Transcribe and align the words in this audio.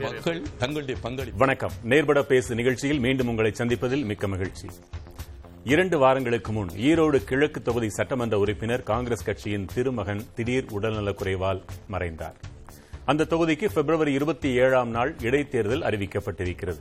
மக்கள் 0.00 0.42
தங்களுடைய 0.58 1.00
பங்களிப்பு. 1.00 1.38
வணக்கம். 1.38 1.70
நேர்பட 1.82 2.22
பேசு 2.22 2.54
நிகழ்ச்சியில் 2.54 2.98
மீண்டும் 2.98 3.28
உங்களை 3.28 3.52
சந்திப்பதில் 3.56 4.04
மிக்க 4.04 4.28
மகிழ்ச்சி. 4.28 4.68
இரண்டு 5.64 5.98
வாரங்களுக்கு 5.98 6.52
முன் 6.52 6.68
ஈரோடு 6.68 7.24
கிழக்கு 7.24 7.62
தொகுதி 7.62 7.88
சட்டமன்ற 7.88 8.38
உறுப்பினர் 8.38 8.82
காங்கிரஸ் 8.82 9.24
கட்சியின் 9.24 9.66
திருமகன் 9.74 10.22
திடீர் 10.34 10.66
உடல்நலக்குறைவால் 10.80 11.62
மறைந்தார். 11.86 12.34
அந்த 13.04 13.24
தொகுதிக்கு 13.24 13.68
பிப்ரவரி 13.74 14.12
இருபத்தி 14.12 14.54
ஏழாம் 14.54 14.90
நாள் 14.90 15.14
இடைத்தேர்தல் 15.18 15.82
அறிவிக்கப்பட்டிருக்கிறது. 15.82 16.80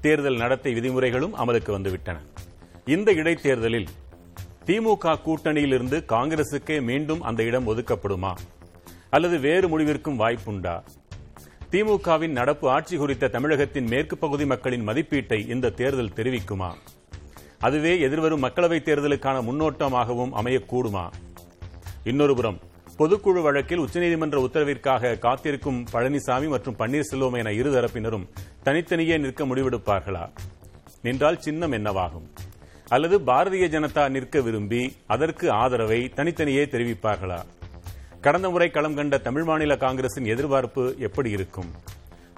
தேர்தல் 0.00 0.36
நடத்தை 0.36 0.74
விதிமுறைகளும் 0.74 1.34
அமலுக்கு 1.34 1.78
வந்துவிட்டன. 1.78 2.16
இந்த 2.86 3.12
இடைத்தேர்தலில் 3.12 3.86
திமுக 4.66 5.16
கூட்டணியிலிருந்து 5.24 6.04
காங்கிரசுக்கே 6.08 6.82
மீண்டும் 6.82 7.22
அந்த 7.22 7.42
இடம் 7.42 7.66
ஒதுக்கப்படுமா? 7.66 8.36
அல்லது 9.10 9.38
வேறு 9.38 9.68
முடிவிற்கும் 9.68 10.18
வாய்ப்புண்டா? 10.18 10.82
திமுகவின் 11.70 12.28
நடப்பு 12.28 12.68
ஆட்சி 12.68 12.96
குறித்த 12.96 13.28
தமிழகத்தின் 13.28 13.86
மேற்கு 13.86 14.18
பகுதி 14.18 14.46
மக்களின் 14.46 14.88
மதிப்பீட்டை 14.88 15.48
இந்த 15.48 15.70
தேர்தல் 15.70 16.12
தெரிவிக்குமா? 16.16 16.72
அதுவே 17.58 18.00
எதிர்வரும் 18.00 18.42
மக்களவைத் 18.42 18.88
தேர்தலுக்கான 18.88 19.42
முன்னோட்டமாகவும் 19.42 20.34
அமையக்கூடுமா? 20.34 21.10
இன்னொருபுறம் 22.04 22.58
பொதுக்குழு 22.98 23.42
வழக்கில் 23.42 23.80
உச்சநீதிமன்ற 23.80 24.38
உத்தரவிற்காக 24.48 25.18
காத்திருக்கும் 25.18 25.84
பழனிசாமி 25.92 26.48
மற்றும் 26.48 26.76
பன்னீர்செல்வம் 26.78 27.36
என 27.36 27.50
இருதரப்பினரும் 27.50 28.28
தனித்தனியே 28.62 29.18
நிற்க 29.18 29.46
முடிவெடுப்பார்களா? 29.46 30.28
நின்றால் 31.02 31.40
சின்னம் 31.40 31.72
என்னவாகும்? 31.72 32.28
அல்லது 32.92 33.18
பாரதிய 33.18 33.66
ஜனதா 33.74 34.08
நிற்க 34.08 34.40
விரும்பி 34.40 34.96
அதற்கு 35.06 35.50
ஆதரவை 35.50 36.08
தனித்தனியே 36.08 36.64
தெரிவிப்பார்களா? 36.64 37.38
கடந்த 38.20 38.50
முறை 38.50 38.70
களம் 38.70 38.94
கண்ட 38.94 39.18
தமிழ் 39.18 39.42
மாநில 39.42 39.76
காங்கிரசின் 39.76 40.24
எதிர்பார்ப்பு 40.24 40.96
எப்படி 40.98 41.30
இருக்கும்? 41.30 41.70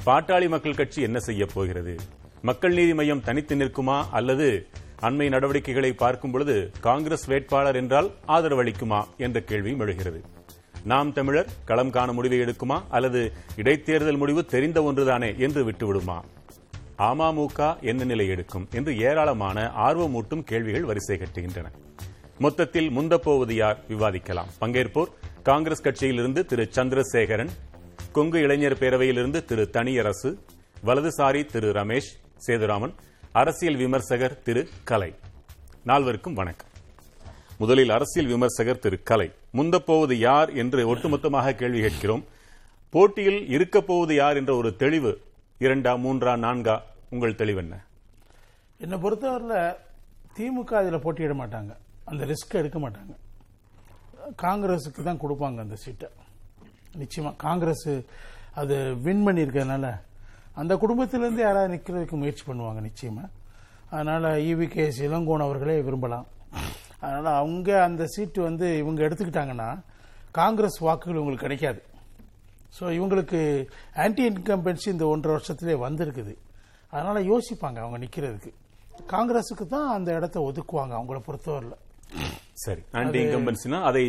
பாட்டாளி 0.07 0.49
மக்கள் 0.49 0.75
கட்சி 0.75 1.03
என்ன 1.03 1.19
செய்ய 1.19 1.47
போகிறது? 1.47 1.97
மக்கள் 2.43 2.73
நீதி 2.73 2.95
மையம் 2.95 3.23
தனித்து 3.23 3.57
நிற்குமா? 3.57 4.05
அல்லது 4.11 4.67
அண்மை 5.03 5.29
நடவடிக்கைகளை 5.29 5.93
பார்க்கும் 5.93 6.31
பொழுது 6.31 6.71
காங்கிரஸ் 6.81 7.25
வேட்பாளர் 7.25 7.77
என்றால் 7.77 8.11
ஆதரவு 8.25 8.65
அளிக்குமா 8.65 9.05
என்ற 9.17 9.41
கேள்வியும் 9.41 9.81
எழுகிறது. 9.81 10.25
நாம் 10.85 11.13
தமிழர் 11.13 11.49
களம் 11.65 11.91
காண 11.91 12.13
முடிவை 12.13 12.41
எடுக்குமா? 12.41 12.83
அல்லது 12.91 13.33
இடைத்தேர்தல் 13.57 14.17
முடிவு 14.17 14.45
தெரிந்த 14.45 14.81
ஒன்றுதானே 14.81 15.39
என்று 15.39 15.71
விட்டுவிடுமா? 15.71 16.23
அமமுக 16.99 17.81
என்ன 17.81 18.05
நிலை 18.05 18.29
எடுக்கும் 18.29 18.69
என்று 18.75 18.99
ஏராளமான 18.99 19.73
ஆர்வமூட்டும் 19.77 20.43
கேள்விகள் 20.43 20.85
வரிசை 20.85 21.17
கட்டுகின்றன 21.17 21.71
மொத்தத்தில் 22.39 22.91
முந்தப்போவது 22.91 23.53
யார் 23.53 23.79
விவாதிக்கலாம். 23.89 24.47
பங்கேற்போர் 24.61 25.09
காங்கிரஸ் 25.43 25.83
கட்சியிலிருந்து 25.83 26.45
திரு 26.45 26.69
சந்திரசேகரன் 26.71 27.49
கொங்கு 28.13 28.41
இளைஞர் 28.41 28.79
பேரவையிலிருந்து 28.79 29.45
திரு 29.45 29.71
தனியரசு 29.71 30.39
வலதுசாரி 30.85 31.45
திரு 31.45 31.71
ரமேஷ் 31.73 32.11
சேதுராமன் 32.47 32.93
அரசியல் 33.33 33.77
விமர்சகர் 33.77 34.43
திரு 34.43 34.69
கலை. 34.85 35.15
நால்வருக்கும் 35.87 36.33
வணக்கம். 36.33 36.69
முதலில் 37.59 37.91
அரசியல் 37.91 38.31
விமர்சகர் 38.31 38.79
திரு 38.79 39.03
கலை. 39.03 39.33
முந்தப்போவது 39.55 40.13
யார் 40.13 40.53
என்று 40.53 40.95
ஒட்டுமொத்தமாக 40.95 41.55
கேள்வி 41.55 41.81
கேட்கிறோம். 41.81 42.25
போட்டியில் 42.91 43.49
இருக்கப் 43.49 43.87
போவது 43.87 44.15
யார் 44.15 44.37
என்ற 44.37 44.57
ஒரு 44.57 44.77
தெளிவு 44.77 45.21
இரண்டா 45.63 45.93
மூன்றா 46.05 46.33
நான்கா 46.45 46.75
உங்கள் 47.15 47.37
தெளிவு 47.41 47.61
என்ன? 47.63 47.75
என்னை 48.85 48.97
பொறுத்தவரையில் 49.05 49.77
திமுக 50.37 50.73
அதில் 50.81 51.03
போட்டியிட 51.05 51.35
மாட்டாங்க. 51.41 51.73
அந்த 52.11 52.23
ரிஸ்க் 52.31 52.59
எடுக்க 52.61 52.79
மாட்டாங்க. 52.85 53.13
காங்கிரஸுக்கு 54.43 55.03
தான் 55.09 55.21
கொடுப்பாங்க 55.25 55.59
அந்த 55.67 55.77
சீட்டை 55.85 56.09
நிச்சயமா 57.03 57.31
காங்கிரஸ் 57.47 57.89
அது 58.61 58.75
வின் 59.07 59.25
பண்ணியிருக்கறதுனால 59.27 59.87
அந்த 60.61 60.73
குடும்பத்திலேருந்து 60.83 61.43
யாராவது 61.47 61.73
நிற்கிறதுக்கு 61.75 62.17
முயற்சி 62.23 62.45
பண்ணுவாங்க 62.51 62.81
நிச்சயமா. 62.89 63.25
அதனால் 63.95 64.29
இவி 64.51 64.67
கே 64.75 64.85
எஸ் 64.91 65.03
இளங்கோன் 65.09 65.47
அவர்களே 65.47 65.81
விரும்பலாம். 65.89 66.27
அதனால் 67.05 67.39
அவங்க 67.41 67.71
அந்த 67.89 68.05
சீட்டு 68.15 68.41
வந்து 68.49 68.67
இவங்க 68.83 69.01
எடுத்துக்கிட்டாங்கன்னா 69.07 69.71
காங்கிரஸ் 70.41 70.79
வாக்குகள் 70.87 71.19
இவங்களுக்கு 71.21 71.47
கிடைக்காது. 71.47 71.81
ஸோ 72.77 72.85
இவங்களுக்கு 72.99 73.41
ஆன்டி 74.05 74.23
இன்கம்பன்சி 74.31 74.89
இந்த 74.95 75.05
ஒன்றரை 75.13 75.33
வருஷத்திலே 75.37 75.75
வந்திருக்குது. 75.87 76.35
அதனால 76.95 77.21
யோசிப்பாங்க 77.33 77.79
அவங்க 77.83 77.99
நிற்கிறதுக்கு 78.05 78.53
காங்கிரஸுக்கு 79.13 79.65
தான் 79.75 79.89
அந்த 79.97 80.11
இடத்த 80.19 80.39
ஒதுக்குவாங்க 80.49 80.95
அவங்கள 80.99 81.19
பொறுத்தவரையில். 81.27 81.81
சரி. 82.65 82.83
ஆன்டி 82.99 83.19
இன்கம்பன்சினா 83.25 83.79
அதை 83.89 84.05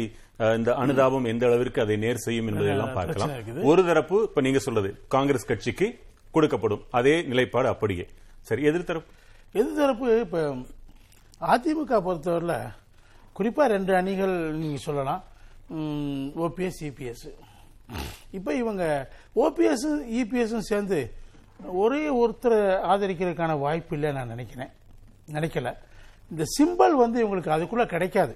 இந்த 0.57 0.71
அனுதாபம் 0.83 1.29
எந்த 1.31 1.43
அளவிற்கு 1.49 1.79
அதை 1.83 1.95
நேர் 2.05 2.23
செய்யும் 2.25 2.47
என்பதையெல்லாம் 2.49 2.95
பார்க்கலாம். 2.97 3.31
ஒரு 3.71 3.81
தரப்பு 3.89 4.17
இப்ப 4.27 4.41
நீங்க 4.47 4.59
சொல்றது 4.67 4.89
காங்கிரஸ் 5.15 5.49
கட்சிக்கு 5.51 5.87
கொடுக்கப்படும் 6.35 6.83
அதே 6.99 7.15
நிலைப்பாடு 7.31 7.67
அப்படியே. 7.73 8.05
சரி 8.49 8.63
எதிர்த்தரப்பு 8.71 9.11
எதிர்த்தரப்பு 9.59 10.07
இப்போ 10.25 10.41
அதிமுக 11.53 12.01
பொறுத்தவரையில் 12.07 12.71
குறிப்பாக 13.37 13.67
ரெண்டு 13.75 13.91
அணிகள் 14.01 14.35
நீங்கள் 14.61 14.85
சொல்லலாம். 14.87 15.21
ஓபிஎஸ் 16.45 16.81
இபிஎஸ் 16.89 17.25
இப்போ 18.31 18.53
இவங்க 18.53 18.83
ஓபிஎஸ் 19.35 19.85
இபிஎஸும் 20.19 20.67
சேர்ந்து 20.71 20.99
ஒரே 21.83 22.01
ஒருத்தரை 22.21 22.59
ஆதரிக்கிறதுக்கான 22.91 23.59
வாய்ப்பு 23.59 23.95
இல்லை 23.95 24.11
நான் 24.11 24.27
நினைக்கிறேன். 24.27 24.71
நினைக்கல. 25.31 25.73
இந்த 26.31 26.43
சிம்பல் 26.55 26.95
வந்து 27.03 27.17
இவங்களுக்கு 27.25 27.49
அதுக்குள்ளே 27.49 27.85
கிடைக்காது. 27.85 28.33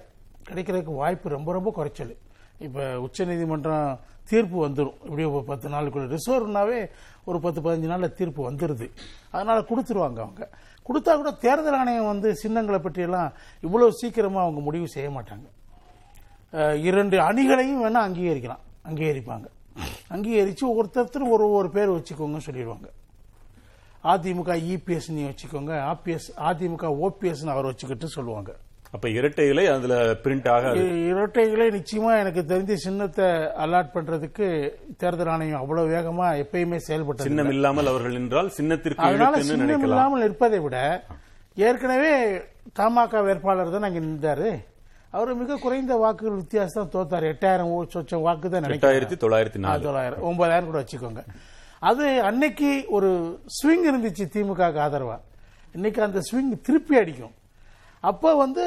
கிடைக்கிறதுக்கு 0.48 0.94
வாய்ப்பு 1.02 1.28
ரொம்ப 1.28 1.52
ரொம்ப 1.52 1.70
குறைச்சல். 1.70 2.16
இப்போ 2.58 3.00
உச்சநீதிமன்றம் 3.00 3.98
தீர்ப்பு 4.30 4.68
வந்துடும் 4.68 4.96
இப்படியே 5.04 5.28
ஒரு 5.28 5.44
பத்து 5.44 5.68
நாளுக்குள்ள 5.68 6.16
ரிசர்வ்னாவே 6.16 6.90
ஒரு 7.24 7.40
பத்து 7.40 7.60
பதினஞ்சு 7.60 7.90
நாளில் 7.92 8.16
தீர்ப்பு 8.18 8.50
வந்துடுது 8.50 8.86
அதனால 9.30 9.60
கொடுத்துருவாங்க 9.60 10.20
அவங்க. 10.24 10.48
கொடுத்தா 10.86 11.12
கூட 11.16 11.30
தேர்தல் 11.30 11.78
ஆணையம் 11.78 12.10
வந்து 12.12 12.36
சின்னங்களை 12.36 12.80
பற்றியெல்லாம் 12.80 13.32
இவ்வளோ 13.62 13.88
சீக்கிரமாக 13.88 14.44
அவங்க 14.46 14.60
முடிவு 14.60 14.88
செய்ய 14.88 15.10
மாட்டாங்க. 15.10 15.46
இரண்டு 16.88 17.20
அணிகளையும் 17.20 17.82
வேணால் 17.84 18.06
அங்கீகரிக்கலாம். 18.08 18.62
அங்கீகரிப்பாங்க 18.84 19.46
அங்கீகரிச்சு 20.10 20.62
ஒருத்தர் 20.62 21.30
ஒரு 21.30 21.50
ஒரு 21.50 21.70
பேர் 21.70 21.90
வச்சுக்கோங்க 21.90 22.40
சொல்லிடுவாங்க. 22.46 22.88
அதிமுக 24.04 24.50
இபிஎஸ் 24.72 25.08
நீ 25.08 25.22
வச்சுக்கோங்க. 25.24 25.72
ஆபிஎஸ் 25.92 26.28
அதிமுக 26.38 26.84
ஓபிஎஸ் 27.00 27.48
அவர் 27.48 27.64
வச்சுக்கிட்டு 27.64 28.08
சொல்லுவாங்க. 28.08 28.56
அப்ப 28.92 29.08
இரட்டை 29.08 29.48
இலை 29.48 29.66
அதுல 29.66 29.94
பிரிண்ட் 30.24 30.48
ஆகாது. 30.50 30.78
இ- 30.78 31.12
இரட்டைகளே 31.12 31.66
நிச்சயமா 31.70 32.18
எனக்கு 32.18 32.40
தெரிஞ்ச 32.40 32.72
சின்னத்தை 32.74 33.24
அலாட் 33.64 33.94
பண்றதுக்கு 33.94 34.46
தேர்தல் 34.96 35.26
ஆணையம் 35.26 35.60
அவ்வளவு 35.60 35.90
வேகமா 35.90 36.44
எப்பயுமே 36.44 36.76
செயல்பட்டது 36.76 37.28
சின்னம் 37.28 37.50
இல்லாமல் 37.50 37.86
அவர்கள் 37.86 38.14
என்றால் 38.14 38.48
சின்னத்திற்கு 38.48 38.96
அதனால 38.96 39.42
சின்னம் 39.42 39.82
இல்லாமல் 39.82 40.22
இருப்பதை 40.22 40.58
விட 40.58 41.04
ஏற்கனவே 41.56 42.42
தமாக 42.72 43.22
வேட்பாளர் 43.22 43.70
தான் 43.70 43.82
அங்க 43.82 43.98
நின்றாரு? 43.98 44.50
அவர் 45.16 45.38
மிக 45.40 45.56
குறைந்த 45.62 45.92
வாக்குகள் 46.02 46.40
வித்தியாசம் 46.40 46.90
தோத்தாரு. 46.92 47.26
எட்டாயிரம் 47.32 47.70
சொச்சம் 47.94 48.24
வாக்கு 48.26 48.46
தான் 48.48 48.62
நினைக்கிறேன் 48.64 48.80
எட்டாயிரத்தி 48.80 49.16
தொள்ளாயிரத்தி 49.22 49.60
நாலு. 49.64 49.82
தொள்ளாயிரம் 49.86 50.26
ஒன்பதாயிரம் 50.28 50.68
கூட 50.70 50.80
வச்சுக்கோங்க. 50.82 51.22
அது 51.90 52.04
அன்னைக்கு 52.28 52.70
ஒரு 52.96 53.10
ஸ்விங் 53.56 53.86
இருந்துச்சு 53.90 54.24
திமுக 54.34 54.62
ஆதரவா. 54.86 55.16
இன்னைக்கு 55.76 56.00
அந்த 56.06 56.20
ஸ்விங் 56.28 56.52
திருப்பி 56.68 56.94
அடிக்கும். 57.00 57.34
அப்போ 58.10 58.30
வந்து 58.42 58.62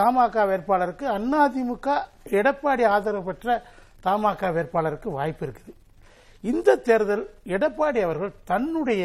தமாக 0.00 0.44
வேட்பாளருக்கு 0.50 1.06
அதிமுக 1.44 1.96
எடப்பாடி 2.40 2.84
ஆதரவு 2.96 3.24
பெற்ற 3.28 3.56
தமாக 4.06 4.50
வேட்பாளருக்கு 4.56 5.08
வாய்ப்பு 5.18 5.44
இருக்குது. 5.46 5.74
இந்த 6.50 6.76
தேர்தல் 6.88 7.24
எடப்பாடி 7.56 8.00
அவர்கள் 8.08 8.32
தன்னுடைய 8.52 9.02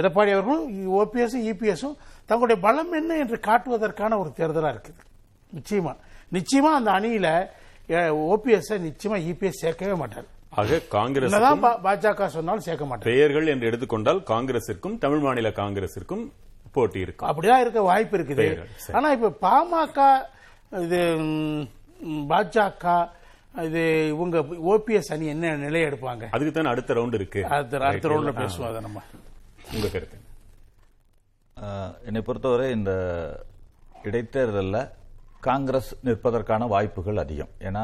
எடப்பாடி 0.00 0.30
அவர்களும் 0.34 0.66
ஓபிஎஸ் 1.00 1.36
இபிஎஸும் 1.50 1.98
தங்களுடைய 2.30 2.58
பலம் 2.66 2.92
என்ன 3.00 3.12
என்று 3.24 3.36
காட்டுவதற்கான 3.48 4.18
ஒரு 4.22 4.30
தேர்தலா 4.40 4.70
இருக்குது. 4.74 5.00
நிச்சயமா. 5.52 5.92
நிச்சயமா 6.32 6.70
அந்த 6.78 6.90
அணியில 6.92 7.28
ஓபிஎஸ் 8.32 8.72
நிச்சயமா 8.86 9.18
இபிஎஸ் 9.30 9.62
சேர்க்கவே 9.62 9.94
மாட்டார். 9.96 10.26
ஆக 10.60 10.78
காங்கிரஸ் 10.88 11.34
பாஜக 11.86 12.26
சொன்னாலும் 12.28 12.66
சேர்க்க 12.66 12.84
மாட்டார். 12.86 13.08
பெயர்கள் 13.10 13.46
என்று 13.46 13.66
எடுத்துக்கொண்டால் 13.66 14.20
காங்கிரசிற்கும் 14.24 14.98
தமிழ் 14.98 15.18
மாநில 15.18 15.48
காங்கிரசிற்கும் 15.58 16.24
போட்டி 16.72 17.00
இருக்கும் 17.00 17.28
அப்படிதான் 17.30 17.60
இருக்க 17.60 17.80
வாய்ப்பு 17.82 18.16
இருக்குது. 18.18 18.46
ஆனா 18.92 19.10
இப்ப 19.12 19.30
பாமக 19.42 19.98
இது 20.86 21.00
பாஜக 22.32 22.84
இது 23.66 23.82
இவங்க 24.08 24.38
ஓபிஎஸ் 24.72 25.12
அணி 25.12 25.26
என்ன 25.26 25.54
நிலை 25.56 25.80
எடுப்பாங்க? 25.82 26.24
அதுக்கு 26.30 26.52
தான் 26.52 26.70
அடுத்த 26.72 26.94
ரவுண்ட் 26.94 27.14
இருக்கு. 27.14 27.40
அடுத்த 27.46 27.78
அடுத்த 27.88 28.08
ரவுண்ட்ல 28.08 28.32
பேசுவோம் 28.40 28.68
அதை 28.70 28.80
நம்ம. 28.80 28.98
உங்க 29.74 29.88
கருத்து? 29.88 30.18
ஆஹ், 31.56 31.92
என்னை 32.06 32.20
பொறுத்தவரை 32.22 32.70
இந்த 32.70 32.92
இடைத்தேர்தலில் 34.02 34.80
காங்கிரஸ் 35.46 35.90
நிற்பதற்கான 36.06 36.66
வாய்ப்புகள் 36.74 37.22
அதிகம். 37.24 37.50
ஏன்னா 37.68 37.82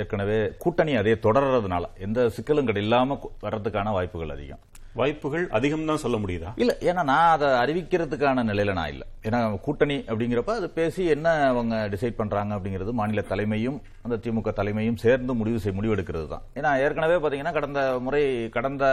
ஏற்கனவே 0.00 0.38
கூட்டணி 0.64 0.92
அதே 0.96 1.14
தொடர்றதுனால 1.26 1.84
எந்த 2.06 2.28
சிக்கலும் 2.36 2.70
இல்லாமல் 2.84 3.22
வர்றதுக்கான 3.46 3.92
வாய்ப்புகள் 3.98 4.34
அதிகம். 4.36 4.62
வாய்ப்புகள் 5.00 5.44
அதிகம் 5.56 5.88
தான் 5.88 6.00
சொல்ல 6.02 6.16
முடியுதா? 6.18 6.50
இல்ல 6.62 6.72
ஏன்னா 6.88 7.02
நான் 7.10 7.32
அதை 7.34 7.48
அறிவிக்கிறதுக்கான 7.62 8.44
நிலையில 8.50 8.72
நான் 8.78 8.92
இல்ல. 8.94 9.04
ஏன்னா 9.28 9.40
கூட்டணி 9.66 9.96
அப்படிங்கிறப்ப 10.10 10.54
அது 10.60 10.68
பேசி 10.78 11.02
என்ன 11.14 11.28
அவங்க 11.50 11.74
டிசைட் 11.94 12.18
பண்றாங்க 12.20 12.52
அப்படிங்கிறது 12.56 12.92
மாநில 13.00 13.22
தலைமையும் 13.32 13.78
அந்த 14.06 14.16
திமுக 14.24 14.52
தலைமையும் 14.60 14.98
சேர்ந்து 15.04 15.34
முடிவு 15.34 15.60
செய் 15.64 15.76
முடிவெடுக்கிறது 15.78 16.26
தான் 16.28 16.44
ஏன்னா 16.54 16.72
ஏற்கனவே 16.84 17.18
பாத்தீங்கன்னா 17.24 17.56
கடந்த 17.58 17.82
முறை 18.06 18.24
கடந்த 18.56 18.84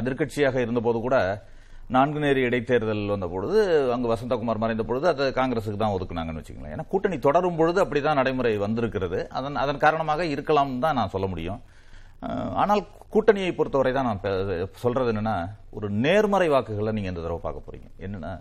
எதிர்க்கட்சியாக 0.00 0.64
இருந்தபோது 0.66 1.00
கூட 1.00 1.18
நான்கு 1.94 2.18
நேரி 2.22 2.40
இடைத்தேர்தல் 2.46 3.12
வந்த 3.12 3.26
பொழுது 3.34 3.58
அங்கு 3.92 4.08
வசந்தகுமார் 4.10 4.60
மறைந்த 4.62 4.82
பொழுது 4.88 5.06
அதை 5.10 5.26
காங்கிரசுக்கு 5.38 5.78
தான் 5.82 5.94
ஒதுக்குனாங்கன்னு 5.96 6.40
வச்சுக்கலாம் 6.40 6.72
ஏன்னா 6.74 6.84
கூட்டணி 6.92 7.16
தொடரும் 7.26 7.58
பொழுது 7.60 7.78
அப்படிதான் 7.84 8.18
நடைமுறை 8.20 8.52
வந்திருக்கிறது. 8.64 9.18
அதன் 9.38 9.60
அதன் 9.62 9.80
காரணமாக 9.84 10.26
இருக்கலாம் 10.34 10.74
தான் 10.84 10.98
நான் 10.98 11.12
சொல்ல 11.14 11.28
முடியும். 11.32 11.60
ஆனால் 12.62 12.82
கூட்டணியை 13.14 13.52
பொறுத்தவரை 13.58 13.92
தான் 13.96 14.08
நான் 14.10 14.22
சொல்றது 14.84 15.12
என்னன்னா 15.12 15.36
ஒரு 15.78 15.88
நேர்மறை 16.04 16.48
வாக்குகளை 16.54 16.92
நீங்க 16.96 17.10
இந்த 17.12 17.22
தடவை 17.24 17.40
பார்க்க 17.46 17.66
போறீங்க. 17.66 17.88
என்னன்னா 18.06 18.32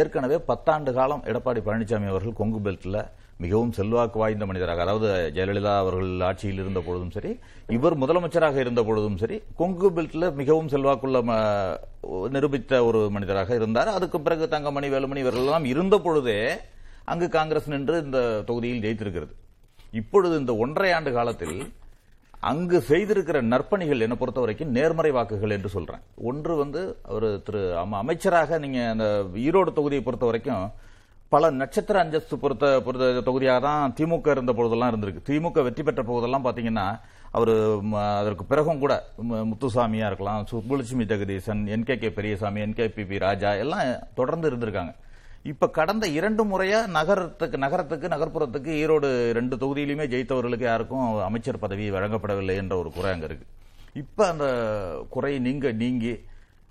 ஏற்கனவே 0.00 0.38
பத்தாண்டு 0.50 0.92
காலம் 1.00 1.24
எடப்பாடி 1.30 1.60
பழனிசாமி 1.68 2.12
அவர்கள் 2.12 2.40
கொங்கு 2.40 2.60
பெல்ட்ல 2.66 3.00
மிகவும் 3.36 3.72
செல்வாக்கு 3.72 4.18
வாய்ந்த 4.18 4.46
மனிதராக 4.46 4.80
அதாவது 4.80 5.32
ஜெயலலிதா 5.34 5.76
அவர்கள் 5.76 6.20
ஆட்சியில் 6.20 6.58
இருந்த 6.58 6.80
பொழுதும் 6.80 7.10
சரி 7.10 7.38
இவர் 7.68 7.98
முதலமைச்சராக 7.98 8.56
இருந்த 8.56 8.82
பொழுதும் 8.82 9.16
சரி 9.16 9.42
கொங்கு 9.56 9.90
பெல்ட்ல 9.90 10.34
மிகவும் 10.34 10.68
செல்வாக்குள்ள 10.68 11.22
ம- 11.22 11.76
நிரூபித்த 12.28 12.84
ஒரு 12.84 13.10
மனிதராக 13.10 13.54
இருந்தார். 13.54 13.88
அதுக்கு 13.88 14.20
பிறகு 14.20 14.48
தங்கமணி 14.48 14.88
வேலுமணி 14.88 15.16
இவர்கள் 15.16 15.42
எல்லாம் 15.42 15.64
இருந்த 15.64 15.98
பொழுதே 15.98 16.56
அங்கு 17.04 17.28
காங்கிரஸ் 17.28 17.68
நின்று 17.68 18.02
இந்த 18.04 18.42
தொகுதியில் 18.46 18.80
ஜெயித்திருக்கிறது. 18.80 19.30
இப்பொழுது 19.90 20.38
இந்த 20.38 20.56
ஒன்றரை 20.56 20.92
ஆண்டு 20.92 21.12
காலத்தில் 21.12 21.72
அங்கு 22.40 22.84
செய்திருக்கிற 22.88 23.40
நற்பணிகள் 23.40 24.00
என்னை 24.00 24.16
பொறுத்த 24.16 24.40
வரைக்கும் 24.40 24.70
நேர்மறை 24.70 25.10
வாக்குகள் 25.10 25.50
என்று 25.50 25.68
சொல்றேன். 25.68 26.00
ஒன்று 26.14 26.56
வந்து 26.56 26.96
அவர் 27.02 27.42
திரு 27.42 27.76
அமைச்சராக 27.76 28.58
நீங்க 28.58 28.88
அந்த 28.88 29.24
ஈரோடு 29.34 29.72
தொகுதியை 29.72 30.00
பொறுத்த 30.00 30.24
வரைக்கும் 30.24 30.70
பல 31.32 31.50
நட்சத்திர 31.50 31.98
அந்தஸ்து 31.98 32.38
பொறுத்த 32.38 32.80
பொறுத்த 32.80 33.20
தொகுதியாக 33.20 33.60
தான் 33.60 33.92
திமுக 33.92 34.30
இருந்த 34.30 34.52
பொழுதெல்லாம் 34.52 34.90
இருந்திருக்கு. 34.90 35.22
திமுக 35.28 35.62
வெற்றி 35.62 35.82
பெற்ற 35.82 36.02
போதெல்லாம் 36.02 36.44
பார்த்தீங்கன்னா 36.44 36.86
அவர் 37.30 37.52
அதற்கு 38.14 38.44
பிறகும் 38.44 38.78
கூட 38.78 38.94
ம- 39.30 39.44
முத்துசாமியா 39.50 40.06
இருக்கலாம் 40.06 40.46
Subbulakshmi 40.50 41.04
Jagadeesan 41.04 41.66
N 41.66 41.84
K 41.84 42.10
Periyasamy 42.10 42.60
N 42.60 42.74
P 42.94 43.04
P 43.04 43.18
Raja 43.18 43.54
எல்லாம் 43.54 43.86
தொடர்ந்து 44.14 44.50
இருந்திருக்காங்க. 44.50 44.92
இப்ப 45.42 45.68
கடந்த 45.70 46.06
இரண்டு 46.08 46.44
முறையா 46.44 46.86
நகரத்துக்கு 46.88 47.58
நகரத்துக்கு 47.58 48.08
நகர்ப்புறத்துக்கு 48.08 48.72
ஈரோடு 48.82 49.08
ரெண்டு 49.32 49.56
தொகுதியிலுமே 49.56 50.06
ஜெயித்தவர்களுக்கு 50.08 50.64
யாருக்கும் 50.64 51.22
அமைச்சர் 51.22 51.58
பதவி 51.58 51.90
வழங்கப்படவில்லை 51.90 52.56
என்ற 52.56 52.78
ஒரு 52.78 52.92
குறை 52.92 53.12
அங்க 53.12 53.24
இருக்கு. 53.24 53.46
இப்ப 53.94 54.26
அந்த 54.26 54.46
குறை 55.10 55.38
நீங்க 55.38 55.72
நீங்கி 55.72 56.12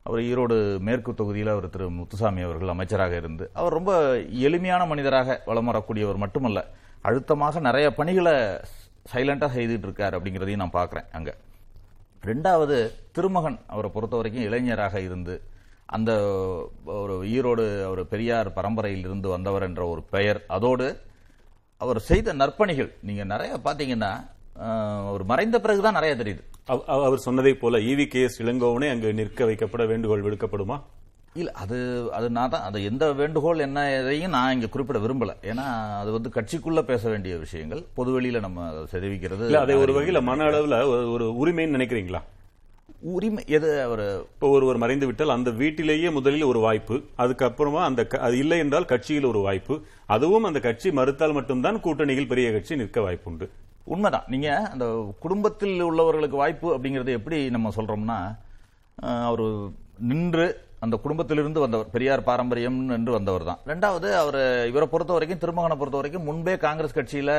அவர் 0.06 0.22
ஈரோடு 0.28 0.56
மேற்கு 0.80 1.12
தொகுதியில் 1.14 1.52
அவர் 1.52 1.68
திரு 1.70 1.86
முத்துசாமி 1.98 2.42
அவர்கள் 2.42 2.74
அமைச்சராக 2.74 3.14
இருந்து 3.16 3.46
அவர் 3.54 3.74
ரொம்ப 3.74 3.92
எளிமையான 4.48 4.86
மனிதராக 4.86 5.38
வலம் 5.46 5.70
வரக்கூடியவர் 5.70 6.24
மட்டுமல்ல 6.24 6.62
அழுத்தமாக 7.06 7.62
நிறைய 7.62 7.88
பணிகளை 7.92 8.34
சைலண்டாக 9.06 9.52
செய்துட்டு 9.54 9.88
இருக்கார் 9.88 10.16
அப்படிங்கிறதையும் 10.18 10.64
நான் 10.64 10.76
பார்க்குறேன் 10.76 11.08
அங்கே. 11.12 11.34
ரெண்டாவது 12.24 12.76
திருமகன் 13.12 13.58
அவரை 13.68 13.90
பொறுத்த 13.92 14.16
வரைக்கும் 14.16 14.48
இளைஞராக 14.48 14.96
இருந்து 15.02 15.36
அந்த 15.90 16.12
ஒரு 16.98 17.16
ஈரோடு 17.32 17.64
அவர் 17.86 18.02
பெரியார் 18.06 18.50
பரம்பரையில் 18.54 19.06
இருந்து 19.06 19.30
வந்தவர் 19.30 19.64
என்ற 19.64 19.82
ஒரு 19.88 20.02
பெயர் 20.12 20.40
அதோடு 20.48 20.88
அவர் 21.82 22.00
செய்த 22.08 22.34
நற்பணிகள் 22.34 22.92
நீங்கள் 23.02 23.26
நிறைய 23.26 23.54
பார்த்தீங்கன்னா 23.66 24.12
அவர் 24.54 25.24
மறைந்த 25.24 25.60
பிறகுதான் 25.60 25.94
நிறைய 25.94 26.16
தெரியுது. 26.16 26.44
அவ- 26.66 26.84
அவ- 26.88 27.06
அவர் 27.06 27.22
சொன்னதைப் 27.26 27.60
போல 27.60 27.78
ஈவி 27.78 28.06
கே 28.06 28.22
எஸ் 28.22 28.42
இளங்கோவனே 28.42 28.90
அங்கு 28.90 29.14
நிற்க 29.14 29.46
வைக்கப்பட 29.46 29.88
வேண்டுகோள் 29.88 30.22
விடுக்கப்படுமா? 30.22 30.82
இல்ல 31.34 31.52
அது 31.52 32.08
அது 32.12 32.30
நான் 32.30 32.50
தான் 32.50 32.62
அது 32.62 32.84
எந்த 32.84 33.14
வேண்டுகோள் 33.14 33.60
என்ன 33.60 33.92
எதையும் 33.92 34.32
நான் 34.32 34.54
இங்க 34.54 34.68
குறிப்பிட 34.68 35.00
விரும்பல. 35.00 35.46
ஏன்னா 35.46 36.00
அது 36.00 36.12
வந்து 36.12 36.30
கட்சிக்குள்ள 36.30 36.82
பேச 36.82 37.10
வேண்டிய 37.10 37.38
விஷயங்கள். 37.38 37.84
பொதுவெளியில 37.98 38.40
நம்ம 38.40 38.72
தெரிவிக்கிறது 38.92 39.46
இல்ல 39.46 39.60
அதை 39.60 39.76
ஒரு 39.76 39.94
வகையில 39.94 40.22
மன 40.22 40.44
அளவுல 40.44 40.84
ஒரு- 40.84 41.12
ஒரு 41.12 41.34
உரிமைன்னு 41.40 41.70
நினைக்கிறீங்களா? 41.70 42.22
உரிமை 43.00 43.44
எது 43.48 43.82
அவர்? 43.82 44.20
இப்போ 44.20 44.50
ஒருவர் 44.50 44.78
மறைந்து 44.78 45.06
விட்டால் 45.06 45.30
அந்த 45.30 45.50
வீட்டிலேயே 45.50 46.10
முதலில் 46.10 46.44
ஒரு 46.44 46.60
வாய்ப்பு 46.60 47.02
அதுக்கப்புறமா 47.18 47.84
அந்த 47.84 48.08
அது 48.20 48.38
இல்லை 48.38 48.58
என்றால் 48.58 48.86
கட்சியில் 48.86 49.24
ஒரு 49.24 49.40
வாய்ப்பு. 49.40 49.82
அதுவும் 50.06 50.44
அந்த 50.44 50.60
கட்சி 50.60 50.92
மறுத்தால் 50.92 51.34
மட்டும்தான் 51.34 51.82
கூட்டணியில் 51.82 52.28
பெரிய 52.28 52.52
கட்சி 52.52 52.76
நிற்க 52.76 53.02
வாய்ப்புண்டு. 53.02 53.50
உண்மைதான். 53.94 54.28
நீங்க 54.34 54.50
அந்த 54.74 54.88
குடும்பத்தில் 55.26 55.78
உள்ளவர்களுக்கு 55.90 56.42
வாய்ப்பு 56.44 56.68
அப்படிங்கறது 56.76 57.14
எப்படி 57.20 57.40
நம்ம 57.56 57.72
சொல்றோம்னா 57.78 58.20
அவர் 59.30 59.46
நின்று 60.12 60.46
அந்த 60.86 60.96
குடும்பத்திலிருந்து 61.02 61.64
வந்தவர் 61.64 61.92
பெரியார் 61.96 62.28
பாரம்பரியம் 62.28 62.78
என்று 62.96 63.12
வந்தவர் 63.16 63.44
தான். 63.50 63.60
ரெண்டாவது 63.72 64.08
அவர் 64.22 64.40
இவரை 64.70 64.88
பொறுத்த 64.94 65.12
வரைக்கும் 65.16 65.42
திருமகனை 65.44 65.76
பொறுத்த 65.78 66.00
வரைக்கும் 66.00 66.26
முன்பே 66.30 66.56
காங்கிரஸ் 66.64 66.98
கட்சியில 66.98 67.32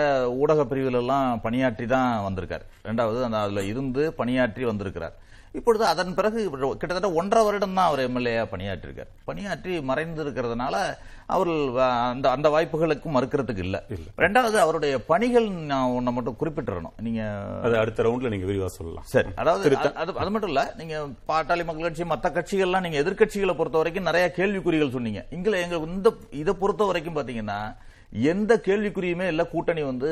ஊடக 0.42 0.64
பிரிவுல 0.72 1.00
எல்லாம் 1.04 1.40
பணியாற்றி 1.46 1.86
தான் 1.94 2.10
வந்திருக்கார். 2.26 2.66
ரெண்டாவது 2.88 3.20
அந்த 3.28 3.40
அதுல 3.46 3.64
இருந்து 3.72 4.04
பணியாற்றி 4.20 4.64
வந்திருக்கிறார். 4.70 5.16
இப்பொழுது 5.52 5.84
அதன் 5.84 6.14
பிறகு 6.14 6.50
கிட்டத்தட்ட 6.50 7.12
ஒன்றரை 7.12 7.44
வருடம் 7.44 7.74
தான் 7.74 7.86
அவர் 7.86 7.98
எம்எல்ஏ 7.98 8.38
பணியாற்றிருக்கார். 8.38 9.06
பணியாற்றி 9.24 9.80
மறைந்து 9.80 10.24
இருக்கிறதுனால 10.24 10.96
அவர் 11.26 11.78
அந்த 11.78 12.30
அந்த 12.30 12.48
வாய்ப்புகளுக்கும் 12.48 13.14
மறுக்கிறதுக்கு 13.14 13.58
இல்ல. 13.58 13.82
ரெண்டாவது 14.16 14.58
அவருடைய 14.58 15.04
பணிகள் 15.04 15.48
நான் 15.48 15.90
ஒன்றை 15.90 16.14
மட்டும் 16.14 16.36
குறிப்பிட்டுறணும். 16.40 17.00
நீங்க 17.00 17.42
அது 17.62 17.76
அடுத்த 17.76 18.02
ரவுண்ட்ல 18.02 18.28
நீங்க 18.28 18.52
விரிவா 18.52 18.66
சொல்லலாம். 18.66 19.02
சரி. 19.06 19.28
அதாவது 19.34 19.70
அது- 19.76 19.92
அது 19.92 20.30
மட்டும் 20.30 20.48
இல்ல 20.48 20.74
நீங்க 20.76 21.04
பாட்டாளி 21.04 21.64
மக்கள் 21.64 21.92
கட்சி 21.92 22.02
மத்த 22.02 22.62
கட்சிகள்லாம் 22.62 22.80
நீங்க 22.80 23.00
எதிர்க்கட்சிகளை 23.00 23.54
பொறுத்த 23.54 23.76
வரைக்கும் 23.76 24.04
நிறைய 24.04 24.32
கேள்விக்குறிகள் 24.36 24.90
சொன்னீங்க. 24.90 25.26
இங்க 25.30 25.50
எங்க 25.50 25.76
இந்த 25.76 26.12
இதை 26.30 26.54
பொறுத்த 26.54 26.84
வரைக்கும் 26.84 27.16
பாத்தீங்கன்னா 27.16 27.76
எந்த 28.12 28.60
கேள்விக்குறியுமே 28.64 29.26
இல்ல 29.26 29.46
கூட்டணி 29.46 29.82
வந்து 29.82 30.10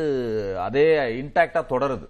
அதே 0.60 0.98
இன்டாக்டா 1.22 1.64
தொடருது. 1.70 2.08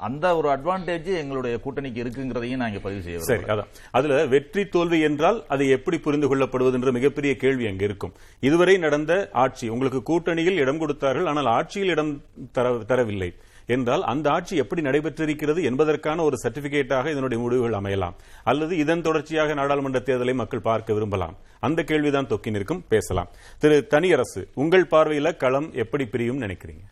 அந்த 0.00 0.36
ஒரு 0.36 0.48
அட்வான்டேஜ் 0.48 1.08
எங்களுடைய 1.22 1.60
கூட்டணிக்கு 1.64 2.02
இருக்குங்கிறதையும் 2.02 2.56
நான் 2.56 2.70
இங்க 2.72 2.82
பதிவு 2.82 3.02
செய்ய 3.02 3.18
சரி. 3.18 3.42
அதான். 3.42 3.70
அதுல 3.90 4.26
வெற்றி 4.26 4.64
தோல்வி 4.64 5.00
என்றால் 5.00 5.44
அது 5.48 5.68
எப்படி 5.68 5.98
புரிந்து 5.98 6.28
கொள்ளப்படுவது 6.28 6.72
என்ற 6.72 6.90
மிகப்பெரிய 6.90 7.36
கேள்வி 7.36 7.66
அங்க 7.66 7.84
இருக்கும். 7.84 8.14
இதுவரை 8.40 8.78
நடந்த 8.78 9.28
ஆட்சி 9.32 9.68
உங்களுக்கு 9.68 10.02
கூட்டணியில் 10.10 10.60
இடம் 10.64 10.78
கொடுத்தார்கள் 10.78 11.26
ஆனால் 11.26 11.46
ஆட்சியில் 11.46 11.88
இடம் 11.88 12.12
தர 12.52 12.70
தரவில்லை 12.70 13.30
என்றால் 13.66 14.02
அந்த 14.02 14.30
ஆட்சி 14.30 14.56
எப்படி 14.56 14.82
நடைபெற்றிருக்கிறது 14.82 15.62
என்பதற்கான 15.62 16.22
ஒரு 16.22 16.36
சர்டிபிகேட்டாக 16.42 17.10
இதனுடைய 17.10 17.42
முடிவுகள் 17.42 17.78
அமையலாம். 17.80 18.16
அல்லது 18.44 18.76
இதன் 18.76 19.02
தொடர்ச்சியாக 19.02 19.54
நாடாளுமன்ற 19.54 20.00
தேர்தலை 20.00 20.34
மக்கள் 20.34 20.60
பார்க்க 20.60 20.92
விரும்பலாம். 20.92 21.36
அந்த 21.60 21.82
கேள்விதான் 21.82 22.26
தொக்கி 22.26 22.50
நிற்கும். 22.50 22.84
பேசலாம். 22.88 23.28
திரு 23.58 23.86
தனியரசு 23.86 24.48
உங்கள் 24.54 24.88
பார்வையில 24.90 25.36
களம் 25.36 25.70
எப்படி 25.72 26.06
பிரியும் 26.06 26.40
நினைக்கிறீங்க? 26.40 26.86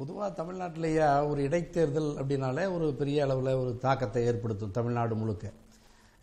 பொதுவாக 0.00 0.28
தமிழ்நாட்டிலேயே 0.40 1.06
ஒரு 1.28 1.40
இடைத்தேர்தல் 1.46 2.10
அப்படின்னாலே 2.20 2.64
ஒரு 2.74 2.86
பெரிய 2.98 3.24
அளவில் 3.24 3.48
ஒரு 3.62 3.70
தாக்கத்தை 3.84 4.20
ஏற்படுத்தும் 4.30 4.74
தமிழ்நாடு 4.76 5.14
முழுக்க. 5.20 5.44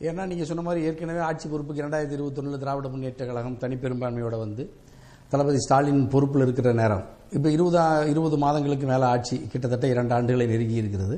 ஏன்னா 0.08 0.24
நீங்கள் 0.32 0.48
சொன்ன 0.50 0.64
மாதிரி 0.68 0.86
ஏற்கனவே 0.90 1.22
ஆட்சி 1.30 1.48
பொறுப்புக்கு 1.54 1.82
இரண்டாயிரத்தி 1.84 2.16
இருபத்தொன்னில் 2.18 2.62
திராவிட 2.62 2.90
முன்னேற்ற 2.94 3.26
கழகம் 3.30 3.58
தனிப்பெரும்பான்மையோட 3.64 4.38
வந்து 4.44 4.64
தளபதி 5.34 5.60
ஸ்டாலின் 5.66 6.02
பொறுப்பில் 6.14 6.46
இருக்கிற 6.46 6.72
நேரம். 6.82 7.04
இப்போ 7.38 7.50
இருபதா 7.58 7.84
இருபது 8.14 8.38
மாதங்களுக்கு 8.46 8.88
மேலே 8.94 9.06
ஆட்சி 9.14 9.38
கிட்டத்தட்ட 9.54 9.86
இரண்டு 9.94 10.14
ஆண்டுகளை 10.18 10.48
நெருங்கி 10.54 10.82
இருக்கிறது. 10.84 11.18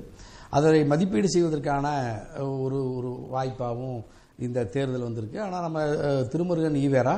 அதை 0.57 0.81
மதிப்பீடு 0.93 1.29
செய்வதற்கான 1.35 1.87
ஒரு 2.65 2.79
ஒரு 2.97 3.11
வாய்ப்பாகவும் 3.35 3.99
இந்த 4.47 4.65
தேர்தல் 4.75 5.07
வந்திருக்கு. 5.07 5.39
ஆனால் 5.45 5.65
நம்ம 5.67 5.79
திருமுருகன் 6.33 6.81
ஈவேரா 6.85 7.15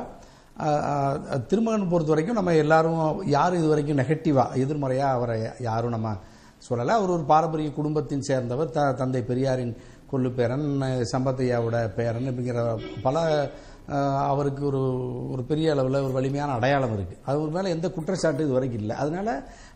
திருமகன் 1.50 1.90
பொறுத்த 1.92 2.12
வரைக்கும் 2.12 2.38
நம்ம 2.38 2.54
எல்லாரும் 2.64 2.98
யாரும் 3.36 3.60
இது 3.60 3.72
வரைக்கும் 3.72 4.00
நெகட்டிவாக 4.00 4.60
எதிர்மறையாக 4.64 5.16
அவரை 5.18 5.36
யாரும் 5.68 5.94
நம்ம 5.96 6.12
சொல்லலை. 6.68 6.92
அவர் 6.98 7.14
ஒரு 7.16 7.24
பாரம்பரிய 7.32 7.70
குடும்பத்தின் 7.78 8.26
சேர்ந்தவர் 8.28 8.74
த 8.76 8.80
தந்தை 9.00 9.22
பெரியாரின் 9.30 9.74
கொள்ளு 10.10 10.30
பேரன் 10.38 10.66
சம்பத்தையாவோட 11.12 11.76
பேரன் 11.98 12.28
அப்படிங்கிற 12.30 12.62
பல 13.06 13.18
அவருக்கு 14.32 14.62
ஒரு 14.70 14.80
ஒரு 15.34 15.42
பெரிய 15.50 15.68
அளவில் 15.74 16.04
ஒரு 16.06 16.14
வலிமையான 16.16 16.54
அடையாளம் 16.58 16.92
இருக்குது 16.96 17.20
அது 17.28 17.36
ஒரு 17.44 17.52
மேலே 17.56 17.72
எந்த 17.76 17.86
குற்றச்சாட்டு 17.96 18.44
இது 18.46 18.56
வரைக்கும் 18.56 18.82
இல்லை. 18.82 18.96
அதனால 19.02 19.28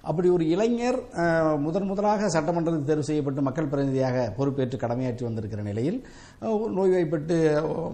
அப்படி 0.04 0.28
ஒரு 0.34 0.44
இளைஞர் 0.50 0.98
முதன் 1.62 1.86
முதலாக 1.86 2.28
சட்டமன்றத்தில் 2.28 2.88
தேர்வு 2.88 3.06
செய்யப்பட்டு 3.08 3.44
மக்கள் 3.46 3.68
பிரதிநிதியாக 3.68 4.24
பொறுப்பேற்று 4.36 4.76
கடமையாற்றி 4.78 5.24
வந்திருக்கிற 5.26 5.62
நிலையில் 5.68 5.98
நோய்வாய்ப்பட்டு 6.74 7.36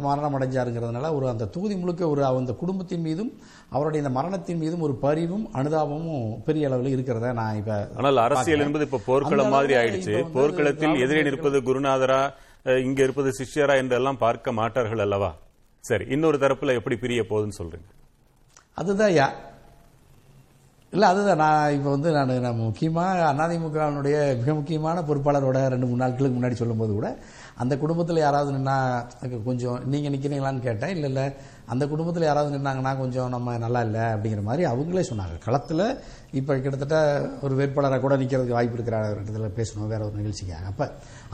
மரணம் 0.04 0.36
அடைஞ்சாருங்கிறதுனால 0.38 1.10
ஒரு 1.16 1.26
அந்த 1.30 1.48
தொகுதி 1.54 1.76
முழுக்க 1.76 2.08
ஒரு 2.08 2.22
அந்த 2.30 2.54
குடும்பத்தின் 2.62 3.04
மீதும் 3.06 3.30
அவருடைய 3.70 4.02
இந்த 4.02 4.12
மரணத்தின் 4.16 4.60
மீதும் 4.62 4.84
ஒரு 4.86 4.96
பரிவும் 5.04 5.44
அனுதாபமும் 5.56 6.16
பெரிய 6.46 6.70
அளவில் 6.70 6.94
இருக்கிறத 6.94 7.32
நான் 7.32 7.58
இப்ப 7.60 7.74
ஆனால் 7.98 8.22
அரசியல். 8.24 8.64
என்பது 8.66 8.86
இப்ப 8.88 9.02
போர்க்களம் 9.06 9.54
மாதிரி 9.54 9.76
ஆயிடுச்சு 9.80 10.16
போர்க்களத்தில் 10.34 11.00
எதிரே 11.04 11.22
நிற்பது 11.22 11.60
குருநாதரா 11.68 12.20
இங்க 12.84 13.00
இருப்பது 13.02 13.30
சிஷ்யரா 13.38 13.76
என்றெல்லாம் 13.82 14.20
பார்க்க 14.20 14.52
மாட்டார்கள் 14.54 15.04
அல்லவா 15.04 15.30
சரி 15.84 16.06
இன்னொரு 16.14 16.38
தரப்புல 16.40 16.74
எப்படி 16.78 16.98
பிரிய 16.98 17.22
போகுதுன்னு 17.28 17.58
சொல்றீங்க 17.60 17.88
அதுதான் 18.78 19.14
யா 19.14 19.28
இல்லை 20.92 21.06
அதுதான். 21.08 21.40
நான் 21.44 21.72
இப்போ 21.72 21.90
வந்து 21.90 22.10
நான் 22.16 22.30
நான் 22.46 22.56
முக்கியமாக 22.56 23.26
அதிமுகவினுடைய 23.44 24.16
மிக 24.40 24.54
முக்கியமான 24.54 25.02
பொறுப்பாளரோட 25.08 25.58
ரெண்டு 25.74 25.86
மூணு 25.86 26.02
நாட்களுக்கு 26.02 26.38
முன்னாடி 26.38 26.56
சொல்லும்போது 26.62 26.92
கூட 26.92 27.08
அந்த 27.62 27.74
குடும்பத்தில் 27.82 28.24
யாராவது 28.24 28.50
நின்னா 28.56 28.76
கொஞ்சம் 29.48 29.78
நீங்கள் 29.92 30.12
நிற்கிறீங்களான்னு 30.14 30.66
கேட்டேன். 30.68 30.94
இல்லை 30.96 31.08
இல்லை. 31.12 31.26
அந்த 31.72 31.84
குடும்பத்தில் 31.90 32.26
யாராவது 32.28 32.54
நின்னாங்கன்னா 32.56 32.92
கொஞ்சம் 33.00 33.32
நம்ம 33.34 33.56
நல்லா 33.64 33.80
இல்லை 33.86 34.04
அப்படிங்கிற 34.14 34.42
மாதிரி 34.48 34.62
அவங்களே 34.70 35.04
சொன்னாங்க. 35.10 35.36
களத்தில் 35.46 35.84
இப்போ 36.38 36.52
கிட்டத்தட்ட 36.64 36.96
ஒரு 37.44 37.54
வேட்பாளராக 37.60 38.00
கூட 38.04 38.14
நிற்கிறதுக்கு 38.22 38.56
வாய்ப்பு 38.58 38.76
இருக்கிற 38.78 38.98
இடத்துல 39.12 39.50
பேசணும் 39.58 39.92
வேற 39.92 40.02
ஒரு 40.08 40.16
நிகழ்ச்சிக்காக. 40.20 40.66
அப்போ 40.72 40.86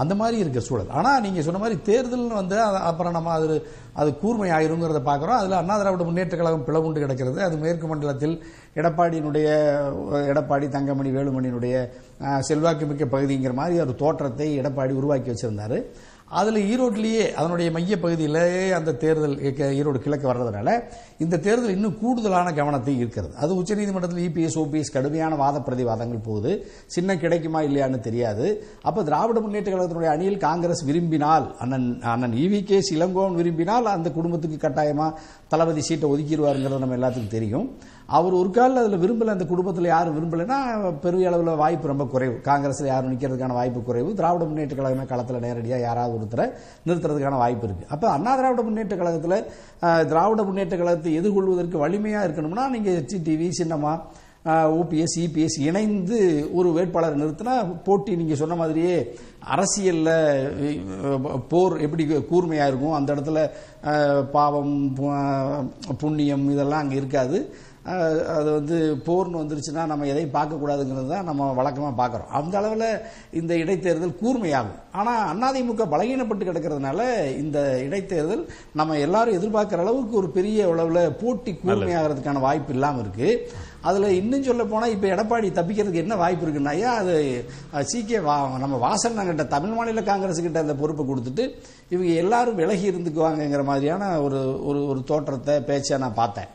அந்த 0.02 0.14
மாதிரி 0.21 0.37
இருக்கிற 0.43 0.64
சூழல். 0.69 0.93
ஆனால் 0.99 1.23
நீங்கள் 1.26 1.47
சொன்ன 1.49 1.61
மாதிரி 1.64 1.78
தேர்தல்னு 1.90 2.40
வந்து 2.43 2.59
அப்புறம் 2.90 3.16
நம்ம 3.19 3.33
அது 3.38 3.59
அது 4.02 4.12
கூர்மை 4.23 4.50
ஆயிருங்கிறத 4.59 5.02
பார்க்குறோம் 5.11 5.38
அதில் 5.40 5.61
அண்ணா 5.61 5.76
திராவிட 5.83 6.05
முன்னேற்ற 6.09 6.37
கழகம் 6.37 6.66
பிளவுண்டு 6.69 7.05
கிடக்கிறது. 7.05 7.38
அது 7.49 7.57
மேற்கு 7.64 7.88
மண்டலத்தில் 7.93 8.37
எடப்பாடியினுடைய 8.81 9.49
எடப்பாடி 10.33 10.66
தங்கமணி 10.76 11.12
வேலுமணியினுடைய 11.19 11.76
செல்வாக்குமிக்க 12.49 12.64
செல்வாக்கு 12.66 12.87
மிக்க 12.90 13.05
பகுதிங்கிற 13.14 13.52
மாதிரி 13.59 13.75
ஒரு 13.83 13.93
தோற்றத்தை 14.00 14.47
எடப்பாடி 14.61 14.93
உருவாக்கி 15.00 15.28
வச்சுருந்தாரு. 15.33 15.78
அதில் 16.30 16.59
ஈரோட்டிலேயே 16.73 17.25
அதனுடைய 17.33 17.71
மைய 17.71 18.00
பகுதியிலேயே 18.00 18.71
அந்த 18.71 18.92
தேர்தல் 18.92 19.37
ஈரோடு 19.78 19.99
கிழக்கு 20.04 20.26
வர்றதுனால 20.33 20.68
இந்த 21.18 21.37
தேர்தல் 21.37 21.75
இன்னும் 21.75 21.99
கூடுதலான 22.00 22.52
கவனத்தை 22.52 22.99
இருக்கிறது 22.99 23.35
அது 23.37 23.62
உச்சநீதிமன்றத்தில் 23.62 24.25
இபிஎஸ் 24.28 24.59
ஓபிஎஸ் 24.62 24.92
கடுமையான 24.92 25.35
வாத 25.35 25.59
பிரதிவாதங்கள் 25.59 26.25
போகுது. 26.25 26.66
சின்ன 26.87 27.16
கிடைக்குமா 27.16 27.61
இல்லையான்னு 27.62 28.00
தெரியாது. 28.00 28.47
அப்போ 28.83 29.02
திராவிட 29.02 29.40
முன்னேற்ற 29.40 29.71
கழகத்தினுடைய 29.73 30.12
அணியில் 30.14 30.38
காங்கிரஸ் 30.38 30.85
விரும்பினால் 30.85 31.56
அண்ணன் 31.59 32.00
அண்ணன் 32.14 32.33
இவி 32.33 32.62
கே 32.62 32.80
இளங்கோவன் 32.97 33.38
விரும்பினால் 33.40 33.87
அந்த 33.87 34.11
குடும்பத்துக்கு 34.11 34.56
கட்டாயமாக 34.56 35.18
தளபதி 35.49 35.80
சீட்டை 35.80 36.11
ஒதுக்கிடுவாருங்கிறது 36.11 36.85
நம்ம 36.85 36.99
எல்லாத்துக்கும் 37.00 37.37
தெரியும். 37.38 37.68
அவர் 38.17 38.35
ஒரு 38.41 38.51
காலில் 38.57 38.81
அதில் 38.81 39.01
விரும்பலை 39.05 39.31
அந்த 39.35 39.47
குடும்பத்தில் 39.53 39.89
யாரும் 39.93 40.17
விரும்பலைன்னா 40.17 40.59
பெரிய 41.05 41.29
அளவில் 41.31 41.61
வாய்ப்பு 41.63 41.91
ரொம்ப 41.93 42.05
குறைவு. 42.13 42.35
காங்கிரஸில் 42.49 42.91
யாரும் 42.91 43.13
நிற்கிறதுக்கான 43.13 43.57
வாய்ப்பு 43.59 43.81
குறைவு. 43.89 44.11
திராவிட 44.21 44.45
முன்னேற்ற 44.51 44.77
கழகமே 44.81 45.07
களத்தில் 45.13 45.45
நேரடியாக 45.47 45.87
யாராவது 45.89 46.15
ஒருத்தரை 46.19 46.47
நிறுத்துறதுக்கான 46.89 47.41
வாய்ப்பு 47.45 47.67
இருக்குது 47.69 47.91
அப்போ 47.97 48.09
அண்ணா 48.17 48.35
திராவிட 48.41 48.65
முன்னேற்ற 48.69 48.97
கழகத்தில் 49.01 49.39
திராவிட 50.13 50.43
முன்னேற்ற 50.51 50.77
கழகத்தை 50.77 51.17
எதிர்கொள்வதற்கு 51.23 51.83
வலிமையாக 51.87 52.29
இருக்கணும்னா 52.29 52.67
நீங்கள் 52.77 53.03
டிவி 53.29 53.51
சின்னமா 53.61 53.95
ஓபிஎஸ் 54.79 55.15
இபிஎஸ் 55.23 55.57
இணைந்து 55.69 56.19
ஒரு 56.59 56.69
வேட்பாளர் 56.75 57.21
நிறுத்தினா 57.21 57.55
போட்டி 57.87 58.13
நீங்கள் 58.21 58.39
சொன்ன 58.41 58.57
மாதிரியே 58.61 58.97
அரசியலில் 59.55 60.13
போர் 61.53 61.75
எப்படி 61.87 62.05
கூர்மையாக 62.31 62.71
இருக்கும்? 62.71 62.97
அந்த 62.99 63.09
இடத்துல 63.15 63.41
பாவம் 64.37 64.77
புண்ணியம் 66.03 66.47
இதெல்லாம் 66.55 66.83
அங்கே 66.85 67.01
இருக்காது. 67.03 67.39
அது 68.37 68.49
வந்து 68.57 68.76
போர்னு 69.07 69.40
வந்துருச்சுன்னா 69.40 69.83
நம்ம 69.90 70.07
எதையும் 70.12 70.33
பார்க்கக்கூடாதுங்கிறது 70.37 71.11
தான் 71.12 71.28
நம்ம 71.28 71.50
வழக்கமாக 71.59 71.95
பார்க்குறோம். 72.00 72.31
அந்த 72.38 72.55
அளவில் 72.61 72.88
இந்த 73.40 73.52
இடைத்தேர்தல் 73.62 74.16
கூர்மையாகும். 74.23 74.81
ஆனால் 75.00 75.45
அதிமுக 75.50 75.87
பலகீனப்பட்டு 75.95 76.49
கிடக்கிறதுனால 76.49 77.00
இந்த 77.43 77.59
இடைத்தேர்தல் 77.87 78.43
நம்ம 78.81 78.99
எல்லாரும் 79.07 79.38
எதிர்பார்க்குற 79.38 79.85
அளவுக்கு 79.87 80.21
ஒரு 80.23 80.31
பெரிய 80.38 80.66
அளவில் 80.73 81.16
போட்டி 81.23 81.55
கூர்மையாகிறதுக்கான 81.62 82.43
வாய்ப்பு 82.47 82.75
இல்லாமல் 82.76 83.02
இருக்குது 83.05 83.64
அதில் 83.88 84.16
இன்னும் 84.21 84.47
சொல்ல 84.47 84.62
போனால் 84.71 84.93
இப்போ 84.95 85.07
எடப்பாடி 85.14 85.49
தப்பிக்கிறதுக்கு 85.59 86.05
என்ன 86.05 86.14
வாய்ப்பு 86.23 86.45
இருக்குன்னாயா 86.47 86.90
அது 87.00 87.14
சீக்கிய 87.90 88.21
நம்ம 88.64 88.78
வாசன் 88.87 89.21
தமிழ் 89.55 89.76
மாநில 89.78 90.02
காங்கிரஸ் 90.11 90.45
கிட்ட 90.47 90.64
அந்த 90.64 90.76
பொறுப்பை 90.83 91.05
கொடுத்துட்டு 91.07 91.45
இவங்க 91.95 92.12
எல்லாரும் 92.25 92.59
விலகி 92.61 92.90
இருந்துக்குவாங்கங்கிற 92.93 93.64
மாதிரியான 93.71 94.09
ஒரு 94.26 94.40
ஒரு 94.69 94.81
ஒரு 94.90 95.00
தோற்றத்தை 95.11 95.55
பேச்சை 95.71 95.99
நான் 96.05 96.21
பார்த்தேன். 96.23 96.50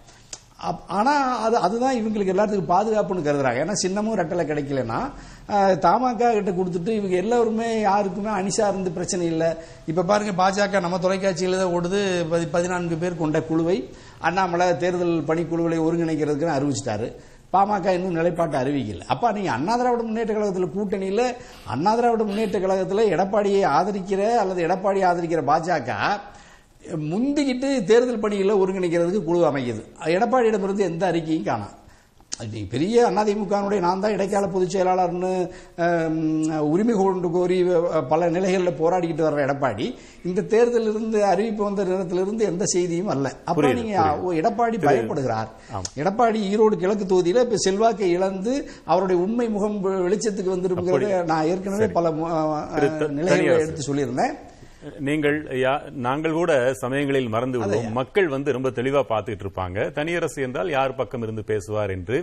அப்- 0.70 0.80
ஆனா 0.88 1.40
அது 1.40 1.58
அதுதான் 1.58 1.96
இவங்களுக்கு 1.96 2.34
எல்லாத்துக்கும் 2.34 2.72
பாதுகாப்புன்னு 2.72 3.24
கருதுறாங்க. 3.24 3.64
ஏன்னா 3.64 3.74
சின்னமும் 3.88 4.18
ரெட்டலை 4.18 4.46
கிடைக்கலன்னா 4.46 5.80
தமாக 5.80 6.32
கிட்ட 6.32 6.52
கொடுத்துட்டு 6.52 6.88
இவங்க 6.88 7.16
எல்லாருமே 7.16 7.80
யாருக்குமே 7.80 8.30
அணிசா 8.30 8.70
இருந்து 8.70 8.92
பிரச்சனை 8.92 9.26
இல்லை. 9.26 9.54
இப்ப 9.86 10.04
பாருங்க 10.04 10.32
பாஜக 10.44 10.80
நம்ம 10.80 10.98
தொலைக்காட்சியில 10.98 11.58
தான் 11.58 11.68
ஓடுது 11.68 12.26
பதி- 12.32 12.48
பதினான்கு 12.52 12.96
பேர் 12.96 13.18
கொண்ட 13.18 13.42
குழுவை. 13.42 13.90
அண்ணாமலை 14.20 14.78
தேர்தல் 14.78 15.24
பணிக்குழுவை 15.28 15.80
ஒருங்கிணைக்கிறதுக்குன்னு 15.80 16.56
அறிவிச்சிட்டாரு. 16.58 17.16
பாமக 17.54 17.86
இன்னும் 17.86 18.14
நிலைப்பாட்டை 18.14 18.62
அறிவிக்கல. 18.62 19.02
அப்ப 19.02 19.32
நீங்க 19.32 19.52
அண்ணா 19.52 19.76
திராவிட 19.76 20.04
முன்னேற்ற 20.04 20.34
கழகத்தில் 20.34 20.66
கூட்டணியில 20.66 21.36
அண்ணா 21.66 21.96
திராவிட 21.96 22.24
முன்னேற்ற 22.24 22.60
கழகத்தில் 22.60 23.18
எடப்பாடியை 23.18 23.68
ஆதரிக்கிற 23.68 24.36
அல்லது 24.36 24.68
எடப்பாடியை 24.68 25.06
ஆதரிக்கிற 25.06 25.44
பாஜக 25.44 25.94
முந்திக்கிட்டு 27.12 27.70
தேர்தல் 27.92 28.24
பணிகளை 28.24 28.56
ஒருங்கிணைக்கிறதுக்கு 28.62 29.28
குழு 29.28 29.46
அமைக்குது. 29.52 29.84
எடப்பாடியிடமிருந்து 30.18 30.90
எந்த 30.92 31.06
அறிக்கையும் 31.12 31.48
காணாம் 31.52 31.78
பெரிய 32.72 32.96
அதிமுகனுடைய 33.22 33.80
நான் 33.86 34.00
தான் 34.04 34.14
இடைக்கால 34.16 34.46
பொதுச் 34.54 34.74
செயலாளர்னு 34.74 35.32
உரிமை 36.72 36.94
கொண்டு 36.96 37.30
கோரி 37.36 37.58
பல 38.12 38.30
நிலைகளில் 38.36 38.80
போராடிக்கிட்டு 38.80 39.26
வர்ற 39.26 39.40
எடப்பாடி 39.46 39.88
இந்த 40.28 40.46
தேர்தலில் 40.54 40.90
இருந்து 40.94 41.20
அறிவிப்பு 41.32 41.64
வந்த 41.64 41.84
நேரத்திலிருந்து 41.90 42.44
எந்த 42.52 42.66
செய்தியும் 42.74 43.12
அல்ல. 43.16 43.28
அப்ப 43.46 43.58
புரியுது, 43.62 43.80
நீங்க 43.80 43.98
எடப்பாடி 44.42 44.80
பயப்படுகிறார். 44.88 45.50
எடப்பாடி 46.02 46.42
ஈரோடு 46.52 46.78
கிழக்கு 46.84 47.06
தொகுதியில 47.14 47.44
இப்ப 47.48 47.60
செல்வாக்கை 47.68 48.10
இழந்து 48.18 48.54
அவருடைய 48.92 49.20
உண்மை 49.26 49.50
முகம் 49.58 49.80
வெளிச்சத்துக்கு 50.08 50.56
வந்திருக்கிறது 50.56 51.26
நான் 51.34 51.50
ஏற்கனவே 51.52 51.90
பல 52.00 52.12
நிலைகளை 53.20 53.54
எடுத்து 53.66 53.90
சொல்லியிருந்தேன். 53.90 54.36
நீங்கள் 55.08 55.38
நாங்கள் 56.06 56.38
கூட 56.40 56.52
சமயங்களில் 56.82 57.32
மறந்து 57.34 57.58
விடுவோம். 57.60 57.90
மக்கள் 58.00 58.28
வந்து 58.36 58.56
ரொம்ப 58.58 58.70
தெளிவா 58.78 59.02
பார்த்துட்டு 59.12 59.44
இருப்பாங்க. 59.46 59.78
தனியரசு 59.98 60.40
என்றால் 60.48 60.70
யார் 60.78 60.98
பக்கம் 61.00 61.24
இருந்து 61.26 61.44
பேசுவார் 61.52 61.92
என்று. 61.98 62.18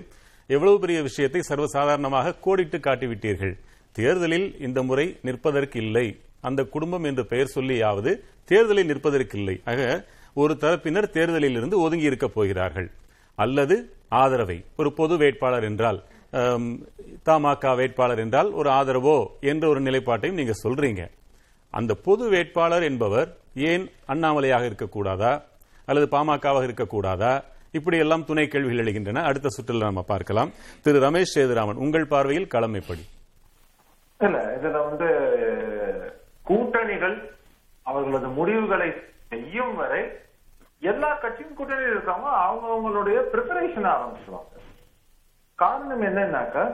எவ்வளவு 0.51 0.77
பெரிய 0.83 0.99
விஷயத்தை 1.09 1.41
சர்வசாதாரணமாக 1.49 2.35
கோடிட்டு 2.47 2.79
காட்டிவிட்டீர்கள். 2.87 3.55
தேர்தலில் 3.97 4.49
இந்த 4.67 4.83
முறை 4.89 5.07
நிற்பதற்கு 5.29 5.79
இல்லை 5.87 6.07
அந்த 6.49 6.61
குடும்பம் 6.75 7.07
என்று 7.11 7.23
பெயர் 7.33 7.55
சொல்லியாவது 7.57 8.11
தேர்தலில் 8.51 8.91
நிற்பதற்கு 8.91 9.37
இல்லை 9.41 9.57
ஆக 9.71 9.81
ஒரு 10.43 10.55
தரப்பினர் 10.65 11.09
தேர்தலில் 11.17 11.57
இருந்து 11.59 11.77
ஒதுங்கி 11.85 12.11
இருக்க 12.11 12.27
போகிறார்கள். 12.37 12.89
அல்லது 13.39 13.77
ஆதரவை. 14.23 14.59
ஒரு 14.81 14.91
பொது 14.99 15.15
வேட்பாளர் 15.23 15.67
என்றால் 15.71 15.99
தமாக 17.29 17.75
வேட்பாளர் 17.81 18.21
என்றால் 18.25 18.51
ஒரு 18.61 18.69
ஆதரவோ 18.79 19.17
என்ற 19.51 19.65
ஒரு 19.73 19.81
நிலைப்பாட்டையும் 19.87 20.39
நீங்க 20.41 20.55
சொல்றீங்க. 20.65 21.03
அந்த 21.71 21.95
பொது 21.95 22.29
வேட்பாளர் 22.29 22.83
என்பவர் 22.83 23.29
ஏன் 23.55 23.91
அண்ணாமலையாக 24.09 24.69
இருக்கக்கூடாதா? 24.71 25.43
அல்லது 25.87 26.07
பாமகவாக 26.17 26.67
இருக்கக்கூடாதா? 26.69 27.43
இப்படி 27.73 27.99
எல்லாம் 27.99 28.25
துணை 28.25 28.49
கேள்விகள் 28.49 28.85
எழுகின்றன. 28.85 29.23
அடுத்த 29.23 29.49
சுற்றில் 29.49 29.89
நம்ம 29.89 30.03
பார்க்கலாம். 30.03 30.51
திரு 30.83 31.01
ரமேஷ் 31.01 31.35
சேதுராமன் 31.35 31.83
உங்கள் 31.85 32.07
பார்வையில் 32.07 32.47
களம் 32.47 32.75
எப்படி? 32.75 33.05
இல்ல 34.21 34.39
இதுல 34.63 34.79
வந்து 34.89 35.09
கூட்டணிகள் 36.43 37.17
அவர்களது 37.83 38.29
முடிவுகளை 38.29 38.89
செய்யும் 39.29 39.75
வரை 39.75 40.03
எல்லா 40.81 41.15
கட்சியும் 41.15 41.57
கூட்டணியில் 41.59 41.95
இருக்காம 41.95 42.25
அவங்க 42.47 42.67
அவங்களுடைய 42.75 43.19
ப்ரிப்பரேஷன் 43.33 43.91
ஆரம்பிச்சிருவாங்க. 43.95 44.55
காரணம் 45.55 46.03
என்னன்னாக்கா 46.03 46.65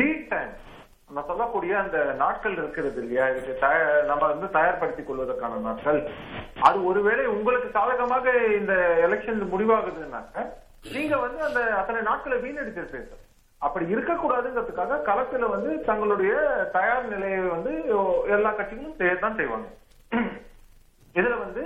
லீட் 0.00 0.26
டைம் 0.28 0.52
நான் 1.10 1.26
சொல்லக்கூடிய 1.26 1.78
அந்த 1.78 1.98
நாட்கள் 2.14 2.52
இருக்கிறது 2.52 3.02
இல்லையா? 3.02 3.28
இதுக்கு 3.30 3.68
நம்ம 4.04 4.26
வந்து 4.26 4.50
தயார்படுத்திக் 4.50 5.06
கொள்வதற்கான 5.06 5.60
நாட்கள். 5.60 6.00
அது 6.60 6.84
ஒருவேளை 6.84 7.26
உங்களுக்கு 7.26 7.68
சாதகமாக 7.70 8.26
இந்த 8.52 8.74
எலெக்ஷன் 9.06 9.40
முடிவாகுதுன்னாக்க 9.52 10.44
நீங்க 10.92 11.16
வந்து 11.16 11.40
அந்த 11.44 11.60
அத்தனை 11.74 12.00
நாட்களை 12.02 12.36
வீணடிச்சிருப்பீங்க 12.38 13.16
அப்படி 13.62 13.94
இருக்கக்கூடாதுங்கிறதுக்காக 13.94 14.98
களத்துல 15.06 15.48
வந்து 15.48 15.80
தங்களுடைய 15.80 16.32
தயார் 16.72 17.08
நிலையை 17.08 17.40
வந்து 17.46 17.72
எல்லா 18.28 18.50
கட்சிகளும் 18.50 18.96
செய்ய- 18.96 19.16
தான் 19.16 19.36
செய்வாங்க. 19.36 19.66
இதுல 21.14 21.38
வந்து 21.38 21.62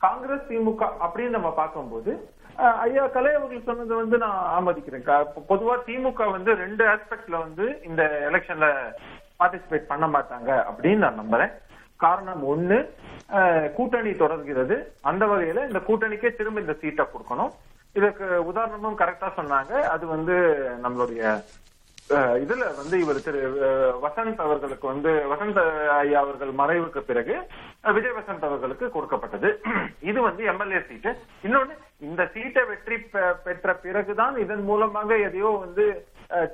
காங்கிரஸ் 0.00 0.48
திமுக 0.48 0.82
அப்படின்னு 1.02 1.36
நம்ம 1.36 1.52
பார்க்கும்போது 1.52 2.10
ஐயா 2.56 3.06
கலை 3.06 3.34
அவர்கள் 3.34 3.62
சொன்னது 3.62 3.94
வந்து 3.96 4.18
நான் 4.18 4.66
ஆமதிக்கிறேன் 4.66 5.02
க- 5.02 5.32
பொதுவா 5.48 5.78
திமுக 5.86 6.30
வந்து 6.30 6.54
ரெண்டு 6.54 6.86
ஆஸ்பெக்ட்ல 6.86 7.38
வந்து 7.38 7.80
இந்த 7.84 8.28
எலெக்ஷன்ல 8.30 8.94
பார்ட்டிசிபேட் 9.38 9.90
பண்ண 9.90 10.06
மாட்டாங்க 10.06 10.64
அப்படின்னு 10.70 10.96
நான் 10.96 11.20
நம்புறேன். 11.20 11.52
காரணம் 11.96 12.42
ஒண்ணு 12.44 12.78
கூட்டணி 13.72 14.12
தொடர்கிறது. 14.12 14.92
அந்த 15.02 15.26
வகையில 15.26 15.66
இந்த 15.66 15.78
கூட்டணிக்கே 15.78 16.36
திரும்ப 16.36 16.60
இந்த 16.60 16.72
சீட்டை 16.72 17.04
கொடுக்கணும். 17.04 17.50
இதற்கு 17.92 18.44
உதாரணமும் 18.44 18.98
கரெக்டா 18.98 19.28
சொன்னாங்க. 19.36 19.72
அது 19.80 20.06
வந்து 20.06 20.34
நம்மளுடைய 20.84 21.42
இதுல 22.42 22.64
வந்து 22.80 22.96
இவர் 23.02 23.22
திரு 23.26 23.40
வசந்த் 24.02 24.42
அவர்களுக்கு 24.44 24.86
வந்து 24.90 25.10
வசந்த் 25.32 25.58
ஐயா 25.94 26.18
அவர்கள் 26.24 26.52
மறைவுக்கு 26.60 27.00
பிறகு 27.08 27.34
விஜய் 27.96 28.16
வசந்த் 28.18 28.46
அவர்களுக்கு 28.48 28.86
கொடுக்கப்பட்டது. 28.96 29.48
இது 30.10 30.18
வந்து 30.26 30.44
எம்எல்ஏ 30.52 30.80
சீட்டு. 30.88 31.12
இன்னொன்னு 31.46 31.74
இந்த 32.08 32.22
சீட்டை 32.34 32.64
வெற்றி 32.70 32.96
பெற்ற 33.46 33.74
பிறகுதான் 33.86 34.36
இதன் 34.44 34.64
மூலமாக 34.70 35.18
எதையோ 35.28 35.50
வந்து 35.64 35.86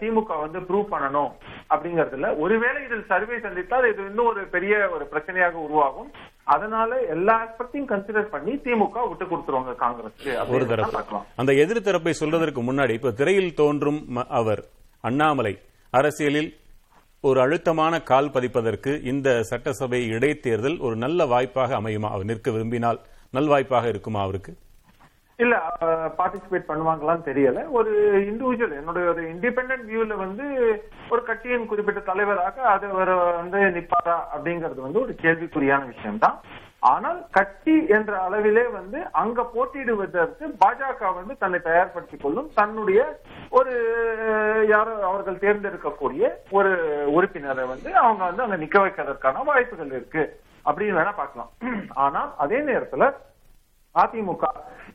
திமுக 0.01 0.33
வந்து 0.45 0.59
ப்ரூவ் 0.69 0.93
பண்ணணும் 0.95 1.31
அப்படிங்கறதுல. 1.75 2.29
ஒருவேளை 2.45 2.81
இதில் 2.89 3.09
சர்வே 3.13 3.39
சந்தித்தால் 3.47 3.91
இது 3.93 4.03
இன்னும் 4.11 4.31
ஒரு 4.33 4.43
பெரிய 4.57 4.75
ஒரு 4.97 5.05
பிரச்சனையாக 5.13 5.57
உருவாகும். 5.67 6.11
அதனால 6.55 7.01
எல்லா 7.15 7.35
ஆஸ்பெக்டையும் 7.45 7.91
கன்சிடர் 7.95 8.35
பண்ணி 8.35 8.55
திமுக 8.67 9.09
விட்டு 9.09 9.25
கொடுத்துருவாங்க 9.25 9.75
காங்கிரஸ்க்கு. 9.85 10.33
ஒரு 10.57 10.67
தரப்பு. 10.67 11.19
அந்த 11.43 11.53
எதிர் 11.65 11.87
தரப்பை 11.89 12.15
சொல்வதற்கு 12.23 12.63
முன்னாடி 12.69 12.95
இப்ப 13.01 13.19
திரையில் 13.21 13.59
தோன்றும் 13.63 14.01
அவர் 14.41 14.63
அண்ணாமலை 15.05 15.59
அரசியலில் 15.91 16.51
ஒரு 17.21 17.41
அழுத்தமான 17.41 18.03
கால் 18.03 18.31
பதிப்பதற்கு 18.31 19.03
இந்த 19.03 19.29
சட்டசபை 19.43 20.01
இடைத்தேர்தல் 20.11 20.79
ஒரு 20.79 20.97
நல்ல 20.97 21.27
வாய்ப்பாக 21.27 21.77
அமையுமா? 21.81 22.09
அவர் 22.11 22.25
நிற்க 22.25 22.51
விரும்பினால் 22.51 23.01
நல்வாய்ப்பாக 23.33 23.89
இருக்குமா 23.89 24.21
அவருக்கு? 24.21 24.53
இல்ல 25.39 25.55
பார்ட்டிசிபேட் 26.19 26.69
பண்ணுவாங்களான்னு 26.69 27.29
தெரியல. 27.29 27.61
ஒரு 27.71 27.93
இண்டிவிஜுவல் 28.31 28.79
என்னுடைய 28.81 29.09
ஒரு 29.09 29.23
இண்டிபெண்டன்ட் 29.23 29.87
வியூல 29.91 30.17
வந்து 30.17 30.47
ஒரு 31.11 31.23
கட்சியின் 31.23 31.67
குறிப்பிட்ட 31.67 32.01
தலைவராக 32.01 32.63
அது 32.63 32.87
அவர் 32.89 33.13
வந்து 33.41 33.59
நிப்பாரா 33.79 34.17
அப்படிங்கிறது 34.35 34.81
வந்து 34.81 35.01
ஒரு 35.01 35.15
கேள்விக்குறியான 35.23 35.87
விஷயம்தான். 35.87 36.37
ஆனால் 36.81 37.19
கட்சி 37.31 37.75
என்ற 37.87 38.13
அளவிலே 38.29 38.71
வந்து 38.73 38.99
அங்க 39.13 39.41
போட்டியிடுவதற்கு 39.55 40.45
பாஜக 40.63 41.15
வந்து 41.15 41.37
தன்னை 41.39 41.61
தயார்படுத்திக் 41.61 42.23
கொள்ளும் 42.23 42.49
தன்னுடைய 42.55 43.01
ஒரு 43.51 43.75
யாரோ 44.69 44.95
அவர்கள் 45.11 45.43
தேர்ந்தெடுக்கக்கூடிய 45.45 46.25
ஒரு 46.51 46.73
உறுப்பினரை 47.17 47.67
வந்து 47.67 47.91
அவங்க 47.97 48.23
வந்து 48.25 48.43
அங்க 48.43 48.57
நிக்க 48.57 48.79
வைக்கிறதுக்கான 48.79 49.45
வாய்ப்புகள் 49.45 49.93
இருக்கு 49.99 50.25
அப்படின்னு 50.65 50.99
வேணா 50.99 51.15
பார்க்கலாம். 51.15 51.51
ஆனால் 52.05 52.33
அதே 52.37 52.59
நேரத்துல 52.61 53.07
அதிமுக 53.95 54.47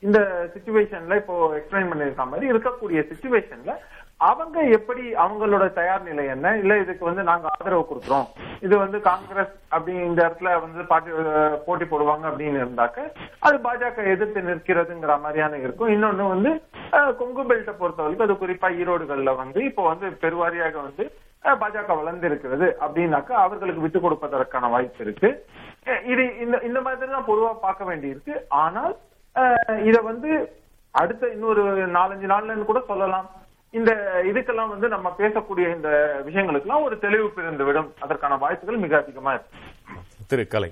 இந்த 0.05 0.19
சுச்சுவேஷன்ல 0.53 1.15
இப்போ 1.21 1.35
எக்ஸ்பிளைன் 1.59 1.91
பண்ணிருக்க 1.91 2.25
மாதிரி 2.31 2.51
இருக்கக்கூடிய 2.53 2.99
சுச்சுவேஷன்ல 3.11 3.73
அவங்க 4.27 4.57
எப்படி 4.77 5.03
அவங்களோட 5.23 5.63
தயார் 5.73 6.07
நிலை 6.07 6.23
என்ன? 6.35 6.53
இல்ல 6.61 6.77
இதுக்கு 6.83 7.03
வந்து 7.07 7.23
நாங்க 7.27 7.45
ஆதரவு 7.55 7.83
கொடுக்குறோம். 7.89 8.25
இது 8.65 8.75
வந்து 8.83 8.97
காங்கிரஸ் 9.09 9.51
அப்படி 9.73 9.91
இந்த 10.07 10.19
இடத்துல 10.25 10.53
வந்து 10.63 10.83
பாட்டி 10.91 11.11
போட்டி 11.67 11.85
போடுவாங்க 11.91 12.25
அப்படின்னு 12.29 12.61
இருந்தாக்க 12.63 13.03
அது 13.47 13.57
பாஜக 13.65 14.07
எதிர்த்து 14.13 14.47
நிற்கிறதுங்கிற 14.47 15.15
மாதிரியான 15.25 15.59
இருக்கும். 15.65 15.93
இன்னொன்னு 15.95 16.25
வந்து 16.33 16.51
கொங்கு 17.21 17.45
பெல்ட்டை 17.51 17.75
பொறுத்தவரைக்கும் 17.81 18.27
அது 18.27 18.41
குறிப்பா 18.43 18.71
ஈரோடுகள்ல 18.81 19.35
வந்து 19.43 19.61
இப்போ 19.69 19.85
வந்து 19.91 20.09
பெருவாரியாக 20.25 20.81
வந்து 20.87 21.05
பாஜக 21.61 21.95
வளர்ந்து 21.99 22.27
இருக்கிறது 22.29 22.67
அப்படின்னாக்கா 22.85 23.33
அவர்களுக்கு 23.45 23.83
விட்டு 23.85 23.99
கொடுப்பதற்கான 24.05 24.69
வாய்ப்பு 24.75 25.03
இருக்கு. 25.05 25.29
இது 26.11 26.23
இந்த 26.43 26.55
இந்த 26.69 26.79
மாதிரி 26.85 27.11
தான் 27.11 27.29
பொதுவா 27.31 27.51
பார்க்க 27.65 27.89
வேண்டியிருக்கு. 27.89 28.35
ஆனால் 28.63 28.93
இத 29.89 29.97
வந்து 30.11 30.31
அடுத்த 31.01 31.29
இன்னொரு 31.35 31.63
நாலஞ்சு 31.97 32.27
நாள்லன்னு 32.33 32.69
கூட 32.71 32.81
சொல்லலாம். 32.91 33.27
இந்த 33.77 33.91
இதுக்கெல்லாம் 34.29 34.73
வந்து 34.73 34.87
நம்ம 34.95 35.07
பேசக்கூடிய 35.21 35.65
இந்த 35.77 35.89
விஷயங்களுக்கெல்லாம் 36.27 36.85
ஒரு 36.87 36.95
தெளிவு 37.05 37.27
பிறந்து 37.37 37.65
விடும் 37.67 37.89
அதற்கான 38.05 38.37
வாய்ப்புகள் 38.43 38.83
மிக 38.83 38.95
அதிகமா 39.03 39.31
இருக்கு. 39.37 39.63
திரு 40.31 40.45
கலை 40.53 40.71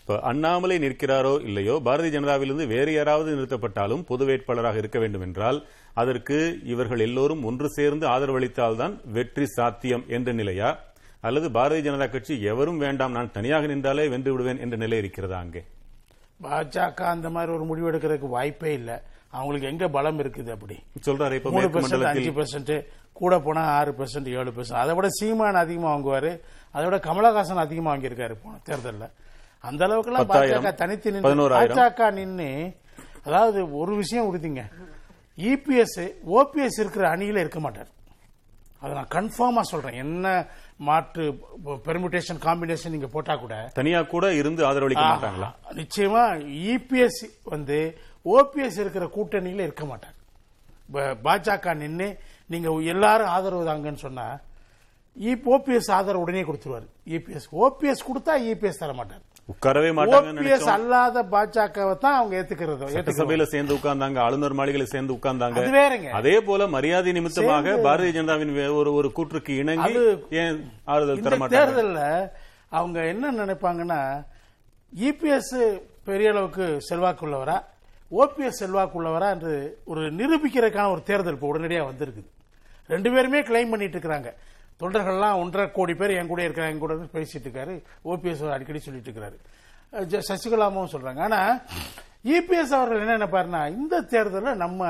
இப்ப 0.00 0.18
அண்ணாமலை 0.30 0.76
நிற்கிறாரோ 0.82 1.32
இல்லையோ 1.48 1.74
பாரதிய 1.86 2.14
ஜனதாவிலிருந்து 2.14 2.66
வேறு 2.72 2.90
யாராவது 2.96 3.34
நிறுத்தப்பட்டாலும் 3.36 4.04
பொது 4.10 4.24
வேட்பாளராக 4.28 4.80
இருக்க 4.82 4.98
வேண்டும் 5.02 5.24
என்றால் 5.26 5.58
அதற்கு 6.00 6.38
இவர்கள் 6.72 7.04
எல்லோரும் 7.06 7.44
ஒன்று 7.48 7.68
சேர்ந்து 7.76 8.04
ஆதரவளித்தால்தான் 8.14 8.94
வெற்றி 9.16 9.46
சாத்தியம் 9.56 10.04
என்ற 10.16 10.32
நிலையா? 10.40 10.70
அல்லது 11.26 11.46
பாரதிய 11.56 11.84
ஜனதா 11.86 12.06
கட்சி 12.10 12.34
எவரும் 12.50 12.80
வேண்டாம் 12.84 13.14
நான் 13.16 13.32
தனியாக 13.36 13.66
நின்றாலே 13.72 14.04
வென்று 14.14 14.32
விடுவேன் 14.32 14.60
என்ற 14.64 14.76
நிலை 14.82 14.98
இருக்கிறதா 15.02 15.38
அங்கே? 15.44 15.62
பாஜக 16.44 17.00
அந்த 17.14 17.28
மாதிரி 17.34 17.50
ஒரு 17.56 17.64
முடிவு 17.70 17.88
எடுக்கிறதுக்கு 17.90 18.28
வாய்ப்பே 18.36 18.72
இல்லை. 18.78 18.96
அவங்களுக்கு 19.36 19.68
எங்க 19.72 19.84
பலம் 19.96 20.20
இருக்குது 20.22 20.50
அப்படி? 20.56 20.76
சொல்றாரு 21.06 21.36
அஞ்சு 22.12 22.32
பெர்சென்ட் 22.38 22.74
கூட 23.20 23.34
போனா 23.46 23.62
ஆறு 23.78 23.92
பெர்சென்ட் 24.00 24.28
ஏழு 24.40 24.50
பெர்சென்ட் 24.56 24.82
அதை 24.82 24.94
விட 24.96 25.08
சீமான் 25.18 25.62
அதிகமா 25.62 25.88
வாங்குவாரு. 25.92 26.32
அதை 26.74 26.84
விட 26.86 26.96
கமலஹாசன் 27.06 27.62
அதிகமா 27.64 27.90
வாங்கியிருக்காரு 27.92 28.34
போன 28.42 28.58
தேர்தலில். 28.68 29.08
அந்த 29.64 29.80
அளவுக்குலாம் 29.86 30.26
பத்தாயிரம், 30.30 30.64
பாஜக 30.64 30.80
தனித்து 30.82 31.12
நின்று. 31.14 31.46
பாஜக 31.58 32.10
நின்று 32.18 32.50
அதாவது 33.28 33.60
ஒரு 33.82 33.92
விஷயம் 34.02 34.28
உறுதிங்க. 34.30 34.62
இபிஎஸ் 35.36 36.14
ஓபிஎஸ் 36.34 36.78
இருக்கிற 36.78 37.16
அணியில 37.16 37.38
இருக்க 37.38 37.60
மாட்டார். 37.60 37.88
அதை 38.80 38.94
நான் 38.94 39.08
கன்ஃபார்மா 39.08 39.60
சொல்றேன். 39.60 39.92
என்ன 39.92 40.46
மாற்று 40.76 41.38
பெர்முடேஷன் 41.64 42.40
காம்பினேஷன் 42.40 42.90
நீங்க 42.90 43.06
போட்டா 43.06 43.36
கூட 43.36 43.70
தனியா 43.74 44.02
கூட 44.02 44.34
இருந்து 44.34 44.64
ஆதரவளிக்க 44.64 44.92
மாட்டாங்களா. 44.92 45.54
நிச்சயமா 45.70 46.24
இபிஎஸ் 46.46 47.30
வந்து 47.44 47.98
ஓபிஎஸ் 48.24 48.78
இருக்கிற 48.78 49.06
கூட்டணியில 49.06 49.60
இருக்க 49.60 49.84
மாட்டார். 49.84 50.14
ப- 50.92 51.16
பாஜக 51.24 51.74
நின்னு 51.74 52.18
நீங்க 52.46 52.70
எல்லாரும் 52.70 53.26
ஆதரவு 53.26 53.66
தாங்கன்னு 53.66 53.94
சொன்னா 53.94 54.40
ஓபிஎஸ் 55.20 55.90
ஆதரவு 55.90 56.22
உடனே 56.22 56.42
கொடுத்துருவாரு. 56.42 56.86
இபிஎஸ் 57.06 57.48
ஓபிஎஸ் 57.52 58.04
கொடுத்தா 58.04 58.38
இபிஎஸ் 58.42 58.78
தர 58.78 58.92
மாட்டார் 58.92 59.34
உட்காரவே 59.52 59.90
நினைச்சோம். 59.90 60.70
அல்லாத 60.76 61.18
பாஜகவை 61.32 61.92
தான் 62.04 62.16
அவங்க 62.20 62.34
ஏத்துக்கிறது 62.40 62.86
சட்டசபையில 62.94 63.44
சேர்ந்து 63.52 63.76
உட்கார்ந்தாங்க 63.76 64.18
ஆளுநர் 64.26 64.56
மாளிகையில 64.60 64.86
சேர்ந்து 64.92 65.14
உட்கார்ந்தாங்க. 65.16 65.58
அது 66.20 66.32
போல 66.48 66.66
மரியாதை 66.76 67.12
நிமித்தமாக 67.18 67.76
பாரதிய 67.86 68.14
ஜனதாவின் 68.16 68.52
ஒரு 68.80 68.92
ஒரு 69.00 69.10
கூற்றுக்கு 69.18 69.52
இணங்கி 69.62 69.94
ஏன் 70.42 70.58
ஆறுதல் 70.94 71.22
தர 71.26 71.34
இந்த 71.34 71.40
மாட்டாங்க 71.42 71.60
தேர்தல்ல 71.60 72.00
அவங்க 72.78 72.98
என்ன 73.12 73.32
நினைப்பாங்கன்னா 73.42 74.00
இபிஎஸ் 74.92 75.56
பெரிய 76.08 76.32
அளவுக்கு 76.34 76.66
செல்வாக்கு 76.88 77.24
உள்ளவரா 77.26 77.56
ஓபிஎஸ் 78.22 78.60
செல்வாக்கு 78.62 78.98
உள்ளவரா 78.98 79.28
என்று 79.36 79.54
ஒரு 79.92 80.02
நிரூபிக்கிறதுக்கான 80.18 80.90
ஒரு 80.96 81.02
தேர்தல் 81.08 81.36
இப்போ 81.36 81.48
உடனடியாக 81.52 81.88
வந்திருக்குது. 81.90 82.28
ரெண்டு 82.92 83.08
பேருமே 83.14 83.40
கிளைம் 83.48 83.72
பண்ணிட்டு 83.72 83.96
இருக்கிறாங்க. 83.96 84.28
தொண்டர்கள்லாம் 84.80 85.40
ஒன்றரை 85.42 85.66
கோடி 85.76 85.94
பேர் 86.00 86.16
என் 86.20 86.30
கூட 86.32 86.40
இருக்கிறாங்க 86.46 86.74
என் 86.74 86.84
கூட 86.84 86.94
பேசிட்டு 87.16 87.46
இருக்காரு. 87.48 87.74
ஓபிஎஸ் 88.12 88.42
அடிக்கடி 88.56 88.80
சொல்லிட்டு 88.86 89.10
இருக்கிறாரு 89.10 89.36
சசிகலாவும் 90.28 90.92
சொல்றாங்க. 90.94 91.20
ஆனா 91.26 91.40
இபிஎஸ் 92.36 92.74
அவர்கள் 92.78 93.02
என்ன 93.04 93.16
நினைப்பாருன்னா 93.18 93.60
இந்த 93.80 94.00
தேர்தலில் 94.12 94.62
நம்ம 94.64 94.88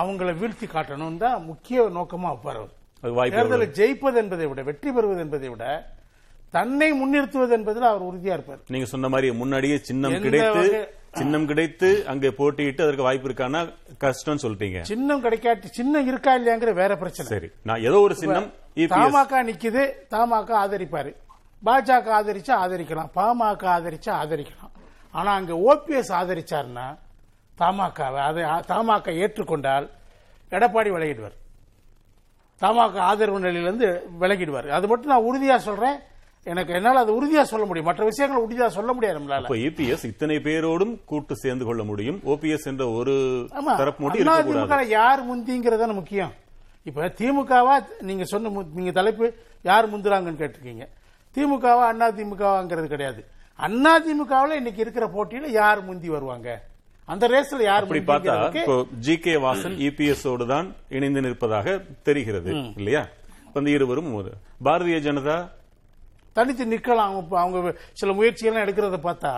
அவங்கள 0.00 0.30
வீழ்த்தி 0.40 0.66
காட்டணும் 0.74 1.18
தான் 1.24 1.42
முக்கிய 1.50 1.82
நோக்கமா 1.98 2.28
வைப்பார் 2.32 2.60
அவர். 2.60 2.72
தேர்தலை 3.36 3.66
ஜெயிப்பது 3.78 4.16
என்பதை 4.22 4.46
விட 4.50 4.62
வெற்றி 4.70 4.90
பெறுவது 4.96 5.20
என்பதை 5.26 5.48
விட 5.54 5.64
தன்னை 6.56 6.88
முன்னிறுத்துவது 7.00 7.52
என்பதில் 7.58 7.90
அவர் 7.90 8.06
உறுதியா 8.08 8.34
இருப்பார். 8.36 8.60
நீங்க 8.74 8.86
சொன்ன 8.94 9.08
மாதிரி 9.12 9.28
முன்னாடியே 9.42 9.76
சின்னம் 9.88 10.18
கிடைத்து 10.24 10.64
சின்னம் 11.18 11.46
கிடைத்து 11.50 11.88
அங்கே 12.10 12.28
போட்டியிட்டு 12.38 12.82
அதற்கு 12.84 13.06
வாய்ப்பு 13.06 13.28
இருக்கானா 13.28 13.60
கஷ்டம்னு 14.04 14.42
சொல்லிட்டீங்க. 14.44 14.80
சின்னம் 14.90 15.22
கிடைக்காட்டி 15.24 15.68
சின்னம் 15.78 16.06
இருக்கா 16.10 16.32
இல்லையாங்கிற 16.38 16.72
வேற 16.82 16.92
பிரச்சனை. 17.02 17.26
சரி 17.32 17.48
நான் 17.68 17.84
ஏதோ 17.88 17.98
ஒரு 18.06 18.14
சின்னம் 18.22 18.48
தமாக 18.92 19.42
நிக்குது 19.48 19.82
தமாக 20.14 20.54
ஆதரிப்பாரு. 20.62 21.10
பாஜக 21.66 22.08
ஆதரிச்சா 22.18 22.54
ஆதரிக்கலாம் 22.64 23.10
பாமக 23.18 23.64
ஆதரிச்சா 23.76 24.12
ஆதரிக்கலாம். 24.22 24.72
ஆனா 25.18 25.30
அங்க 25.40 25.52
ஓபிஎஸ் 25.70 26.12
ஆதரிச்சாருன்னா 26.20 26.86
தமாகவை 27.62 28.20
அதை 28.28 28.44
தமாக 28.72 29.12
ஏற்றுக்கொண்டால் 29.24 29.86
எடப்பாடி 30.56 30.90
விலகிடுவார். 30.94 31.36
தமாக 32.62 32.96
ஆதரவு 33.10 33.44
நிலையிலிருந்து 33.44 33.88
விலகிடுவார். 34.22 34.70
அது 34.78 34.86
மட்டும் 34.90 35.12
நான் 35.12 35.28
உறுதியா 35.28 35.58
சொல்றேன். 35.68 35.98
எனக்கு 36.50 36.72
என்னால் 36.76 37.00
அது 37.00 37.10
உறுதியா 37.16 37.42
சொல்ல 37.50 37.64
முடியும். 37.66 37.88
மற்ற 37.88 38.04
விஷயங்களை 38.08 38.38
உறுதியா 38.44 38.66
சொல்ல 38.76 38.90
முடியாது 38.96 39.18
நம்மளால. 39.18 39.50
இபிஎஸ் 39.66 40.06
இத்தனை 40.08 40.36
பேரோடும் 40.46 40.94
கூட்டு 41.10 41.34
சேர்ந்து 41.42 41.64
கொள்ள 41.68 41.82
முடியும். 41.90 42.18
ஓபிஎஸ் 42.32 42.66
என்ற 42.70 42.84
ஒரு 42.98 43.14
தரப்பு 43.80 44.02
மட்டும் 44.04 44.88
யார் 44.96 45.22
முந்திங்கிறது 45.28 45.82
தானே 45.82 45.96
முக்கியம். 46.00 46.32
இப்ப 46.88 47.08
திமுகவா 47.20 47.76
நீங்க 48.08 48.24
சொன்ன 48.32 48.64
நீங்க 48.78 48.92
தலைப்பு 48.98 49.26
யார் 49.70 49.90
முந்துறாங்கன்னு 49.92 50.42
கேட்டிருக்கீங்க. 50.42 50.86
திமுகவா 51.36 51.84
அண்ணா 51.92 52.08
திமுகவாங்கிறது 52.18 52.88
கிடையாது. 52.94 53.22
அண்ணா 53.58 53.94
திமுகவில் 54.08 54.58
இன்னைக்கு 54.60 54.84
இருக்கிற 54.84 55.06
போட்டியில 55.16 55.46
யார் 55.60 55.80
முந்தி 55.88 56.08
வருவாங்க? 56.16 56.48
அந்த 57.08 57.24
ரேஸ்ல 57.32 57.62
யார் 57.70 57.84
அப்படி 57.84 58.04
பார்த்தா 58.10 58.34
இப்போ 58.60 58.76
ஜி 59.06 59.14
கே 59.24 59.34
வாசன் 59.46 59.74
இபிஎஸ் 59.86 60.26
ஓடு 60.32 60.44
தான் 60.52 60.68
இணைந்து 60.96 61.26
நிற்பதாக 61.26 61.78
தெரிகிறது. 62.08 62.50
இல்லையா? 62.80 63.02
இருவரும் 63.76 64.12
பாரதிய 64.66 64.98
ஜனதா 65.08 65.38
தனித்து 66.32 66.64
நிக்கலாம். 66.74 67.14
அவங்க 67.44 67.74
சில 68.00 68.12
முயற்சிகள்லாம் 68.12 68.64
எடுக்கிறத 68.66 68.98
பார்த்தா 69.08 69.32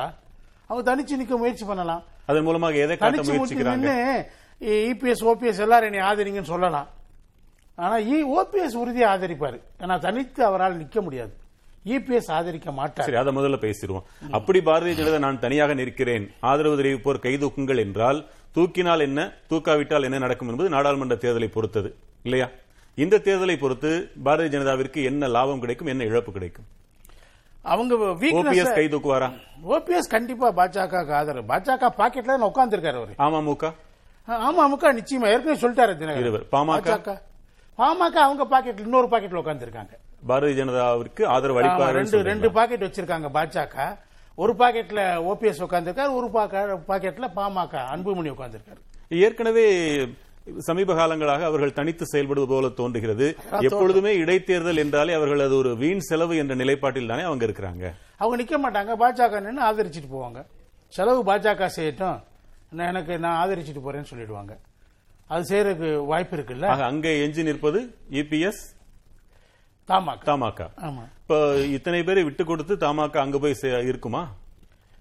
அவங்க 0.68 0.85
தனிச்சு 0.90 1.20
நிக்க 1.20 1.37
முயற்சி 1.42 1.64
பண்ணலாம். 1.70 2.02
அதன் 2.30 2.46
மூலமாக 2.48 2.83
எதை 2.85 2.96
காட்ட 2.96 3.22
முயற்சிக்கிறாங்க? 3.22 3.92
இபிஎஸ் 4.90 5.24
ஓபிஎஸ் 5.30 5.64
எல்லாரும் 5.64 5.92
என்னை 5.92 6.04
ஆதரிங்கன்னு 6.11 6.52
சொல்லலாம். 6.52 6.88
ஆனா 7.85 7.96
ஓபிஎஸ் 8.40 8.76
உறுதியை 8.83 9.09
ஆதரிப்பாரு. 9.14 9.59
ஏன்னா 9.83 9.96
தனித்து 10.07 10.44
அவரால் 10.44 10.78
நிக்க 10.83 11.00
முடியாது. 11.07 11.35
இபிஎஸ் 11.94 12.30
ஆதரிக்க 12.37 12.72
மாட்டார். 12.72 13.07
சரி 13.07 13.18
அதை 13.22 13.33
முதல்ல 13.38 13.59
பேசிடுவோம். 13.64 14.04
அப்படி 14.38 14.61
பாரதிய 14.68 14.94
ஜனதா 15.00 15.18
நான் 15.24 15.40
தனியாக 15.40 15.74
நிற்கிறேன். 15.80 16.26
ஆதரவு 16.50 16.78
தெரிவிப்போர் 16.80 17.24
கைதூக்குங்கள் 17.26 17.83
என்றால் 17.87 18.20
தூக்கினால் 18.57 19.04
என்ன 19.09 19.20
தூக்காவிட்டால் 19.50 20.07
என்ன 20.09 20.18
நடக்கும் 20.24 20.50
என்பது 20.52 20.68
நாடாளுமன்ற 20.68 21.16
தேர்தலை 21.24 21.48
பொறுத்தது. 21.57 21.90
இல்லையா? 22.22 22.48
இந்த 23.04 23.16
தேர்தலை 23.26 23.57
பொறுத்து 23.64 23.90
பாரதிய 24.24 24.48
ஜனதாவிற்கு 24.54 25.00
என்ன 25.11 25.28
லாபம் 25.37 25.62
கிடைக்கும் 25.62 25.92
என்ன 25.92 26.02
இழப்பு 26.11 26.33
கிடைக்கும்? 26.33 26.68
அவங்க 27.64 27.94
ஓபிஎஸ் 27.94 28.74
கை 28.74 28.87
தூக்குவாரா? 28.88 29.29
ஓபிஎஸ் 29.68 30.09
கண்டிப்பா 30.09 30.53
பாஜக 30.53 31.12
ஆதரவு. 31.12 31.46
பாஜக 31.48 31.90
பாக்கெட்ல 31.98 32.40
உட்கார்ந்து 32.40 32.77
இருக்காரு 32.77 32.96
அவரு. 32.96 33.14
அமமுக 33.18 33.72
அமமுக 34.29 34.85
நிச்சயமா. 34.92 35.27
ஏற்கனவே 35.27 35.55
சொல்லிட்டாரு. 35.55 36.16
இருவர். 36.16 36.44
பாமக? 36.53 37.16
பாமக 37.79 38.16
அவங்க 38.18 38.44
பாக்கெட்ல 38.44 38.81
இன்னொரு 38.81 39.07
பாக்கெட்ல 39.07 39.35
உட்கார்ந்து 39.35 39.64
இருக்காங்க 39.64 39.94
பாரதிய 40.29 40.55
ஜனதாவிற்கு 40.55 41.27
ஆதரவு 41.27 41.61
ஆமா, 41.61 41.64
அளிப்பார்கள் 41.64 41.92
ரெண்டு 41.92 42.22
ரெண்டு 42.22 42.53
பாக்கெட் 42.53 42.85
வச்சிருக்காங்க 42.85 43.29
பாஜக. 43.35 43.96
ஒரு 44.38 44.53
பாக்கெட்ல 44.53 45.00
ஓபிஎஸ் 45.24 45.62
உட்கார்ந்திருக்காரு 45.62 46.14
ஒரு 46.14 46.31
பாக்க- 46.31 46.79
பாக்கெட்ல 46.88 47.29
பாமக 47.37 47.74
அன்புமணி 47.94 48.31
உட்கார்ந்திருக்காரு 48.31 48.81
ஏற்கனவே 49.09 49.66
சமீப 50.57 50.94
காலங்களாக 50.94 51.42
அவர்கள் 51.44 51.72
தனித்து 51.72 52.04
செயல்படுவது 52.12 52.46
போல 52.46 52.68
தோன்றுகிறது. 52.68 53.37
எப்பொழுதுமே 53.61 54.16
இடைத்தேர்தல் 54.16 54.76
என்றாலே 54.76 55.12
அவர்கள் 55.12 55.40
அது 55.40 55.57
ஒரு 55.57 55.76
வீண் 55.76 55.98
செலவு 55.98 56.37
என்ற 56.37 56.54
நிலைப்பாட்டில் 56.54 57.07
தானே 57.07 57.22
அவங்க 57.22 57.46
இருக்கிறாங்க. 57.46 57.92
அவங்க 58.16 58.42
நிக்க 58.42 58.61
மாட்டாங்க. 58.61 58.92
பாஜக 59.04 59.40
ஆதரிச்சிட்டு 59.70 60.11
போவாங்க. 60.12 60.46
செலவு 60.88 61.24
பாஜக 61.24 61.70
செய்யட்டும். 61.76 62.22
நான் 62.70 62.87
எனக்கு 62.87 63.18
நான் 63.18 63.48
ஆதரிச்சிட்டு 63.48 63.83
போறேன்னு 63.85 64.04
சொல்லிடுவாங்க. 64.14 64.57
அது 65.26 65.57
செய்யறதுக்கு 65.57 66.07
வாய்ப்பு 66.07 66.37
இருக்குல்ல? 66.37 66.66
அங்கே 66.66 67.22
எஞ்சி 67.22 67.42
நிற்பது 67.42 67.94
இபிஎஸ் 68.11 68.62
தமாக. 69.88 70.24
தமாக. 70.24 70.70
ஆமா. 70.76 71.02
இப்ப 71.22 71.57
இத்தனை 71.57 72.02
பேரை 72.02 72.24
விட்டு 72.24 72.44
கொடுத்து 72.44 72.76
தமாக 72.76 73.20
அங்க 73.20 73.38
போய் 73.38 73.57
இருக்குமா? 73.62 74.30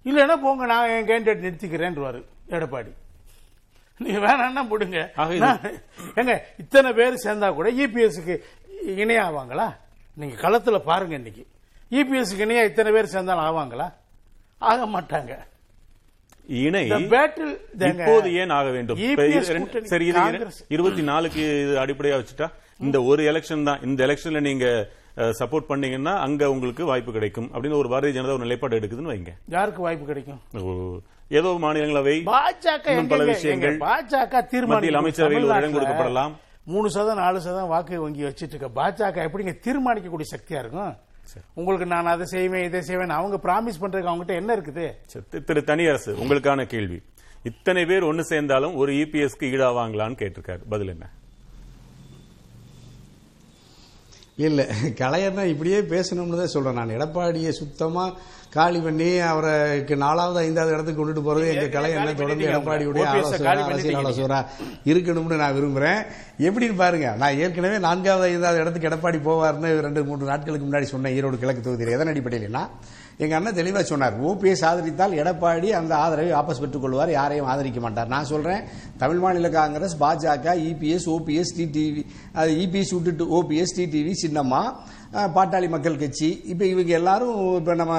இல்லைன்னா 0.05 0.35
போங்க 0.35 0.65
நான் 0.65 0.89
என் 0.89 1.05
கேண்டிடேட் 1.05 1.43
நிறுத்திக்கிறேன்றாரு 1.45 2.23
எடப்பாடி. 2.49 2.93
நீங்க 3.97 4.19
வேணாம்னா 4.25 4.63
போடுங்க. 4.69 4.99
ஏங்க 6.19 6.35
இத்தனை 6.63 6.91
பேர் 6.99 7.23
சேர்ந்தா 7.25 7.49
கூட 7.59 7.71
இபிஎஸ்க்கு 7.83 8.35
இணையாவாங்களா? 9.03 9.67
நீங்க 10.21 10.35
களத்துல 10.45 10.77
பாருங்க 10.89 11.15
இன்னைக்கு. 11.21 11.43
இபிஎஸ்க்கு 11.99 12.45
இணையா 12.45 12.63
இத்தனை 12.69 12.91
பேர் 12.95 13.13
சேர்ந்தாலும் 13.13 13.47
ஆவாங்களா? 13.47 13.87
ஆக 14.71 14.85
மாட்டாங்க. 14.95 15.33
இணை. 16.63 16.83
இப்போது 17.89 18.29
ஏன் 18.41 18.53
ஆக 18.57 18.69
வேண்டும்? 18.77 18.97
சரி. 19.91 20.07
இருபத்தி 20.75 21.03
நாலுக்கு 21.11 21.43
அடிப்படையா 21.83 22.17
வச்சுட்டா? 22.19 22.49
இந்த 22.85 22.97
ஒரு 23.11 23.21
எலெக்ஷன் 23.31 23.67
தான். 23.69 23.81
இந்த 23.87 23.99
எலெக்ஷன்ல 24.07 24.41
நீங்க 24.49 24.65
சப்போர்ட் 25.39 25.69
பண்ணீங்கன்னா 25.71 26.13
அங்க 26.25 26.51
உங்களுக்கு 26.51 26.83
வாய்ப்பு 26.91 27.11
கிடைக்கும். 27.17 27.49
அப்படின்னு 27.53 27.79
ஒரு 27.81 27.89
பாரதிய 27.93 28.15
ஜனதா 28.17 28.35
ஒரு 28.37 28.45
நிலைப்பாடு 28.45 28.79
எடுக்குதுன்னு 28.79 29.13
வைங்க. 29.13 29.33
யாருக்கு 29.55 29.81
வாய்ப்பு 29.87 30.05
கிடைக்கும்? 30.11 30.41
ஏதோ 31.39 31.49
மாநிலங்களவை 31.63 32.15
பாஜக 32.33 32.95
பல 33.13 33.23
விஷயங்கள் 33.33 33.77
பாஜக 33.85 34.41
தீர்மானிக்கும்? 34.51 34.99
அமைச்சரவையில் 35.01 35.47
ஒரு 35.49 35.59
இடம் 35.61 35.75
கொடுக்கப்படலாம். 35.75 36.33
மூணு 36.71 36.87
சதம் 36.95 37.21
நாலு 37.23 37.39
சதம் 37.45 37.71
வாக்கு 37.73 38.03
வங்கி 38.03 38.23
வச்சிட்டு 38.27 38.53
இருக்க 38.55 38.69
பாஜக 38.81 39.25
எப்படிங்க 39.27 39.53
தீர்மானிக்கக்கூடிய 39.65 40.27
சக்தியா 40.33 40.59
இருக்கும்? 40.63 40.93
உங்களுக்கு 41.59 41.85
நான் 41.93 42.11
அதை 42.13 42.25
செய்வேன் 42.35 42.67
இதை 42.67 42.79
செய்வேன் 42.89 43.17
அவங்க 43.17 43.37
பிராமிஸ் 43.47 43.81
பண்றதுக்கு 43.81 44.11
அவங்ககிட்ட 44.11 44.35
என்ன 44.41 44.55
இருக்குது? 44.57 44.85
திரு 45.49 45.63
தனியரசு 45.71 46.13
உங்களுக்கான 46.23 46.65
கேள்வி. 46.75 46.99
இத்தனை 47.51 47.81
பேர் 47.89 48.09
ஒன்னு 48.11 48.23
சேர்ந்தாலும் 48.31 48.75
ஒரு 48.81 48.91
இபிஎஸ்க்கு 49.03 49.51
ஈடாவாங்களான்னு 49.53 50.19
கேட்டிருக்காரு. 50.21 50.63
பதில் 50.73 50.93
என்ன? 50.95 51.05
இல்ல 54.45 54.61
கலையர்னா 55.01 55.43
இப்படியே 55.53 55.79
பேசணும்னு 55.93 56.39
தான் 56.41 56.53
சொல்றேன். 56.53 56.77
நான் 56.79 56.93
எடப்பாடியை 56.97 57.51
சுத்தமா 57.61 58.05
காலி 58.55 58.79
பண்ணி 58.85 59.07
அவருக்கு 59.31 59.93
நாலாவது 60.03 60.39
ஐந்தாவது 60.45 60.73
இடத்துக்கு 60.75 60.99
கொண்டுட்டு 60.99 61.23
போறது 61.27 61.45
எங்க 61.53 61.67
காலி 61.75 61.91
தொடர்ந்து 61.93 62.23
பண்ணிட்டீங்க 62.23 62.53
எடப்பாடியுடைய 62.53 63.05
அரசியல் 63.11 63.99
ஆலோசகரா 64.01 64.39
இருக்கணும்னு 64.91 65.41
நான் 65.43 65.55
விரும்புறேன். 65.57 66.01
எப்படின்னு 66.47 66.75
பாருங்க 66.83 67.07
நான் 67.21 67.39
ஏற்கனவே 67.43 67.77
நான்காவது 67.87 68.27
ஐந்தாவது 68.33 68.61
இடத்துக்கு 68.63 68.89
எடப்பாடி 68.89 69.19
போவார்னு 69.29 69.71
ரெண்டு 69.87 70.03
மூன்று 70.09 70.31
நாட்களுக்கு 70.31 70.67
முன்னாடி 70.67 70.89
சொன்னேன் 70.93 71.15
ஈரோடு 71.17 71.39
கிழக்கு 71.43 71.65
தொகுதியில். 71.67 71.95
எதன் 71.97 72.11
அடிப்படையிலனா 72.13 72.63
எங்க 73.23 73.33
அண்ணன் 73.37 73.57
தெளிவா 73.57 73.81
சொன்னார் 73.89 74.15
ஓபிஎஸ் 74.29 74.63
ஆதரித்தால் 74.69 75.17
எடப்பாடி 75.21 75.67
அந்த 75.79 75.93
ஆதரவை 76.03 76.31
வாபஸ் 76.37 76.61
பெற்றுக் 76.61 76.83
கொள்வார் 76.83 77.11
யாரையும் 77.17 77.49
ஆதரிக்க 77.51 77.79
மாட்டார். 77.85 78.09
நான் 78.13 78.29
சொல்றேன் 78.31 78.63
தமிழ் 79.01 79.21
மாநில 79.23 79.49
காங்கிரஸ் 79.59 79.95
பாஜக 80.03 80.55
இபிஎஸ் 80.69 81.07
ஓபிஎஸ் 81.15 81.53
டிடிவி 81.59 82.03
இபிஎஸ் 82.63 82.93
விட்டுட்டு 82.95 83.27
ஓபிஎஸ் 83.39 83.75
டிடிவி 83.79 84.13
சின்னம்மா 84.23 84.61
பாட்டாளி 85.13 85.69
மக்கள் 85.69 85.97
கட்சி. 85.97 86.41
இப்போ 86.45 86.65
இவங்க 86.65 86.93
எல்லாரும் 86.93 87.55
இப்போ 87.55 87.73
நம்ம 87.75 87.95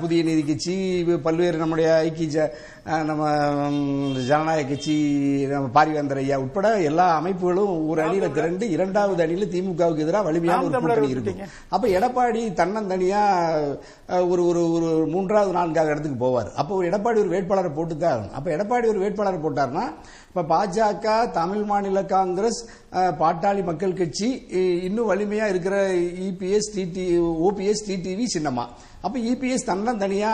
புதிய 0.00 0.22
நீதி 0.22 0.42
கட்சி 0.44 0.74
பல்வேறு 1.22 1.58
நம்முடைய 1.58 1.94
ஐக்கிய 1.98 2.28
ஜ- 2.28 2.50
நம்ம 2.84 3.24
ஜனநாயக 4.28 4.66
கட்சி 4.68 4.94
நம்ம 5.50 5.66
பாரிவேந்தர் 5.74 6.20
ஐயா 6.22 6.36
உட்பட 6.44 6.68
எல்லா 6.90 7.06
அமைப்புகளும் 7.20 7.72
ஒரு 7.90 8.00
அணியில 8.04 8.32
திரண்டு 8.32 8.64
இரண்டாவது 8.70 9.20
அணியில 9.24 9.48
திமுகவுக்கு 9.54 10.04
எதிராக 10.04 10.26
வலிமையான 10.28 10.64
ஒரு 10.64 10.80
கூட்டணி 10.80 11.10
விட்டுட்டீங்க. 11.10 11.46
அப்ப 11.68 11.88
எடப்பாடி 11.88 12.42
தன்னந்தனியா 12.60 13.22
ஒரு 14.32 14.42
ஒரு 14.46 14.62
ஒரு 14.76 14.88
மூன்றாவது 15.14 15.52
நான்காவது 15.58 15.92
இடத்துக்கு 15.92 16.24
போவார். 16.24 16.50
அப்போ 16.56 16.74
ஒரு 16.74 16.88
எடப்பாடி 16.90 17.20
ஒரு 17.24 17.32
வேட்பாளரை 17.34 17.72
போட்டு 17.78 17.96
தான் 17.96 18.12
ஆகணும். 18.14 18.34
அப்ப 18.38 18.50
எடப்பாடி 18.56 18.88
ஒரு 18.92 19.02
வேட்பாளரை 19.04 19.40
போட்டார்னா 19.44 19.84
இப்ப 20.30 20.42
பாஜக 20.54 21.30
தமிழ் 21.32 21.64
மாநில 21.70 22.02
காங்கிரஸ் 22.16 22.60
பாட்டாளி 23.22 23.62
மக்கள் 23.64 23.98
கட்சி 24.00 24.28
இன்னும் 24.88 25.10
வலிமையா 25.10 25.48
இருக்கிற 25.48 25.76
இபிஎஸ் 26.28 26.72
டிடி 26.76 27.06
ஓபிஎஸ் 27.48 27.86
டிடிவி 27.88 28.26
சின்னமா 28.36 28.66
அப்ப 29.00 29.18
இபிஎஸ் 29.18 29.66
தன்னந்தனியா 29.66 30.32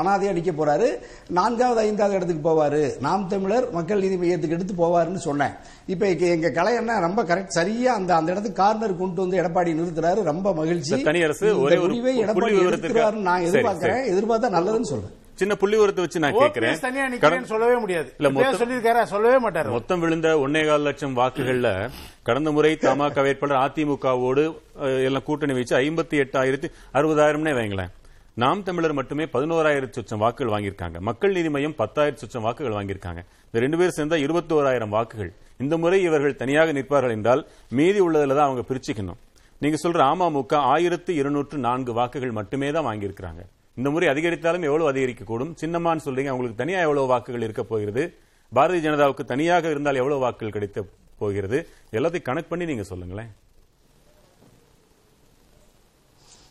அனாதையா 0.00 0.32
நிக்க 0.38 0.52
போறாரு. 0.52 0.88
நான்காவது 1.28 1.80
ஐந்தாவது 1.80 2.16
இடத்துக்கு 2.16 2.50
போவாரு. 2.50 3.00
நாம் 3.00 3.28
தமிழர் 3.28 3.70
மக்கள் 3.70 4.00
நீதி 4.00 4.16
மையத்துக்கு 4.16 4.48
எடுத்து 4.48 4.74
போவாருன்னு 4.74 5.14
சொன்னேன். 5.14 5.50
இப்ப 5.86 6.08
இங்க 6.08 6.26
எங்க 6.26 6.50
கலை 6.50 6.74
என்ன 6.74 7.00
ரொம்ப 7.00 7.22
கரெக்ட் 7.22 7.56
சரியா 7.58 7.94
அந்த 7.94 8.14
அந்த 8.14 8.32
இடத்துக்கு 8.32 8.62
கார்னர் 8.62 8.96
கொண்டு 8.96 9.28
வந்து 9.28 9.42
எடப்பாடி 9.42 9.74
நிறுத்துறாரு. 9.74 10.22
ரொம்ப 10.22 10.54
மகிழ்ச்சி. 10.54 10.94
முடிவை 11.80 12.24
எடப்பாடி 12.24 12.56
எடுத்துருவாருன்னு 12.68 13.28
நான் 13.30 13.42
எதிர்பார்க்கிறேன். 13.42 14.06
எதிர்பார்த்தா 14.12 14.54
நல்லதுன்னு 14.58 14.90
சொல்றேன். 14.92 15.20
சின்ன 15.40 15.52
புள்ளி 15.60 15.76
விவரத்தை 15.78 16.02
வச்சு 16.04 16.22
நான் 16.24 16.38
கேட்கிறேன். 16.40 16.78
தனியா 16.86 17.36
சொல்லவே 17.52 17.76
முடியாது. 17.84 18.08
இல்ல, 18.18 18.50
சொல்லியிருக்காரா 18.62 19.02
சொல்லவே 19.12 19.38
மாட்டாரு. 19.44 19.70
மொத்தம் 19.76 20.02
விழுந்த 20.02 20.28
ஒன்னேகால் 20.44 20.86
லட்சம் 20.88 21.16
வாக்குகள்ல 21.20 21.68
கடந்த 22.28 22.50
முறை 22.56 22.72
தமாக 22.84 23.22
வேட்பாளர் 23.26 23.62
அதிமுகவோடு 23.64 24.44
எல்லாம் 25.08 25.26
கூட்டணி 25.28 25.54
வச்சு 25.58 25.74
ஐம்பத்தி 25.84 26.16
எட்டாயிரத்தி 26.24 26.68
அறுபதாயிரம்னே 26.98 27.54
வைங்களேன். 27.58 27.92
நாம் 28.42 28.60
தமிழர் 28.66 28.98
மட்டுமே 28.98 29.24
பதினோராயிரத்தி 29.32 29.96
சொச்சம் 29.98 30.22
வாக்குகள் 30.24 30.52
வாங்கியிருக்காங்க. 30.52 30.98
மக்கள் 31.08 31.34
நீதி 31.36 31.50
மையம் 31.54 31.74
பத்தாயிரத்தி 31.80 32.22
சொச்சம் 32.24 32.46
வாக்குகள் 32.46 32.76
வாங்கியிருக்காங்க. 32.76 33.22
இந்த 33.48 33.62
ரெண்டு 33.64 33.78
பேரும் 33.80 33.96
சேர்ந்தா 33.96 34.18
இருபத்தோராயிரம் 34.26 34.94
வாக்குகள். 34.96 35.32
இந்த 35.62 35.74
முறை 35.82 35.98
இவர்கள் 36.08 36.38
தனியாக 36.42 36.72
நிற்பார்கள் 36.78 37.16
என்றால் 37.16 37.42
மீதி 37.78 38.00
உள்ளதுல 38.06 38.36
தான் 38.38 38.48
அவங்க 38.48 38.64
பிரிச்சுக்கணும். 38.70 39.18
நீங்க 39.64 39.78
சொல்ற 39.82 40.00
அமமுக 40.12 40.54
ஆயிரத்தி 40.74 41.14
இருநூற்று 41.22 41.58
நான்கு 41.66 41.92
வாக்குகள் 41.98 42.38
மட்டுமே 42.38 42.70
தான் 42.76 42.88
வாங்கியிருக்கிறாங்க. 42.90 43.42
இந்த 43.78 43.88
முறை 43.90 44.08
அதிகரித்தாலும் 44.12 44.66
எவ்வளவு 44.68 44.90
அதிகரிக்கக்கூடும்? 44.92 45.52
சின்னம்மான்னு 45.60 46.04
சொல்றீங்க 46.06 46.32
அவங்களுக்கு 46.32 46.62
தனியாக 46.62 46.86
எவ்வளவு 46.86 47.10
வாக்குகள் 47.12 47.46
இருக்க 47.46 47.62
போகிறது? 47.70 48.02
பாரதிய 48.56 48.82
ஜனதாவுக்கு 48.86 49.24
தனியாக 49.32 49.70
இருந்தால் 49.74 50.00
எவ்வளவு 50.00 50.24
வாக்குகள் 50.24 50.56
கிடைத்த 50.56 50.80
போகிறது? 51.20 51.58
எல்லாத்தையும் 51.98 52.28
கணக்கு 52.28 52.50
பண்ணி 52.50 52.64
நீங்க 52.70 52.84
சொல்லுங்களேன். 52.92 53.30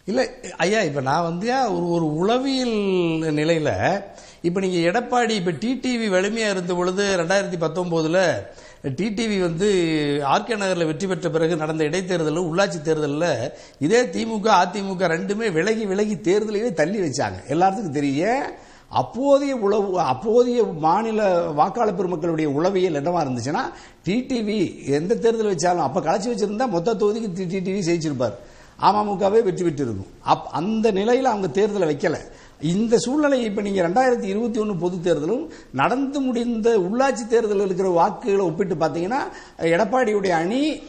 இல்லை 0.10 0.24
ஐயா 0.64 0.80
இப்போ 0.88 1.02
நான் 1.10 1.28
வந்து 1.30 1.48
ஒரு 1.76 1.86
ஒரு 1.96 2.06
உளவியல் 2.22 2.78
நிலையில் 3.40 3.74
இப்போ 4.48 4.60
நீங்கள் 4.64 4.86
எடப்பாடி 4.90 5.34
இப்போ 5.40 5.54
டிடிவி 5.64 6.08
வலிமையாக 6.16 6.54
இருந்த 6.56 6.74
பொழுது 6.80 7.04
ரெண்டாயிரத்தி 7.22 7.60
பத்தொம்போதில் 7.66 8.24
டிடிவி 8.84 9.38
வந்து 9.42 9.68
ஆர்கே 10.26 10.56
நகரில் 10.56 10.88
வெற்றி 10.88 11.08
பெற்ற 11.08 11.30
பிறகு 11.30 11.56
நடந்த 11.56 11.84
இடைத்தேர்தலில் 11.84 12.48
உள்ளாட்சி 12.50 12.80
தேர்தலில் 12.82 13.28
இதே 13.82 14.00
திமுக 14.14 14.48
அதிமுக 14.56 15.08
ரெண்டுமே 15.08 15.48
விலகி 15.52 15.86
விலகி 15.86 16.16
தேர்தலையே 16.22 16.70
தள்ளி 16.74 17.00
வச்சாங்க 17.02 17.40
எல்லாத்துக்கும் 17.50 17.94
தெரியும் 17.94 18.48
அப்போதைய 18.92 19.54
உளவு 19.58 20.00
அப்போதைய 20.04 20.62
மாநில 20.80 21.20
வாக்காளர் 21.54 21.98
பெருமக்களுடைய 21.98 22.48
உளவியல் 22.52 22.98
என்னவா 23.02 23.22
இருந்துச்சுன்னா 23.24 23.62
டிடிவி 24.06 24.58
எந்த 24.92 25.14
தேர்தல் 25.16 25.52
வச்சாலும் 25.54 25.86
அப்போ 25.86 26.02
கலைச்சி 26.02 26.30
வச்சிருந்தா 26.32 26.68
மொத்த 26.68 26.96
தொகுதிக்கு 26.96 27.48
டிடிவி 27.54 27.80
ஜெயிச்சிருப்பார் 27.82 28.36
அமமுகவே 28.80 29.40
வெற்றி 29.42 29.64
பெற்றிருக்கும் 29.64 30.12
அப் 30.24 30.46
அந்த 30.54 30.92
நிலையில் 30.92 31.32
அவங்க 31.32 31.50
தேர்தலை 31.60 31.88
வைக்கலை 31.88 32.22
இந்த 32.62 32.98
சூழ்நிலை 32.98 33.44
இப்ப 33.44 33.62
நீங்க 33.62 33.82
ரெண்டாயிரத்தி 33.88 34.24
இருபத்தி 34.24 34.60
ஒன்னு 34.60 34.76
பொது 34.76 34.98
தேர்தலும் 34.98 35.50
நடந்து 35.72 36.20
முடிந்த 36.22 36.78
உள்ளாட்சி 36.80 37.28
தேர்தலில் 37.28 37.66
இருக்கிற 37.66 37.90
வாக்குகளை 37.90 38.46
ஒப்பிட்டு 38.46 38.76
பார்த்தீங்கன்னா 38.76 39.22
எடப்பாடியுடைய 39.58 40.30
அணி 40.30 40.82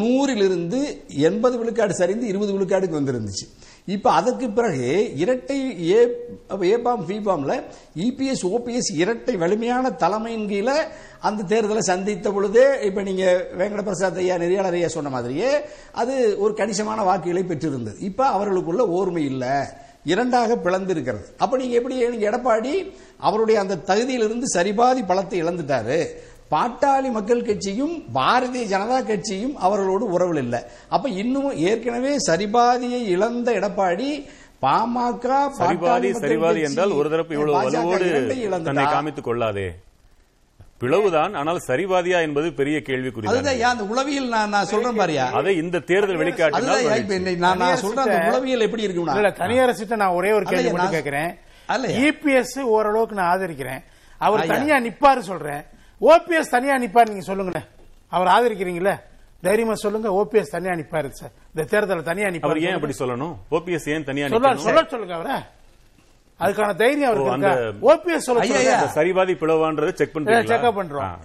நூறிலிருந்து 0.00 0.80
எண்பது 1.06 1.58
விழுக்காடு 1.58 1.94
சரிந்து 1.94 2.26
இருபது 2.26 2.52
விழுக்காடுக்கு 2.52 3.00
வந்திருந்துச்சு. 3.00 3.46
இப்ப 3.84 4.10
அதற்கு 4.10 4.50
பிறகு 4.50 4.88
இரட்டை 5.16 5.58
ஏ 5.90 6.00
ஏபாம் 6.48 7.04
பிபாம்ல 7.08 7.52
இபிஎஸ் 7.96 8.44
ஓபிஎஸ் 8.44 8.90
இரட்டை 8.94 9.36
வலிமையான 9.36 9.90
தலைமையின் 9.90 10.48
கீழே 10.48 10.76
அந்த 11.20 11.42
தேர்தலை 11.54 11.78
சந்தித்த 11.78 12.30
பொழுதே 12.30 12.66
இப்ப 12.82 13.02
நீங்க 13.02 13.46
வெங்கட 13.58 13.82
பிரசாத் 13.82 14.16
ஐயா 14.16 14.36
நெறியாளர் 14.36 14.78
ஐயா 14.80 14.88
சொன்ன 14.88 15.10
மாதிரியே 15.10 15.50
அது 15.92 16.38
ஒரு 16.38 16.54
கணிசமான 16.54 17.02
வாக்குகளை 17.02 17.42
பெற்றிருந்தது. 17.42 17.98
இப்ப 18.00 18.26
அவர்களுக்குள்ள 18.26 18.84
ஓர்மை 18.98 19.24
இல்லை. 19.32 19.54
இரண்டாக 20.04 20.56
பிளந்து 20.56 20.92
இருக்கிறது 20.94 21.26
அப்ப 21.38 21.56
நீங்க 21.56 21.74
எப்படி 21.74 21.96
எடப்பாடி 22.28 22.92
அவருடைய 23.18 23.60
அந்த 23.60 23.76
தகுதியிலிருந்து 23.76 24.46
சரிபாதி 24.56 25.02
பலத்தை 25.08 25.36
இழந்துட்டாரு. 25.42 26.06
பாட்டாளி 26.50 27.10
மக்கள் 27.10 27.44
கட்சியும் 27.44 28.04
பாரதிய 28.14 28.62
ஜனதா 28.74 29.06
கட்சியும் 29.06 29.56
அவர்களோடு 29.56 30.04
உறவில் 30.04 30.42
இல்லை. 30.42 30.60
அப்ப 30.88 31.08
இன்னும் 31.08 31.56
ஏற்கனவே 31.56 32.16
சரிபாதியை 32.30 33.00
இழந்த 33.14 33.52
எடப்பாடி 33.52 34.26
பாமக 34.62 35.50
சரிபாதி 35.58 36.10
சரிபாதி 36.12 36.62
என்றால் 36.62 36.90
ஒரு 36.90 37.10
தரப்பு 37.10 37.34
இவ்வளவு 37.34 37.56
வலுவோடு. 37.58 38.62
தன்னை 38.64 38.84
காமித்துக் 38.84 39.24
கொள்ளாதே. 39.24 39.74
பிளவுதான் 40.80 41.36
ஆனால் 41.36 41.60
சரிவாதியா 41.66 42.20
என்பது 42.20 42.52
பெரிய 42.52 42.82
கேள்விக்குறி 42.84 43.26
அதுதான் 43.26 43.54
ஏன் 43.54 43.62
அந்த 43.62 43.84
உளவியல் 43.84 44.28
நான் 44.28 44.48
நான் 44.48 44.64
சொல்றேன் 44.64 44.98
பாரியா? 44.98 45.30
அதை 45.30 45.56
இந்த 45.56 45.78
தேர்தல் 45.78 47.36
நான் 47.36 47.56
நான் 47.56 47.76
சொல்றேன் 47.76 48.04
அந்த 48.04 48.26
உளவியல் 48.26 48.60
எப்படி 48.60 48.86
இருக்கும்னா. 48.86 49.14
இல்ல 49.14 49.30
தனியார் 49.30 49.74
நான் 49.88 50.08
ஒரே 50.08 50.32
ஒரு 50.32 50.44
கேள்வி 50.44 50.70
மட்டும் 50.70 50.90
கேட்கிறேன். 50.90 51.38
இபிஎஸ் 51.68 52.60
ஓரளவுக்கு 52.60 53.14
நான் 53.14 53.38
ஆதரிக்கிறேன். 53.38 53.84
அவர். 54.18 54.46
தனியா 54.46 54.76
நிப்பாரு 54.78 55.18
சொல்றேன். 55.18 55.62
ஓபிஎஸ் 56.00 56.50
தனியா 56.50 56.74
நிப்பாரு 56.74 57.08
நீங்க 57.08 57.20
சொல்லுங்களேன். 57.20 57.66
அவர் 58.08 58.26
ஆதரிக்கிறீங்களே 58.26 59.00
தைரியமா 59.42 59.74
சொல்லுங்க 59.74 60.08
ஓபிஎஸ் 60.08 60.50
தனியா 60.50 60.72
நிப்பாரு 60.72 61.08
சார். 61.08 61.30
இந்த 61.54 61.68
தேர்தலில் 61.68 62.02
தனியா 62.02 62.28
அவர் 62.40 62.56
நிப்பாரு 62.56 62.60
ஏன் 62.60 62.74
அப்படி 62.74 62.94
சொல்லணும்? 62.98 63.36
ஓபிஎஸ் 63.50 63.94
ஏன் 63.94 64.04
தனியா? 64.04 64.28
சொல்ல 64.28 64.84
சொல்லுங்க 64.88 65.14
அவரை. 65.14 65.34
அதுக்கான 66.40 66.74
தைரியம் 66.74 67.10
அவருக்கு 67.10 67.56
ஓபிஎஸ் 67.92 68.16
சொல்ல 68.16 68.42
சரிவாதி 68.94 69.34
பிளவான்றதை 69.34 69.92
செக் 69.92 70.16
பண்றீங்களா? 70.16 70.50
செக்அப் 70.52 70.78
பண்றோம். 70.80 71.16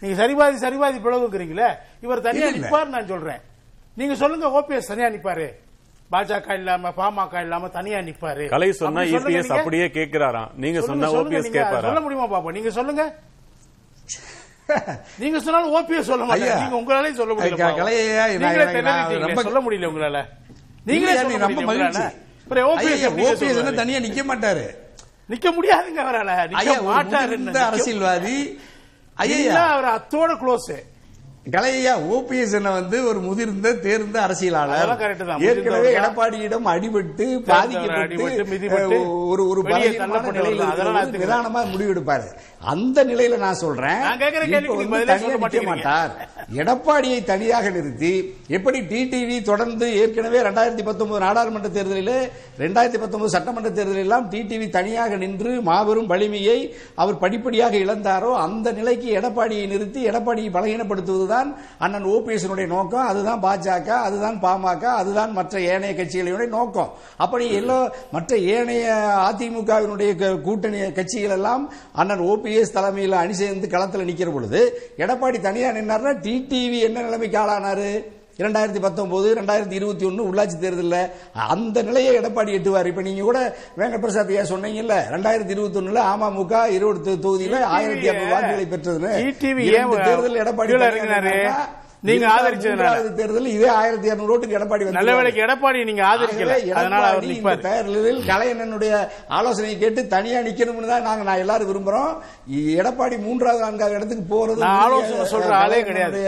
நீங்க 0.00 0.26
சரிபாதி 0.26 0.54
சரிபாதி 0.54 0.98
பிளவுங்கிறீங்களே 0.98 1.74
இவர் 2.00 2.20
தனியா. 2.20 2.46
நிப்பாரு 2.46 2.86
நான் 2.86 3.06
சொல்றேன். 3.06 3.40
நீங்க 3.94 4.14
சொல்லுங்க 4.14 4.46
ஓபிஎஸ் 4.48 4.86
தனியா 4.86 5.06
நிப்பாரு. 5.06 5.46
பாஜக 6.12 6.52
இல்லாம 6.52 6.88
பாமக 6.88 7.40
இல்லாம 7.40 7.68
தனியா 7.68 7.98
நிப்பாரு. 7.98 8.48
கலை 8.48 8.72
சொன்னா 8.72 9.00
இபிஎஸ் 9.00 9.26
நீங்க. 9.26 9.58
அப்படியே 9.58 9.86
கேட்கிறாராம் 9.86 10.48
நீங்க 10.56 10.80
சொன்னா 10.80 11.12
ஓபிஎஸ். 11.12 11.52
கேட்பாரா 11.58 11.80
சொல்ல 11.80 12.00
முடியுமா 12.00 12.38
பாப்பா 12.38 12.52
நீங்க 12.52 12.70
சொல்லுங்க. 12.70 13.14
நீங்க 15.18 15.40
சொன்னாலும் 15.40 15.74
ஓபிஎஸ் 15.74 16.00
சொல்ல 16.00 16.24
மாட்டீங்க. 16.24 16.68
நீங்க 16.68 16.76
உங்களாலே 16.76 17.12
சொல்ல 17.12 17.34
முடியல 17.34 17.56
ரொம்ப- 19.26 19.42
சொல்ல 19.42 19.60
முடியல 19.60 19.90
உங்களால. 19.90 20.24
நீங்களே 20.84 21.22
ரொம்ப 21.38 21.60
மகிழ்ச்சி. 21.60 22.00
எல்லாம் 22.54 23.74
தனியா 23.74 23.98
நிக்க 23.98 24.24
மாட்டாரு. 24.24 24.64
நிக்க 25.28 25.48
முடியாதுங்க 25.52 26.00
அவரால. 26.04 26.30
நிக்க 26.48 26.82
மாட்டாரு 26.82 27.36
அரசியல்வாதி 27.66 28.36
ஐயா 29.16 29.64
அவர் 29.66 29.84
அத்தோட 29.84 30.32
க்ளோஸ் 30.42 30.72
கலையா 31.46 31.92
ஓபிஎஸ் 32.14 32.52
வந்து 32.66 32.98
ஒரு 33.10 33.20
முதிர்ந்த 33.20 33.68
தேர்ந்த 33.84 34.16
அரசியலாளர். 34.26 34.82
ஏற்கனவே. 35.48 35.88
எடப்பாடியிடம் 36.00 36.66
அடிபட்டு 36.72 37.24
பாதிக்கப்பட்டு 37.48 38.20
ஒரு 39.32 39.42
ஒரு 39.50 39.62
பலகீனமான 39.70 40.22
நிலையில 40.36 40.68
நிதானமா 41.16 41.62
முடிவெடுப்பாரு 41.72 42.28
அந்த 42.72 42.98
நிலையில 43.04 43.38
நான் 43.38 43.60
சொல்றேன். 43.62 44.02
மாட்டார் 45.70 46.12
எடப்பாடியை 46.62 47.18
தனியாக 47.24 47.70
நிறுத்தி 47.70 48.12
எப்படி 48.56 48.78
டிடிவி 48.92 49.36
தொடர்ந்து 49.42 49.88
ஏற்கனவே 50.02 50.38
ரெண்டாயிரத்தி 50.48 50.84
பத்தொன்பது 50.90 51.20
நாடாளுமன்ற 51.26 51.70
தேர்தலில் 51.70 52.14
ரெண்டாயிரத்தி 52.62 53.02
பத்தொன்பது 53.04 53.34
சட்டமன்ற 53.36 53.70
தேர்தலில் 53.70 54.04
எல்லாம் 54.06 54.30
டிடிவி 54.34 54.68
தனியாக 54.70 55.16
நின்று 55.16 55.54
மாபெரும் 55.70 56.10
வலிமையை 56.14 56.58
அவர் 56.94 57.20
படிப்படியாக 57.24 57.76
இழந்தாரோ 57.84 58.32
அந்த 58.44 58.68
நிலைக்கு 58.72 59.10
எடப்பாடியை 59.18 59.66
நிறுத்தி 59.66 60.00
எடப்பாடியை 60.12 60.50
அதுதான் 61.32 61.50
அண்ணன் 61.78 62.06
ஓபிஎஸ்னுடைய 62.06 62.66
நோக்கம் 62.66 63.06
அதுதான் 63.06 63.42
பாஜக 63.42 63.88
அதுதான் 64.00 64.38
பாமக 64.42 64.82
அதுதான் 64.94 65.32
மற்ற 65.32 65.60
ஏனைய 65.64 65.92
கட்சிகளினுடைய 65.94 66.48
நோக்கம். 66.48 66.90
அப்படி 67.16 67.52
எல்லா 67.52 67.78
மற்ற 68.10 68.36
ஏனைய 68.50 68.86
அதிமுகவினுடைய 69.28 70.16
க- 70.16 70.40
கூட்டணி 70.40 70.92
கட்சிகள் 70.92 71.30
எல்லாம் 71.30 71.64
அண்ணன் 71.92 72.22
ஓபிஎஸ் 72.22 72.72
தலைமையில் 72.72 73.12
அணி 73.14 73.32
சேர்ந்து 73.32 73.68
களத்தில் 73.68 74.04
நிற்கிற 74.04 74.30
பொழுது 74.30 74.62
எடப்பாடி 74.98 75.40
தனியாக 75.40 75.78
நின்னார்னா 75.78 76.14
டிடிவி 76.22 76.80
என்ன 76.80 77.02
நிலைமைக்கு 77.02 77.38
ஆளானாரு? 77.38 77.92
இரண்டாயிரத்தி 78.42 78.80
பத்தொன்பது 78.80 79.34
ரெண்டாயிரத்தி 79.34 79.72
இருபத்தி 79.72 80.04
ஒன்னு 80.04 80.32
உள்ளாட்சி 80.32 80.58
தேர்தலில் 80.58 81.10
அந்த 81.32 81.82
நிலையை 81.82 82.18
எடப்பாடி 82.18 82.52
எட்டுவார். 82.52 82.86
இப்ப 82.86 83.02
நீங்க 83.02 83.22
கூட 83.22 83.38
வேங்க 83.78 83.98
பிரசாத் 83.98 84.28
ஐயா 84.28 84.42
சொன்னீங்கல்ல 84.42 84.96
ரெண்டாயிரத்தி 85.10 85.50
இருபத்தி 85.50 85.78
ஒண்ணுல 85.78 86.02
அமமுக 86.12 86.54
ஈரோடு 86.70 87.00
தொ- 87.04 87.20
தொகுதியில 87.22 87.60
ஆயிரத்தி 87.70 88.08
இரநூறு 88.08 88.30
வாக்குகளை 88.30 88.66
பெற்றதுன்னு. 88.70 89.12
ஏன் 89.74 89.88
தேர்தல் 90.02 90.40
எடப்பாடி 90.44 90.72
நீங்க 92.02 92.26
ஆதரிச்சதுனால. 92.28 92.78
மூன்றாவது 92.84 93.10
தேர்தல் 93.18 93.44
இதே 93.48 93.68
ஆயிரத்தி 93.74 94.08
இருநூறு 94.08 94.32
ஓட்டுக்கு 94.34 94.56
எடப்பாடி 94.58 94.84
வந்து 94.84 94.96
நல்ல 94.96 95.10
வேலைக்கு 95.16 95.42
எடப்பாடி 95.44 95.80
நீங்க 95.88 96.02
ஆதரிக்கல 96.06 96.54
அதனால 96.74 97.02
அவர் 97.10 97.26
நிப்பாரு 97.28 97.60
தேர்தலில் 97.66 98.18
கலைஞனுடைய 98.30 98.92
ஆலோசனையை 99.36 99.76
கேட்டு 99.76 100.02
தனியா 100.14 100.38
நிக்கணும்னு 100.46 100.88
தான் 100.90 101.06
நாங்க 101.08 101.24
நான் 101.28 101.42
எல்லாரும் 101.44 101.70
விரும்புறோம் 101.70 102.10
எடப்பாடி 102.76 103.18
மூன்றாவது 103.26 103.62
நான்காவது 103.66 103.96
இடத்துக்கு 103.98 104.24
போறது 104.32 104.64
ஆலோசனை 104.78 105.26
சொல்ற 105.32 105.52
ஆளே 105.60 105.78
கிடையாது. 105.82 106.22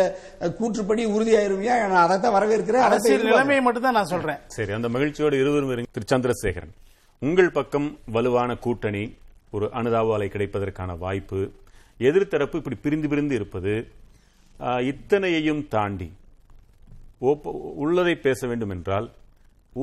கூற்றுப்படி 0.59 1.03
உறுதியாயிருமையா 1.15 1.75
நான் 1.85 2.05
அதைத்தான் 2.05 2.37
வரவேற்கிறேன் 2.37 2.83
அதைத்தான் 2.83 3.11
அரசியல். 3.11 3.29
நிலைமையை 3.31 3.63
மட்டும் 3.63 3.87
தான் 3.87 3.99
நான் 3.99 4.13
சொல்றேன் 4.15 4.41
சரி 4.57 4.73
அந்த 4.79 4.91
மகிழ்ச்சியோடு 4.91 5.41
இருவரும். 5.43 5.91
திரு 5.97 6.07
சந்திரசேகரன் 6.07 6.73
உங்கள் 7.23 7.53
பக்கம் 7.53 7.89
வலுவான 8.11 8.51
கூட்டணி 8.59 9.05
ஒரு 9.53 9.67
அனுதாபாலை 9.79 10.29
கிடைப்பதற்கான 10.31 10.97
வாய்ப்பு 10.99 11.41
எதிர்த்தரப்பு 12.01 12.57
இப்படி 12.61 12.79
பிரிந்து 12.83 13.09
பிரிந்து 13.09 13.35
இருப்பது 13.35 13.75
இத்தனையையும் 14.91 15.63
தாண்டி 15.75 16.09
உள்ளதை 17.85 18.15
பேச 18.27 18.47
வேண்டும் 18.51 18.73
என்றால் 18.77 19.07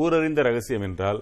ஊரறிந்த 0.01 0.41
ரகசியம் 0.47 0.85
என்றால் 0.87 1.19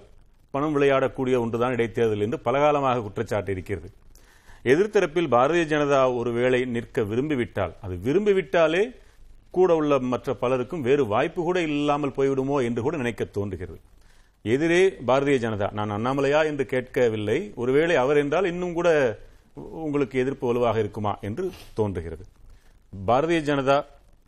பணம் 0.54 0.76
விளையாடக்கூடிய 0.76 1.36
ஒன்றுதான் 1.44 1.76
இடைத்தேர்தல் 1.76 2.26
என்று 2.26 2.38
பலகாலமாக 2.46 3.04
குற்றச்சாட்டு 3.06 3.52
இருக்கிறது. 3.56 3.90
எதிர்த்தரப்பில் 4.72 5.30
பாரதிய 5.36 5.66
ஜனதா 5.74 6.00
ஒருவேளை 6.20 6.60
நிற்க 6.76 7.04
விரும்பிவிட்டால் 7.12 7.74
அது 7.86 7.96
விரும்பிவிட்டாலே 8.08 8.84
கூட 9.58 9.76
உள்ள 9.80 10.00
மற்ற 10.14 10.34
பலருக்கும் 10.42 10.86
வேறு 10.88 11.04
வாய்ப்பு 11.14 11.42
கூட 11.48 11.60
இல்லாமல் 11.70 12.16
போய்விடுமோ 12.18 12.58
என்று 12.68 12.82
கூட 12.88 12.98
நினைக்க 13.04 13.24
தோன்றுகிறது. 13.38 13.80
எதிரே 14.46 14.82
பாரதிய 15.08 15.38
ஜனதா 15.46 15.70
நான் 15.80 15.96
அண்ணாமலையா 15.98 16.42
என்று 16.50 16.66
கேட்கவில்லை. 16.74 17.40
ஒருவேளை 17.62 17.96
அவர் 18.04 18.22
என்றால் 18.24 18.50
இன்னும் 18.54 18.76
கூட 18.80 18.90
உங்களுக்கு 19.86 20.18
எதிர்ப்பு 20.24 20.48
வலுவாக 20.50 20.84
இருக்குமா 20.84 21.14
என்று 21.30 21.46
தோன்றுகிறது. 21.80 22.26
பாரதிய 22.94 23.40
ஜனதா 23.50 23.76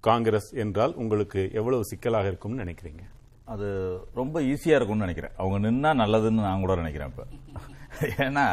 காங்கிரஸ் 0.04 0.50
என்றால் 0.63 0.93
உங்களுக்கு 1.02 1.41
எவ்வளவு 1.60 1.88
சிக்கலாக 1.89 2.30
இருக்கும்னு 2.32 2.63
நினைக்கிறீங்க? 2.63 3.04
அது 3.54 3.67
ரொம்ப 4.19 4.41
ஈஸியா 4.41 4.76
இருக்கும்னு 4.78 5.06
நினைக்கிறேன். 5.06 5.34
அவங்க 5.38 5.58
நின்னா 5.65 5.91
நல்லதுன்னு 6.02 6.45
நான் 6.47 6.63
கூட 6.65 6.76
நினைக்கிறேன் 6.76 7.12
இப்ப. 7.12 7.24
ஏன்னா 8.26 8.45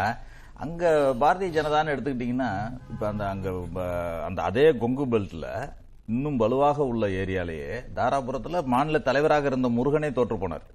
அங்க 0.65 0.85
பாரதிய 1.23 1.51
ஜனதான்னு 1.57 1.93
எடுத்துக்கிட்டீங்கன்னா 1.95 2.51
இப்ப 2.93 3.03
அந்த 3.09 3.25
அங்க 3.29 3.49
அந்த 4.29 4.41
அதே 4.43 4.67
கொங்கு 4.83 5.07
பெல்ட்ல 5.07 5.47
இன்னும் 6.15 6.37
வலுவாக 6.37 6.87
உள்ள 6.93 7.07
ஏரியாலேயே 7.23 7.73
தாராபுரத்தில் 7.99 8.67
மாநில 8.75 8.99
தலைவராக 9.09 9.47
இருந்த 9.47 9.69
முருகனே 9.69 10.11
தோற்று 10.13 10.37
போனார். 10.37 10.67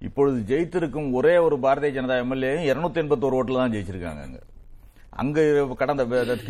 இப்பொழுது 0.00 0.38
ஜெயித்திருக்கும் 0.50 1.10
ஒரே 1.18 1.34
ஒரு 1.38 1.58
பாரதிய 1.66 1.92
ஜனதா 1.98 2.16
எம்எல்ஏ 2.24 2.54
இருநூத்தி 2.70 3.00
எண்பத்தோரு 3.02 3.38
ஓட்டுல 3.40 3.60
தான் 3.62 3.74
ஜெயிச்சிருக்காங்க 3.74 4.22
அங்கே. 4.26 4.40
அங்க 5.20 5.40
கடந்த 5.80 6.02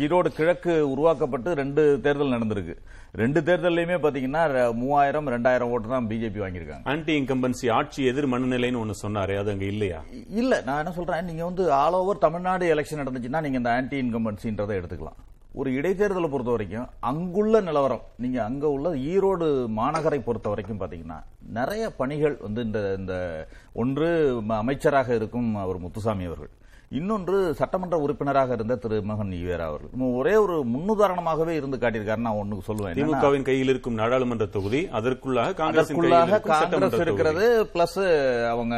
ஈரோடு 0.05 0.29
கிழக்கு 0.37 0.73
உருவாக்கப்பட்டு 0.91 1.49
ரெண்டு 1.61 1.81
தேர்தல் 2.05 2.33
நடந்திருக்கு. 2.35 2.75
ரெண்டு 3.21 3.39
தேர்தல்லையுமே 3.47 3.97
பாத்தீங்கன்னா 4.03 4.43
மூவாயிரம் 4.81 5.27
ரெண்டாயிரம் 5.33 5.71
ஓட்டு 5.73 5.93
தான் 5.93 6.07
பிஜேபி 6.11 6.39
வாங்கியிருக்காங்க. 6.43 6.85
ஆன்டி 6.93 7.13
இன்கம்பன்சி 7.21 7.67
ஆட்சி 7.77 8.01
எதிர் 8.11 8.29
மனநிலைன்னு 8.33 8.81
ஒன்னு 8.83 8.95
சொன்னாரு 9.01 9.35
அது 9.41 9.51
அங்க 9.53 9.67
இல்லையா? 9.73 9.99
இல்ல 10.41 10.61
நான் 10.69 10.81
என்ன 10.83 10.93
சொல்றேன் 10.99 11.27
நீங்க 11.31 11.43
வந்து 11.49 11.65
ஆல் 11.81 11.99
ஓவர் 11.99 12.23
தமிழ்நாடு 12.25 12.71
எலெக்ஷன் 12.75 13.03
நடந்துச்சுன்னா 13.03 13.43
நீங்க 13.47 13.61
இந்த 13.63 13.73
ஆன்டி 13.75 13.99
இன்கம்பன்சின்றதை 14.05 14.75
எடுத்துக்கலாம். 14.79 15.19
ஒரு 15.61 15.69
இடைத்தேர்தலை 15.79 16.27
பொறுத்த 16.31 16.51
வரைக்கும் 16.53 16.89
அங்குள்ள 17.11 17.61
நிலவரம் 17.67 18.05
நீங்க 18.23 18.37
அங்க 18.47 18.65
உள்ள 18.75 18.95
ஈரோடு 19.11 19.47
மாநகரை 19.79 20.19
பொறுத்த 20.27 20.47
வரைக்கும் 20.53 20.81
பாத்தீங்கன்னா 20.81 21.19
நிறைய 21.59 21.83
பணிகள் 22.01 22.35
வந்து 22.47 22.61
இந்த 22.67 22.79
இந்த 22.99 23.15
ஒன்று 23.83 24.09
அமைச்சராக 24.63 25.09
இருக்கும் 25.19 25.51
அவர் 25.65 25.85
முத்துசாமி 25.85 26.25
அவர்கள். 26.31 26.53
இன்னொன்று 26.97 27.37
சட்டமன்ற 27.59 27.95
உறுப்பினராக 28.05 28.55
இருந்த 28.57 28.75
திரு 28.81 28.97
மகன் 29.09 29.31
ஈவேரா 29.37 29.65
அவர்கள். 29.69 29.91
ஒரே 30.19 30.33
ஒரு 30.43 30.55
முன்னுதாரணமாகவே 30.73 31.53
இருந்து 31.59 31.77
காட்டியிருக்காரு 31.83 32.23
நான் 32.25 32.39
ஒண்ணு 32.41 32.57
சொல்லுவேன். 32.67 32.97
திமுகவின் 32.99 33.45
கையில் 33.47 33.71
இருக்கும் 33.73 33.97
நாடாளுமன்ற 34.01 34.45
தொகுதி 34.55 34.81
அதற்குள்ளாக 34.97 35.55
காங்கிரஸ். 35.61 35.91
இருக்கிறது 37.05 37.45
பிளஸ் 37.73 37.97
அவங்க 38.53 38.75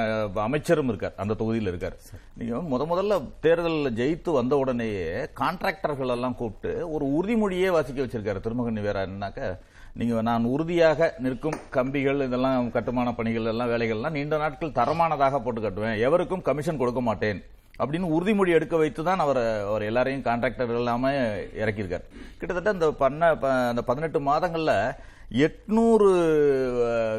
அமைச்சரும் 0.48 0.92
இருக்கார் 0.92 1.18
அந்த 1.24 1.36
தொகுதியில் 1.42 1.70
இருக்கார். 1.72 1.98
நீங்க 2.42 2.62
முத 2.74 2.86
முதல்ல 2.92 3.18
தேர்தலில் 3.46 3.96
ஜெயித்து 4.00 4.38
வந்த 4.40 4.56
உடனேயே 4.64 5.10
கான்ட்ராக்டர்கள் 5.42 6.14
எல்லாம் 6.16 6.38
கூப்பிட்டு 6.42 6.74
ஒரு 6.96 7.08
உறுதிமொழியே 7.18 7.72
வாசிக்க 7.78 8.06
வச்சிருக்காரு 8.06 8.44
திருமகன் 8.46 8.88
வேற 8.88 9.04
என்னன்னாக்க 9.08 9.50
நீங்க 10.00 10.22
நான் 10.30 10.46
உறுதியாக 10.54 11.10
நிற்கும் 11.26 11.60
கம்பிகள் 11.76 12.24
இதெல்லாம் 12.28 12.72
கட்டுமான 12.78 13.14
பணிகள் 13.20 13.52
எல்லாம் 13.54 13.74
வேலைகள்லாம் 13.74 14.18
நீண்ட 14.20 14.38
நாட்கள் 14.46 14.78
தரமானதாக 14.80 15.44
போட்டு 15.44 15.62
கட்டுவேன். 15.68 16.00
எவருக்கும் 16.08 16.46
கமிஷன் 16.48 16.82
கொடுக்க 16.84 17.04
மாட்டேன். 17.10 17.42
அப்படின்னு 17.80 18.14
உறுதிமொழி 18.18 18.48
எடுக்க 18.48 18.78
வைத்து 18.78 19.04
தான் 19.04 19.20
அவர் 19.20 19.66
அவர் 19.66 19.82
எல்லாரையும் 19.82 20.22
கான்ட்ராக்டர் 20.22 20.76
எல்லாமே 20.76 21.10
இறக்கியிருக்கார். 21.60 22.06
கிட்டத்தட்ட 22.38 22.70
இந்த 22.70 22.92
பண்ண 22.92 23.36
ப- 23.36 23.50
அந்த 23.50 23.82
பதினெட்டு 23.82 24.20
மாதங்களில் 24.20 24.92
எட்நூறு 25.32 26.08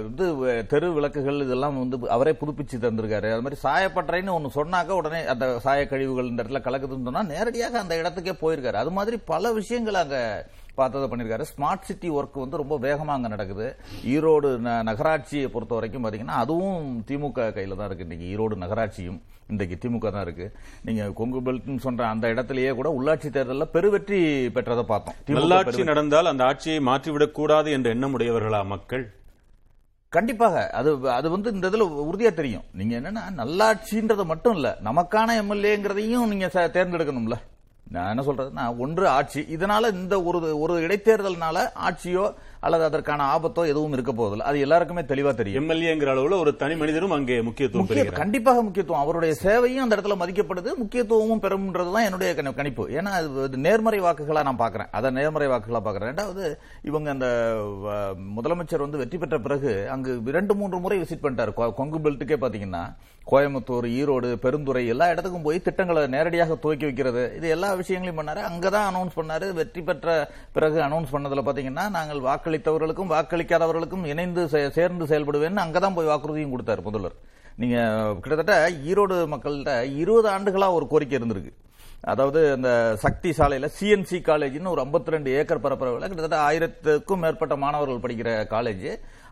வந்து 0.03 0.39
இது 0.39 0.67
தெரு 0.67 0.93
விளக்குகள் 0.93 1.41
இதெல்லாம் 1.41 1.89
வந்து 1.89 2.09
அவரே 2.09 2.31
புதுப்பிச்சு 2.31 2.77
தந்திருக்காரு. 2.77 3.33
அது 3.33 3.43
மாதிரி 3.43 3.61
சாயப்பட்டறைன்னு 3.63 4.31
ஒன்று 4.31 4.65
சொன்னாக்க 4.65 4.87
உடனே 4.87 5.25
அந்த 5.25 5.59
சாய 5.59 5.87
கழிவுகள் 5.87 6.27
இந்த 6.27 6.43
இடத்துல 6.43 6.57
கலக்குதுன்னு 6.61 7.03
சொன்னால் 7.03 7.27
நேரடியாக 7.27 7.79
அந்த 7.79 7.95
இடத்துக்கே 7.97 8.35
போயிருக்காரு. 8.43 8.73
அது 8.73 8.91
மாதிரி 8.91 9.17
பல 9.17 9.53
விஷயங்கள் 9.53 9.95
அங்கே 9.95 10.23
பார்த்ததை 10.77 11.09
பண்ணியிருக்காரு 11.09 11.45
ஸ்மார்ட் 11.57 11.81
சிட்டி 11.81 12.11
ஒர்க் 12.11 12.29
வந்து 12.33 12.57
ரொம்ப 12.57 12.79
வேகமா 12.79 13.05
அங்க 13.05 13.29
நடக்குது. 13.29 13.77
ஈரோடு 14.07 14.59
நகராட்சியை 14.59 15.49
பொறுத்த 15.49 15.75
வரைக்கும் 15.75 16.05
பாத்தீங்கன்னா 16.05 16.29
அதுவும் 16.29 17.05
திமுக 17.07 17.39
கையில 17.39 17.77
தான் 17.77 17.91
இருக்கு. 17.91 18.07
இன்னைக்கு 18.09 18.27
ஈரோடு 18.29 18.57
நகராட்சியும் 18.57 19.23
இன்றைக்கு 19.49 19.89
திமுக 19.89 20.11
தான் 20.11 20.23
இருக்கு. 20.23 20.53
நீங்க 20.85 21.11
கொங்கு 21.11 21.41
பெல்ட்னு 21.41 21.79
சொல்ற 21.85 22.03
அந்த 22.03 22.29
இடத்திலேயே 22.29 22.71
கூட 22.71 22.95
உள்ளாட்சி 23.01 23.31
தேர்தலில் 23.31 23.69
பெருவெற்றி 23.73 24.49
பெற்றதை 24.55 24.83
பார்த்தோம். 24.83 25.15
நல்லாட்சி 25.27 25.85
நடந்தால் 25.85 26.27
அந்த 26.27 26.45
ஆட்சியை 26.45 26.79
மாற்றிவிடக் 26.79 27.31
கூடாது 27.31 27.71
என்ற 27.71 27.91
எண்ணம் 27.91 28.19
உடையவர்களா 28.19 28.65
மக்கள்? 28.65 29.15
கண்டிப்பாக. 30.09 30.71
அது 30.71 31.11
அது 31.11 31.31
வந்து 31.31 31.53
இந்த 31.53 31.71
இதுல 31.71 32.09
உறுதியா 32.11 32.35
தெரியும். 32.35 32.63
நீங்க 32.73 33.01
என்னன்னா 33.01 33.21
நல்லாட்சின்றது 33.37 34.25
மட்டும் 34.25 34.55
இல்ல 34.55 34.77
நமக்கான 34.85 35.43
எம்எல்ஏங்கிறதையும் 35.43 36.27
நீங்க 36.27 36.47
ச- 36.47 36.71
தேர்ந்தெடுக்கணும்ல. 36.71 37.33
நான் 37.91 38.17
என்ன 38.17 38.23
சொல்றதுன்னா 38.23 38.79
ஒன்று 38.79 39.09
ஆட்சி. 39.09 39.41
இதனால 39.41 39.93
இந்த 39.93 40.23
ஒரு 40.23 40.61
ஒரு 40.61 40.75
இடைத்தேர்தல்னால 40.87 41.59
ஆட்சியோ 41.75 42.25
அல்லது 42.61 42.85
அதற்கான 42.85 43.39
ஆபத்தோ 43.39 43.67
எதுவும் 43.67 43.93
இருக்க 43.93 44.13
போவதில்லை. 44.13 44.47
அது 44.47 44.61
எல்லாருக்குமே 44.61 45.01
தெளிவா 45.01 45.35
தெரியும். 45.35 45.69
எம்எல்ஏங்கிற 45.69 46.05
அளவுல 46.05 46.39
ஒரு 46.39 46.57
தனி 46.57 46.77
மனிதரும் 46.77 47.11
அங்கே 47.11 47.43
முக்கியத்துவம் 47.43 47.85
கண்டிப்பாக 48.13 48.63
முக்கியத்துவம். 48.63 49.03
அவருடைய 49.03 49.35
சேவையும் 49.43 49.83
அந்த 49.83 49.97
இடத்துல 49.97 50.17
மதிக்கப்படுது. 50.21 50.75
முக்கியத்துவமும் 50.77 51.43
பெறும்ன்றதுதான் 51.43 52.05
என்னுடைய 52.05 52.35
கணி- 52.35 52.55
கணிப்பு. 52.55 52.89
ஏன்னா 52.89 53.05
அது 53.05 53.49
நேர்மறை 53.49 54.01
வாக்குகளா 54.01 54.43
நான் 54.43 54.59
பாக்குறேன் 54.59 54.87
அதை 54.91 55.11
நேர்மறை 55.11 55.49
வாக்குகளா 55.49 55.81
பாக்குறேன் 55.85 56.05
ரெண்டாவது 56.07 56.57
இவங்க 56.83 57.11
அந்த 57.11 57.55
முதலமைச்சர் 58.37 58.79
வந்து 58.79 58.99
வெற்றி 58.99 59.19
பெற்ற 59.19 59.39
பிறகு 59.39 59.91
அங்கு 59.91 60.21
இரண்டு 60.25 60.55
மூன்று 60.55 60.79
முறை 60.79 61.01
விசிட் 61.01 61.25
பண்ணிட்டாரு. 61.25 61.73
கொங்கு 61.73 61.99
பெல்ட்டுக்கே 61.99 62.37
பாத்தீங்கன்னா. 62.41 62.97
கோயம்புத்தூர் 63.31 63.87
ஈரோடு 63.87 64.37
பெருந்துறை 64.43 64.87
எல்லா 64.87 65.09
இடத்துக்கும் 65.09 65.43
போய் 65.43 65.63
திட்டங்களை 65.63 66.07
நேரடியாக 66.07 66.55
துவக்கி 66.55 66.85
வைக்கிறது. 66.85 67.33
இது 67.37 67.49
எல்லா 67.49 67.73
விஷயங்களையும் 67.73 68.27
பண்ணாரு. 68.27 68.47
அங்கதான் 68.47 68.83
அனௌன்ஸ் 68.91 69.17
பண்ணாரு. 69.17 69.53
வெற்றி 69.53 69.83
பெற்ற 69.83 70.31
பிறகு 70.53 70.81
அனௌன்ஸ் 70.81 71.07
பண்ணதுல 71.13 71.43
பாத்தீங்கன்னா 71.47 71.91
நாங்கள் 71.91 72.21
வாக்களித்தவர்களுக்கும் 72.47 73.13
வாக்களிக்காதவர்களுக்கும் 73.15 74.05
இணைந்து 74.13 74.43
சேர்ந்து 74.77 75.05
செயல்படுவேன்னு 75.13 75.63
அங்கதான் 75.65 75.97
போய் 75.97 76.11
வாக்குறுதியும் 76.11 76.53
கொடுத்தாரு 76.55 76.83
முதல்வர். 76.89 77.17
நீங்க 77.61 77.77
கிட்டத்தட்ட 78.23 78.55
ஈரோடு 78.91 79.17
மக்கள்கிட்ட 79.33 79.73
இருபது 80.03 80.29
ஆண்டுகளா 80.35 80.69
ஒரு 80.79 80.87
கோரிக்கை 80.93 81.17
இருந்திருக்கு. 81.19 81.53
அதாவது 82.13 82.41
அந்த 82.57 82.71
சக்தி 83.05 83.31
சாலையில 83.39 83.69
சிஎன்சி 83.77 84.19
காலேஜ்னு 84.29 84.73
ஒரு 84.75 84.83
52 84.87 85.37
ஏக்கர் 85.41 85.63
பரப்பளவில் 85.65 86.09
கிட்டத்தட்ட 86.11 86.41
ஆயிரத்துக்கும் 86.49 87.23
மேற்பட்ட 87.25 87.55
மாணவர்கள் 87.65 88.03
படிக்கிற 88.05 88.29
காலேஜ். 88.55 88.89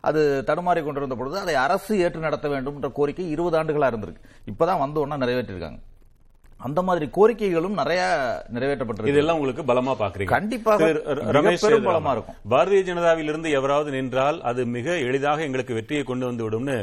அது 0.08 0.20
தடுமாறி 0.48 0.80
கொண்டிருந்த 0.84 1.16
பொழுது 1.20 1.36
அதை 1.44 1.54
அரசு 1.66 1.92
ஏற்று 2.04 2.26
நடத்த 2.28 2.46
வேண்டும் 2.54 2.76
என்ற 2.78 2.88
கோரிக்கை 2.98 3.26
இருபது 3.34 3.58
ஆண்டுகளா 3.60 3.90
இருந்திருக்கு. 3.92 4.22
இப்பதான் 4.52 4.82
வந்து 4.84 5.02
ஒன்னா 5.04 5.22
நிறைவேற்றிருக்காங்க. 5.24 5.78
அந்த 6.66 6.82
மாதிரி 6.88 7.06
கோரிக்கைகளும் 7.16 7.78
நிறைய 7.80 8.02
நிறைவேற்றப்பட்டிருக்கு. 8.54 9.14
இதெல்லாம் 9.14 9.38
உங்களுக்கு 9.38 9.64
பலமா 9.70 9.94
பாக்குறீங்க 10.02 10.34
கண்டிப்பாக 10.34 10.90
ரமேஷ். 11.36 11.64
பலமா 11.88 12.12
இருக்கும். 12.16 12.38
பாரதிய 12.52 12.82
ஜனதாவில் 12.90 13.30
இருந்து 13.32 13.50
எவராவது 13.58 13.90
நின்றால் 13.96 14.38
அது 14.50 14.60
மிக 14.76 14.96
எளிதாக 15.08 15.44
எங்களுக்கு 15.48 15.78
வெற்றியை 15.78 16.04
கொண்டு 16.10 16.24
வந்து 16.30 16.44
விடும்னு 16.46 16.76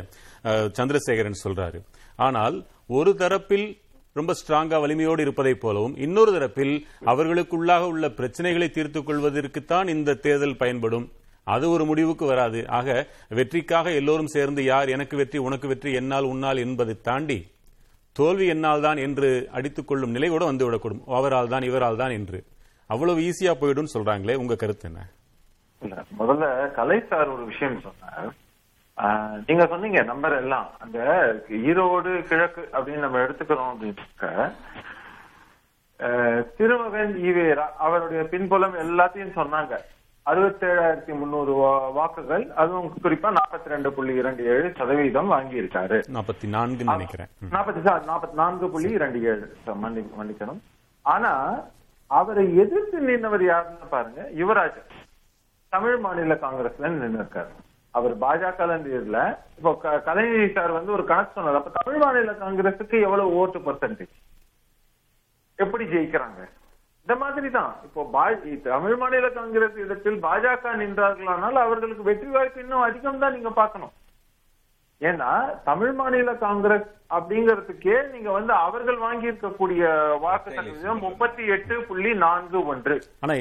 சந்திரசேகரன் 0.79 1.43
சொல்றாரு. 1.45 1.79
ஆனால் 2.27 2.57
ஒரு 2.97 3.13
தரப்பில் 3.21 3.67
ரொம்ப 4.15 4.31
ஸ்ட்ராங்கா 4.39 4.77
வலிமையோடு 4.83 5.21
இருப்பதைப் 5.25 5.61
போலவும் 5.63 5.93
இன்னொரு 6.05 6.31
தரப்பில் 6.37 6.73
அவர்களுக்குள்ளாக 7.11 7.83
உள்ள 7.91 8.07
பிரச்சனைகளை 8.17 8.67
தீர்த்துக் 8.77 9.07
கொள்வதற்குத்தான் 9.09 9.89
இந்த 9.95 10.19
தேர்தல் 10.25 10.59
பயன்படும். 10.63 11.05
அது 11.53 11.65
ஒரு 11.75 11.83
முடிவுக்கு 11.89 12.25
வராது. 12.31 12.59
ஆக 12.79 12.89
வெற்றிக்காக 13.37 13.93
எல்லோரும் 13.99 14.33
சேர்ந்து 14.33 14.61
யார் 14.71 14.91
எனக்கு 14.95 15.15
வெற்றி 15.21 15.39
உனக்கு 15.47 15.67
வெற்றி 15.71 15.91
என்னால் 15.99 16.29
உன்னால் 16.31 16.63
என்பதை 16.65 16.95
தாண்டி 17.07 17.37
தோல்வி 18.15 18.45
என்னால் 18.47 18.81
தான் 18.81 18.99
என்று 18.99 19.27
அடித்துக் 19.51 19.87
கொள்ளும் 19.87 20.15
நிலை 20.15 20.29
கூட 20.29 20.43
வந்துவிடக்கூடும் 20.47 21.03
அவரால் 21.15 21.51
தான் 21.53 21.67
இவரால் 21.69 22.01
தான் 22.01 22.15
என்று. 22.17 22.39
அவ்வளவு 22.89 23.19
ஈஸியா 23.27 23.53
போயிடும் 23.57 23.93
சொல்றாங்களே 23.93 24.35
உங்க 24.35 24.55
கருத்து 24.57 24.87
என்ன? 24.89 25.01
இல்ல 25.81 25.95
முதல்ல 26.19 26.45
கலை 26.75 26.97
சார் 27.03 27.29
ஒரு 27.29 27.43
விஷயம் 27.51 27.77
சொன்னார். 27.85 28.27
ஆஹ், 28.97 29.37
நீங்க 29.47 29.63
சொன்னீங்க 29.67 29.99
நம்பர் 30.03 30.35
எல்லாம். 30.39 30.67
அந்த 30.79 30.97
ஈரோடு 31.63 32.11
கிழக்கு 32.29 32.63
அப்படின்னு 32.73 33.05
நம்ம 33.05 33.21
எடுத்துக்கிறோம் 33.25 33.71
அப்படின்னு 33.71 34.31
ஆஹ், 35.99 36.41
திருமகன் 36.57 37.15
ஈவேரா 37.25 37.65
அவருடைய 37.79 38.21
பின்புலம் 38.29 38.77
எல்லாத்தையும் 38.83 39.35
சொன்னாங்க. 39.35 39.73
அறுபத்தேழாயிரத்தி 40.25 41.13
முந்நூறு 41.19 41.53
வாக்குகள் 41.97 42.43
அதுவும் 42.61 42.89
குறிப்பா 43.03 43.29
நாற்பத்தி 43.37 43.71
ரெண்டு 43.73 43.89
புள்ளி 43.93 44.13
இரண்டு 44.21 44.43
ஏழு 44.53 44.67
சதவீதம் 44.79 45.31
வாங்கியிருக்காரு. 45.33 45.97
நாற்பத்தி 46.15 46.47
நான்குன்னு 46.55 46.93
நினைக்கிறேன். 46.95 47.29
நாற்பத்தி 47.55 47.81
நாற்பத்தி 48.11 48.37
நான்கு 48.41 48.69
புள்ளி 48.73 48.91
இரண்டு 48.97 49.21
ஏழு 49.31 49.45
மன்னிக்கணும். 49.83 50.61
ஆனா 51.05 51.31
அவரை 52.07 52.45
எதிர்த்து 52.63 52.99
நின்றவர் 53.09 53.45
யாருன்னு 53.49 53.89
பாருங்க 53.95 54.21
யுவராஜ். 54.41 54.79
தமிழ் 55.73 55.99
மாநில 56.05 56.33
காங்கிரஸ்ல 56.45 56.93
நின்று 56.93 57.19
இருக்காரு 57.21 57.51
அவர் 57.93 58.13
பாஜக 58.23 58.65
இல்ல 59.01 59.17
இப்போ 59.57 59.71
கலைஞர் 60.07 60.55
சார் 60.57 60.77
வந்து 60.77 60.91
ஒரு 60.97 61.03
கணக்கு 61.11 61.35
சொன்னார் 61.37 61.59
அப்ப 61.59 61.71
தமிழ் 61.79 62.01
மாநில 62.03 62.33
காங்கிரஸுக்கு 62.43 62.97
எவ்வளவு 63.07 63.35
ஓட்டு 63.41 63.59
பர்சன்டேஜ் 63.59 64.15
எப்படி 65.59 65.85
ஜெயிக்கிறாங்க? 65.93 66.41
இந்த 67.07 67.15
மாதிரி 67.15 67.49
தான் 67.49 67.71
இப்போ 67.83 68.01
பா- 68.13 68.41
தமிழ் 68.65 68.95
மாநில 68.95 69.29
காங்கிரஸ் 69.29 69.77
இடத்தில் 69.77 70.19
பாஜக 70.21 70.75
நின்றார்களானால் 70.77 71.57
அவர்களுக்கு 71.61 72.03
வெற்றி 72.03 72.27
வாய்ப்பு 72.27 72.61
இன்னும் 72.61 72.81
அதிகம் 72.81 73.19
தான் 73.19 73.33
நீங்க 73.33 73.49
பார்க்கணும். 73.51 73.93
ஏன்னா 75.01 75.29
தமிழ் 75.63 75.91
மாநில 75.91 76.33
காங்கிரஸ் 76.37 76.85
அப்படிங்கறதுக்கே 77.09 77.95
நீங்க 78.11 78.31
வந்து 78.31 78.53
அவர்கள் 78.59 78.97
வாங்கி 78.97 79.31
இருக்கக்கூடிய 79.31 79.83
வாக்கு 80.19 80.49
சதவீதம் 80.51 81.01
முப்பத்தி 81.01 81.43
எட்டு 81.47 81.75
புள்ளி 81.81 82.13
நான்கு 82.17 82.65
ஒன்று. 82.65 82.95
ஆனா 83.21 83.33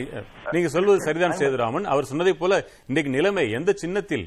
நீங்க 0.53 0.69
சொல்வது 0.69 1.01
சரிதான் 1.01 1.39
சேதுராமன். 1.41 1.87
அவர் 1.87 2.05
சொன்னதை 2.05 2.35
போல 2.35 2.55
இன்றைக்கு 2.89 3.11
நிலைமை 3.11 3.51
எந்த 3.51 3.73
சின்னத்தில்? 3.77 4.27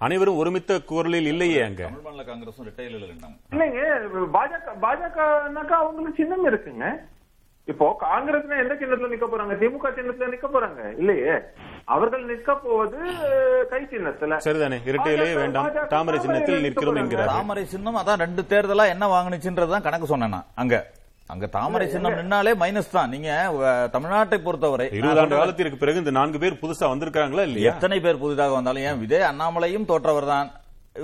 அனைவரும் 0.00 0.36
ஒருமித்த 0.36 0.72
குரலில் 0.82 1.26
இல்லையே 1.26 1.60
அங்க. 1.62 1.82
தமிழ் 1.84 2.06
மாநில 2.06 2.24
இருந்தாங்க 3.06 3.36
இல்லைங்க 3.52 3.80
பாஜக 4.32 4.74
பாஜகனாக்கா 4.82 5.76
அவங்களுக்கு 5.76 6.20
சின்னம் 6.22 6.46
இருக்குங்க. 6.46 6.86
இப்போ 7.68 7.86
காங்கிரஸ்னா 8.02 8.56
எந்த 8.62 8.74
சின்னத்துல 8.80 9.08
நிக்க 9.12 9.26
போறாங்க? 9.30 9.54
திமுக 9.62 9.88
சின்னத்துல 9.96 10.26
நிக்க 10.34 10.46
போறாங்க. 10.48 10.80
இல்லையே. 11.00 11.32
அவர்கள் 11.94 12.28
நிற்க 12.30 12.52
போவது 12.64 12.98
கை 13.72 13.80
சின்னத்துல. 13.92 14.36
சரிதானே. 14.46 14.78
இரட்டையிலே 14.90 15.26
வேண்டாம். 15.40 15.66
தாமரை 15.94 16.18
சின்னத்தில் 16.24 16.54
நிற்க 16.56 16.66
நிற்கிறோம். 16.68 17.00
என்கிறார். 17.02 17.32
தாமரை 17.32 17.64
சின்னம் 17.72 17.98
அதான் 18.02 18.22
ரெண்டு 18.24 18.42
தேர்தலா 18.52 18.84
என்ன 18.94 19.08
வாங்குனுச்சுன்றதுதான் 19.14 19.86
கணக்கு 19.88 20.10
சொன்னேன் 20.12 20.38
அங்க. 20.62 20.76
அங்க 21.30 21.46
தாமரை 21.56 21.86
சின்னம் 21.92 22.18
நின்னாலே 22.18 22.52
மைனஸ் 22.60 22.94
தான். 22.96 23.10
நீங்க 23.14 23.30
தமிழ்நாட்டை 23.94 24.38
பொறுத்தவரை 24.44 24.86
இருபது 24.98 25.20
ஆண்டு 25.22 25.38
காலத்திற்கு 25.40 25.80
பிறகு 25.80 26.02
இந்த 26.02 26.12
நான்கு 26.18 26.38
பேர் 26.44 26.60
புதுசா 26.62 26.86
வந்திருக்காங்களா 26.92 27.46
இல்லையா? 27.48 27.72
எத்தனை 27.72 27.98
பேர் 28.04 28.22
புதிதாக 28.22 28.54
வந்தாலும் 28.58 28.86
ஏன்? 28.90 29.00
விஜய் 29.02 29.28
அண்ணாமலையும் 29.30 29.88
தோற்றவர் 29.90 30.30
தான் 30.34 30.48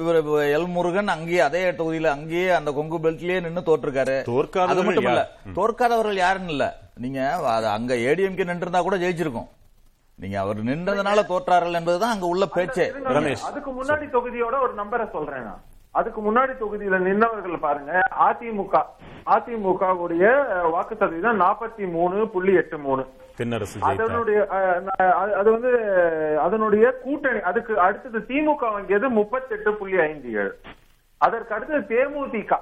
இவர் 0.00 0.18
எல் 0.56 0.66
முருகன் 0.66 1.08
அங்கேயே 1.08 1.40
அதே 1.40 1.62
தொகுதியில 1.70 2.06
அங்கேயே 2.06 2.48
அந்த 2.50 2.70
கொங்கு 2.72 2.98
பெல்ட்லயே 2.98 3.40
நின்னு 3.40 3.62
தோற்றிருக்காரு. 3.66 4.16
தோற்காதவர்கள் 4.28 4.74
அது 4.74 4.82
மட்டும் 4.82 5.04
இல்ல? 5.04 5.22
தோற்காதவர்கள் 5.54 6.20
யாருன்னு 6.24 6.50
இல்ல. 6.50 6.66
நீங்க 6.94 7.20
அங்க 7.70 7.94
ஏடிஎம்கே 7.94 8.46
நின்றிருந்தா 8.50 8.82
கூட 8.82 8.96
ஜெயிச்சிருக்கும். 8.96 9.48
நீங்க 10.18 10.38
அவர் 10.40 10.58
நின்றதுனால 10.64 11.20
தோற்றார்கள் 11.30 11.78
என்பதுதான் 11.80 12.14
அங்க 12.14 12.26
உள்ள 12.26 12.46
பேச்சே. 12.46 12.86
ரமேஷ். 13.16 13.44
அதுக்கு 13.50 13.70
முன்னாடி 13.70 14.06
தொகுதியோட 14.16 14.56
ஒரு 14.64 14.74
நம்பரை 14.76 15.06
சொல்றேன் 15.10 15.44
நான். 15.48 15.62
அதுக்கு 15.90 16.20
முன்னாடி 16.26 16.52
தொகுதியில 16.60 16.98
நின்னவர்கள் 17.06 17.64
பாருங்க 17.64 17.92
அதிமுக. 18.28 18.76
அதிமுகவுடைய 19.34 20.24
வாக்கு 20.70 20.94
சதவீதம் 20.98 21.40
நாற்பத்தி 21.40 21.90
மூணு 21.90 22.28
புள்ளி 22.28 22.54
எட்டு 22.54 22.78
மூணு. 22.78 23.04
தென்னரசு 23.42 23.84
அதனுடைய 23.90 24.40
அது 25.40 25.48
வந்து 25.56 25.72
அதனுடைய 26.46 26.86
கூட்டணி 27.04 27.40
அதுக்கு 27.50 27.80
அடுத்தது 27.86 28.18
திமுக 28.28 28.64
வாங்கியது 28.74 29.08
முப்பத்தெட்டு 29.20 29.72
புள்ளி 29.80 29.98
ஐந்து 30.10 30.34
ஏழு. 30.42 30.54
அதற்கு 31.26 31.54
அடுத்தது 31.54 31.82
தேமுதிக. 31.94 32.52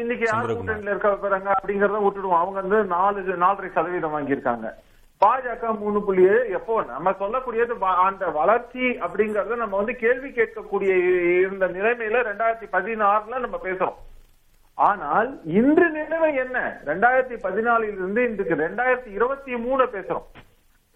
இன்னைக்கு 0.00 0.24
யார். 0.28 0.50
கூட்டணியில 0.58 0.92
இருக்க 0.92 1.08
போறாங்க 1.24 1.48
அப்படிங்கறத 1.56 1.98
விட்டுடுவோம். 2.04 2.40
அவங்க 2.42 2.60
வந்து 2.62 2.78
நாலு 2.94 3.20
நாலரை 3.44 3.68
சதவீதம் 3.74 4.14
வாங்கியிருக்காங்க. 4.14 4.68
பாஜக 5.24 5.78
மூணு 5.82 5.98
புள்ளி 6.06 6.22
ஏழு 6.32 6.48
எப்போ? 6.58 6.74
நம்ம 6.88 7.12
சொல்லக்கூடியது 7.20 7.74
அந்த 8.06 8.24
வளர்ச்சி 8.40 8.84
அப்படிங்கறத 9.06 9.56
நம்ம 9.62 9.76
வந்து 9.76 9.94
கேள்வி 10.02 10.30
கேட்கக்கூடிய 10.38 10.90
இருந்த 11.40 11.66
நிலைமையில 11.76 12.24
ரெண்டாயிரத்தி 12.30 12.68
பதினாறுல 12.76 13.38
நம்ம 13.44 13.58
பேசுறோம். 13.68 13.98
ஆனால் 14.76 15.28
இன்று 15.44 15.90
நிலைமை 15.90 16.34
என்ன? 16.34 16.82
ரெண்டாயிரத்தி 16.86 17.36
பதினாலில் 17.44 17.96
இருந்து 17.98 18.20
இன்றைக்கு 18.28 18.56
ரெண்டாயிரத்தி 18.64 19.10
இருபத்தி 19.18 19.56
மூணு 19.56 19.84
பேசுறோம். 19.84 20.26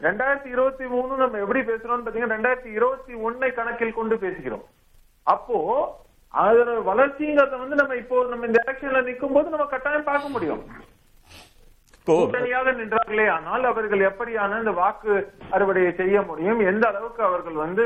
ரெண்டாயிரத்தி 0.00 0.46
இருபத்தி 0.46 0.86
மூணு 0.86 1.16
நம்ம 1.16 1.38
எப்படி 1.38 1.60
பேசுறோம் 1.60 2.04
பாத்தீங்கன்னா 2.04 2.34
ரெண்டாயிரத்தி 2.36 2.70
இருபத்தி 2.78 3.14
ஒன்னை 3.14 3.50
கணக்கில் 3.54 3.98
கொண்டு 3.98 4.16
பேசுகிறோம். 4.16 4.64
அப்போ 5.22 5.58
அதோட 6.34 6.70
வளர்ச்சிங்கிறத 6.90 7.58
வந்து 7.58 7.78
நம்ம 7.80 7.96
இப்போ 8.02 8.26
நம்ம 8.30 8.46
இந்த 8.46 8.60
எலெக்ஷன்ல 8.66 9.02
நிக்கும் 9.08 9.32
போது 9.32 9.48
நம்ம 9.48 9.64
கட்டாயம் 9.64 10.08
பார்க்க 10.10 10.28
முடியும். 10.28 10.62
இப்போ 12.10 12.22
கூட்டணியாக 12.22 12.72
நின்றார்களே 12.78 13.24
ஆனால் 13.34 13.64
அவர்கள் 13.70 14.00
எப்படியான 14.08 14.56
இந்த 14.60 14.72
வாக்கு 14.78 15.12
அறுவடையை 15.54 15.90
செய்ய 16.00 16.22
முடியும்? 16.30 16.60
எந்த 16.70 16.84
அளவுக்கு 16.90 17.22
அவர்கள் 17.28 17.56
வந்து 17.64 17.84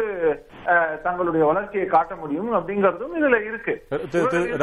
தங்களுடைய 1.07 1.43
வளர்ச்சியை 1.51 1.87
காட்ட 1.95 2.15
முடியும் 2.23 2.51
அப்படிங்கறதும் 2.59 3.17
இதுல 3.21 3.39
இருக்கு. 3.49 3.75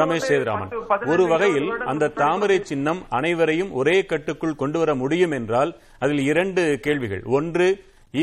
ரமேஷ் 0.02 0.28
சேதுராமன் 0.30 0.74
ஒரு 1.12 1.26
வகையில் 1.34 1.70
அந்த 1.92 2.10
தாமரை 2.22 2.58
சின்னம் 2.72 3.02
அனைவரையும் 3.20 3.72
ஒரே 3.82 3.96
கட்டுக்குள் 4.12 4.60
கொண்டு 4.64 4.80
வர 4.82 4.90
முடியும் 5.04 5.36
என்றால் 5.38 5.72
அதில் 6.04 6.22
இரண்டு 6.32 6.64
கேள்விகள். 6.88 7.24
ஒன்று 7.38 7.68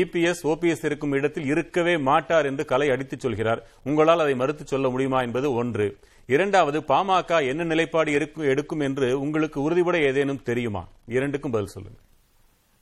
இபிஎஸ் 0.00 0.42
ஓபிஎஸ் 0.50 0.84
இருக்கும் 0.88 1.14
இடத்தில் 1.18 1.48
இருக்கவே 1.52 1.94
மாட்டார் 2.10 2.48
என்று 2.50 2.64
கலை 2.72 2.88
அடித்துச் 2.94 3.24
சொல்கிறார். 3.24 3.60
உங்களால் 3.88 4.24
அதை 4.24 4.34
மறுத்துச் 4.42 4.72
சொல்ல 4.72 4.88
முடியுமா 4.94 5.20
என்பது 5.28 5.48
ஒன்று. 5.62 5.88
இரண்டாவது 6.30 6.78
பாமக 6.88 7.46
என்ன 7.48 7.64
நிலைப்பாடு 7.64 8.30
எடுக்கும் 8.36 8.80
என்று 8.80 9.20
உங்களுக்கு 9.20 9.62
உறுதிபட 9.62 9.98
ஏதேனும் 9.98 10.42
தெரியுமா? 10.42 10.82
இரண்டுக்கும் 11.06 11.50
பதில் 11.50 11.74
சொல்லுங்க. 11.74 11.98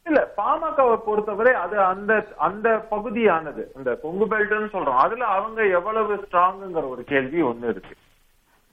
இல்ல 0.04 0.20
பாமகவை 0.36 0.96
பொறுத்தவரை 0.96 1.54
அது 1.54 1.78
அந்த 1.78 2.12
அந்த 2.36 2.68
பகுதியானது. 2.90 3.72
இந்த 3.76 3.94
கொங்கு 3.94 4.26
பெல்ட்னு 4.26 4.68
சொல்றோம். 4.72 4.98
அதுல 5.04 5.24
அவங்க 5.24 5.66
எவ்வளவு 5.66 6.14
ஸ்ட்ராங்குங்கிற 6.14 6.88
ஒரு 6.88 7.04
கேள்வி 7.04 7.42
ஒண்ணு 7.42 7.70
இருக்கு. 7.70 7.96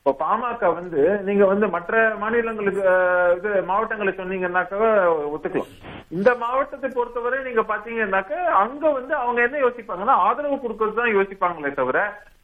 இப்போ 0.06 0.20
பாமக 0.26 0.68
வந்து 0.78 1.04
நீங்க 1.28 1.44
வந்து 1.52 1.68
மற்ற 1.76 1.94
மாநிலங்களுக்கு 2.24 2.84
இது 3.38 3.52
மாவட்டங்களை 3.70 4.12
சொன்னீங்கன்னாக்க 4.20 4.76
ஒத்துக்கலாம். 5.36 5.72
இந்த 6.18 6.30
மாவட்டத்தை 6.44 6.90
பொறுத்தவரை 6.98 7.40
நீங்க 7.48 7.62
பாத்தீங்கன்னாக்க 7.72 8.34
அங்க 8.60 8.84
வந்து 8.98 9.14
அவங்க 9.22 9.40
என்ன 9.48 9.58
யோசிப்பாங்கன்னா 9.64 10.18
ஆதரவு 10.28 10.58
கொடுக்கறது 10.66 10.96
தான் 11.00 11.12
யோசிப்பாங்களே 11.16 11.72
தவிர 11.80 11.98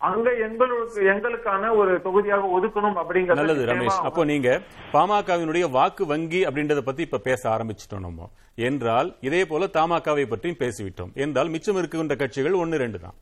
அங்க 0.09 0.27
எங்களுக்கு 0.47 1.05
எங்களுக்கான 1.13 1.71
ஒரு 1.83 1.93
தொகுதியாக 2.07 2.51
ஒதுக்கணும் 2.57 2.99
அப்படிங்கறது 3.03 3.41
நல்லது 3.43 3.69
ரமேஷ். 3.73 4.01
அப்போ 4.09 4.25
நீங்க 4.33 4.49
பாமகவினுடைய 4.97 5.67
வாக்கு 5.77 6.03
வங்கி 6.15 6.43
அப்படின்றத 6.49 6.83
பத்தி 6.91 7.07
இப்ப 7.09 7.23
பேச 7.29 7.41
ஆரம்பிச்சிட்டோம் 7.55 8.05
நம்ம. 8.09 8.29
என்றால் 8.69 9.11
இதே 9.29 9.45
போல 9.51 9.71
தமாகவை 9.79 10.27
பற்றியும் 10.35 10.61
பேசிவிட்டோம். 10.65 11.15
என்றால் 11.25 11.53
மிச்சம் 11.55 11.81
இருக்கின்ற 11.81 12.15
கட்சிகள் 12.25 12.61
ஒன்னு 12.65 12.85
ரெண்டு 12.85 13.01
தான். 13.07 13.17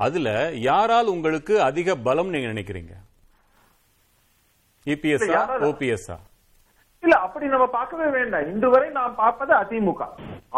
அதுல 0.00 0.30
யாரால் 0.70 1.16
உங்களுக்கு 1.16 1.56
அதிக 1.70 2.02
பலம் 2.08 2.32
நீங்க 2.36 2.48
நினைக்கிறீங்க? 2.54 2.94
இபிஎஸ்ஆ? 4.92 5.42
ஓபிஎஸ்ஆ 5.68 6.16
இல்ல 7.02 7.14
அப்படி 7.24 7.46
நம்ம 7.52 7.64
பார்க்கவே 7.76 8.06
வேண்டாம். 8.16 8.44
இன்று 8.50 8.68
வரை 8.74 8.86
நாம் 8.98 9.16
பார்ப்பது 9.22 9.52
அதிமுக. 9.62 10.02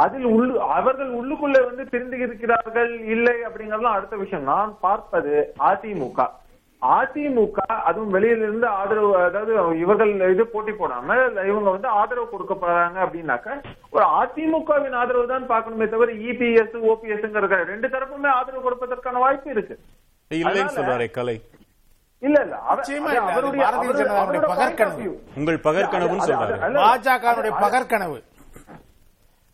அதில் 0.03 0.27
உள்ளு 0.35 0.55
அவர்கள் 0.79 1.11
உள்ளுக்குள்ள 1.21 1.59
வந்து 1.69 1.85
பிரிந்து 1.93 2.17
இருக்கிறார்கள் 2.27 2.93
இல்லை 3.15 3.37
அப்படிங்கறதுலாம் 3.47 3.97
அடுத்த 3.99 4.17
விஷயம். 4.25 4.45
நான் 4.53 4.73
பார்ப்பது 4.85 5.33
அதிமுக. 5.71 6.29
அதிமுக 6.83 7.59
அதுவும் 7.89 8.15
வெளியில 8.17 8.47
இருந்து 8.47 8.67
ஆதரவு 8.81 9.11
அதாவது 9.27 9.53
இவர்கள் 9.83 10.13
இது 10.35 10.45
போட்டி 10.55 10.73
போடாம 10.81 11.17
இவங்க 11.51 11.69
வந்து 11.77 11.89
ஆதரவு 12.01 12.27
கொடுக்க 12.33 12.55
போறாங்க 12.55 12.99
அப்படின்னாக்க 13.05 13.59
ஒரு 13.97 14.05
அதிமுகவின் 14.21 14.97
ஆதரவு 15.03 15.27
தான் 15.35 15.51
பார்க்கணுமே 15.53 15.89
தவிர 15.95 16.13
இபிஎஸ் 16.31 16.77
ஓபிஎஸ்ங்கிற 16.91 17.63
ரெண்டு 17.73 17.89
தரப்புமே 17.95 18.31
ஆதரவு 18.39 18.67
கொடுப்பதற்கான 18.67 19.23
வாய்ப்பு 19.25 19.51
இருக்கு. 19.57 19.77
இல்லைன்னு 20.31 20.77
சொல்றாரே 20.79 21.09
கலை. 21.19 21.37
இல்ல 22.23 22.37
இல்ல 22.45 22.57
பாரதிய 22.67 23.95
ஜனதாவுடைய 23.95 24.43
பகற்கனவு. 24.53 25.09
உங்கள் 25.39 25.59
பகற்கனவுன்னு 25.67 26.29
சொல்றாரு 26.29 26.55
பாஜகவுடைய 26.79 27.53
பகற்கனவு 27.65 28.19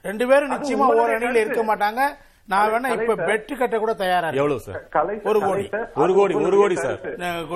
ரெண்டு 0.04 0.24
பேரும் 0.28 0.52
நிச்சயமா 0.52 0.86
ஒரு 0.92 1.10
அணியில 1.16 1.40
இருக்க. 1.42 1.62
மாட்டாங்க 1.68 2.02
நான் 2.48 2.70
வேணா 2.72 2.88
இப்ப. 2.94 3.14
பெட்டு 3.28 3.54
கட்ட 3.58 3.76
கூட 3.78 3.92
தயாரா 3.94 4.28
இருக்கேன். 4.28 4.40
எவ்வளவு 4.40 4.62
சார் 4.64 5.26
ஒரு 5.30 5.38
கோடி. 5.40 5.64
சார், 5.66 5.84
ஒரு 6.02 6.12
கோடி, 6.16 6.34
ஒரு 6.40 6.56
கோடி 6.60 6.76
சார். 6.76 6.98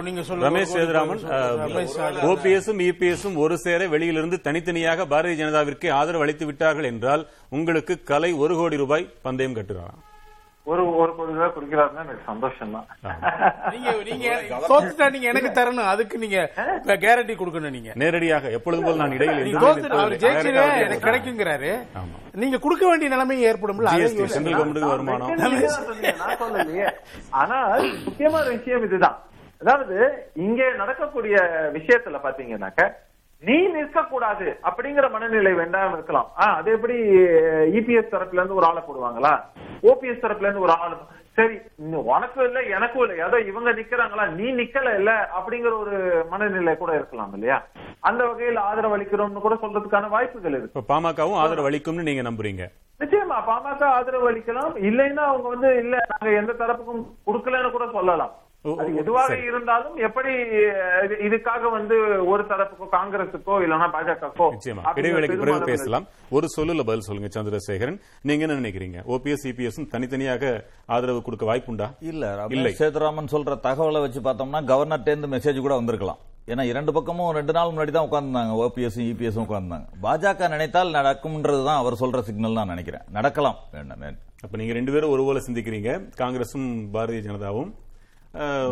நீங்க 0.06 0.22
சொல்லுங்க 0.28 0.46
ரமேஷ் 0.48 0.74
சேதுராமன். 0.74 1.22
ஓபிஎஸும் 2.30 2.82
இபிஎஸும் 2.86 3.38
ஒரு 3.44 3.56
சேர 3.64 3.88
வெளியிலிருந்து 3.94 4.38
தனித்தனியாக 4.46 5.06
பாரதிய 5.12 5.38
ஜனதாவிற்கு 5.42 5.88
ஆதரவு 5.98 6.24
அளித்து 6.26 6.46
விட்டார்கள் 6.50 6.90
என்றால் 6.92 7.24
உங்களுக்கு 7.50 7.96
கலை 8.12 8.30
ஒரு 8.44 8.56
கோடி 8.60 8.78
ரூபாய் 8.84 9.10
பந்தயம் 9.22 9.56
கட்டுறாராம் 9.58 10.02
ஒரு 10.66 10.82
ஒரு 11.00 11.10
கோடி 11.16 11.34
ரூபாய் 11.34 11.52
குடிக்கிறாருன்னா 11.56 12.02
எனக்கு 12.04 12.24
சந்தோஷம் 12.30 12.72
தான் 12.76 12.86
நீங்க 13.74 13.90
நீங்க 14.08 14.28
தோத்துட்டா 14.70 15.06
நீங்க 15.14 15.26
எனக்கு 15.32 15.50
தரணும். 15.58 15.90
அதுக்கு 15.92 16.16
நீங்க 16.22 16.38
கேரண்டி 17.04 17.34
கொடுக்கணும் 17.40 17.74
நீங்க. 17.76 17.90
நேரடியாக 18.02 18.50
எப்பொழுதும் 18.56 18.86
போல் 18.86 19.00
நான் 19.02 19.16
இடையில் 19.18 19.58
அவர் 19.60 20.84
எனக்கு 20.86 21.06
கிடைக்குங்கிறாரு. 21.06 21.70
நீங்க 22.42 22.58
கொடுக்க 22.64 22.84
வேண்டிய 22.90 23.10
நிலைமை 23.14 23.36
யோசிச்சு. 23.42 24.26
சென்ட்ரல் 24.34 24.56
கவர்மெண்ட்டுக்கு 24.56 24.92
வருமானம் 24.94 25.30
ஆனால் 27.40 27.86
முக்கியமான 28.06 28.44
விஷயம் 28.56 28.86
இதுதான். 28.88 29.16
அதாவது 29.62 29.96
இங்கே 30.46 30.66
நடக்கக்கூடிய 30.80 31.36
விஷயத்துல 31.76 32.18
பாத்தீங்கன்னாக்க 32.26 32.82
நீ 33.42 33.56
நிற்க 33.68 34.02
கூடாது 34.04 34.46
அப்படிங்கிற 34.62 35.10
மனநிலை 35.10 35.52
வேண்டாம் 35.52 35.92
இருக்கலாம். 35.92 36.28
ஆ, 36.38 36.56
அது 36.56 36.72
எப்படி 36.72 36.96
இபிஎஸ் 37.78 38.12
தரப்புல 38.12 38.40
இருந்து 38.40 38.54
ஒரு 38.54 38.66
ஆளை 38.66 38.82
போடுவாங்களா? 38.82 39.32
ஓபிஎஸ் 39.82 40.24
தரப்புல 40.24 40.48
இருந்து 40.48 40.60
ஒரு 40.60 40.74
ஆள் 40.76 40.96
சரி 41.38 41.56
உனக்கும் 42.10 42.44
இல்ல 42.44 42.60
எனக்கும் 42.76 43.02
இல்ல. 43.04 43.14
ஏதோ 43.24 43.38
இவங்க 43.50 43.70
நிக்கிறாங்களா 43.72 44.24
நீ 44.30 44.46
நிக்கல 44.52 44.94
இல்ல 44.94 45.10
அப்படிங்கிற 45.38 45.72
ஒரு 45.78 45.96
மனநிலை 46.30 46.76
கூட 46.76 46.94
இருக்கலாம் 46.94 47.32
இல்லையா? 47.34 47.58
அந்த 48.00 48.26
வகையில் 48.26 48.56
ஆதரவு 48.62 48.96
அளிக்கிறோம்னு 48.96 49.40
கூட 49.40 49.54
சொல்றதுக்கான 49.54 50.08
வாய்ப்புகள் 50.08 50.56
இருக்கு. 50.58 50.82
பாமகவும் 50.88 51.40
ஆதரவு 51.42 51.68
அளிக்கும்னு 51.70 52.02
நீங்க 52.02 52.22
நம்புறீங்க. 52.22 52.64
நிச்சயமா 53.00 53.38
பாமக 53.48 53.84
ஆதரவு 53.90 54.30
அளிக்கலாம் 54.30 54.74
இல்லைன்னா 54.88 55.24
அவங்க 55.24 55.48
வந்து 55.48 55.70
இல்ல 55.76 55.96
நாங்க 56.12 56.30
எந்த 56.36 56.52
தரப்புக்கும் 56.52 57.02
கொடுக்கலன்னு 57.26 57.70
கூட 57.70 57.86
சொல்லலாம். 57.92 58.32
அது 58.82 58.90
எதுவாக. 59.02 59.38
இருந்தாலும் 59.48 59.96
எப்படி 60.06 60.32
இதுக்காக 61.26 61.70
வந்து 61.76 61.96
ஒரு 62.32 62.42
தரப்புக்கோ 62.50 62.86
காங்கிரசுக்கோ 62.96 63.56
இல்லைன்னா 63.64 63.88
பாஜகக்கோ 63.96 64.46
இடைவேளைக்கு 65.00 65.38
பிறகு 65.42 65.70
பேசலாம். 65.72 66.06
ஒரு 66.36 66.48
சொல்லுல 66.56 66.86
பதில் 66.90 67.06
சொல்லுங்க 67.08 67.30
சந்திரசேகரன். 67.36 67.98
நீங்க 68.28 68.46
என்ன 68.46 68.60
நினைக்கிறீங்க? 68.62 69.00
ஓபிஎஸ் 69.14 69.44
சிபிஎஸ் 69.46 69.80
தனித்தனியாக 69.96 70.54
ஆதரவு 70.94 71.20
கொடுக்க 71.26 71.46
வாய்ப்புண்டா 71.52 71.88
இல்ல 72.12 72.46
இல்லை. 72.56 72.72
சேதுராமன் 72.80 73.34
சொல்ற 73.34 73.58
தகவலை 73.68 74.00
வச்சு 74.06 74.22
பார்த்தோம்னா 74.28 74.62
கவர்னர்ட்ட 74.72 75.14
இருந்து 75.14 75.32
மெசேஜ் 75.36 75.66
கூட 75.66 75.76
வந்திருக்கலாம். 75.80 76.22
ஏன்னா 76.52 76.64
இரண்டு 76.72 76.90
பக்கமும் 76.96 77.30
ரெண்டு 77.36 77.52
நாள் 77.56 77.72
முன்னாடி 77.74 77.92
தான் 77.94 78.06
உட்கார்ந்தாங்க. 78.08 78.52
OPS 78.64 78.98
EPS 79.06 79.40
உட்கார்ந்தாங்க. 79.44 79.86
பாஜக 80.04 80.48
நினைத்தால் 80.52 80.94
நடக்கும்ன்றது 80.98 81.62
தான் 81.68 81.80
அவர் 81.82 82.00
சொல்ற 82.02 82.20
சிக்னல் 82.28 82.58
நான் 82.58 82.72
நினைக்கிறேன். 82.74 83.04
நடக்கலாம். 83.16 83.56
வேண்டாம். 83.72 84.20
அப்ப 84.44 84.56
நீங்க 84.60 84.72
ரெண்டு 84.78 84.92
பேரும் 84.92 85.12
ஒருபோல 85.14 85.40
சிந்திக்கிறீங்க. 85.46 85.90
காங்கிரசும் 86.22 86.68
பாரதிய 86.94 87.22
ஜனதாவும். 87.28 87.72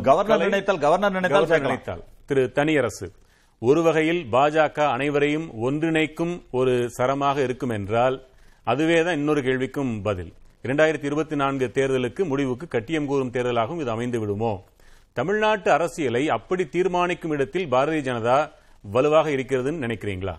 கவர்னர் 0.03 0.39
நினைத்தால் 0.39 0.79
கவர்னர் 0.79 1.13
நினைத்தால். 1.13 1.61
நினைத்தால். 1.61 2.03
திரு 2.27 2.53
தனியரசு 2.53 3.13
ஒரு 3.59 3.83
வகையில் 3.83 4.27
பாஜக 4.33 4.87
அனைவரையும் 4.87 5.51
ஒன்றிணைக்கும் 5.63 6.43
ஒரு 6.51 6.91
சரமாக 6.91 7.43
இருக்கும் 7.43 7.69
என்றால் 7.69 8.27
அதுவேதான் 8.65 9.15
இன்னொரு 9.15 9.41
கேள்விக்கும் 9.41 10.03
பதில். 10.03 10.33
இரண்டாயிரத்தி 10.65 11.05
இருபத்தி 11.05 11.37
நான்கு 11.37 11.71
தேர்தலுக்கு 11.75 12.25
முடிவுக்கு 12.25 12.69
கட்டியம் 12.69 13.07
கூறும் 13.07 13.31
தேர்தலாகவும் 13.31 13.81
இது 13.81 13.91
அமைந்து 13.91 14.21
விடுமோ? 14.21 14.65
தமிழ்நாட்டு 15.13 15.71
அரசியலை 15.71 16.29
அப்படி 16.29 16.67
தீர்மானிக்கும் 16.67 17.31
இடத்தில் 17.31 17.71
பாரதிய 17.71 18.03
ஜனதா 18.09 18.51
வலுவாக 18.83 19.31
இருக்கிறதுன்னு 19.31 19.85
நினைக்கிறீங்களா? 19.87 20.35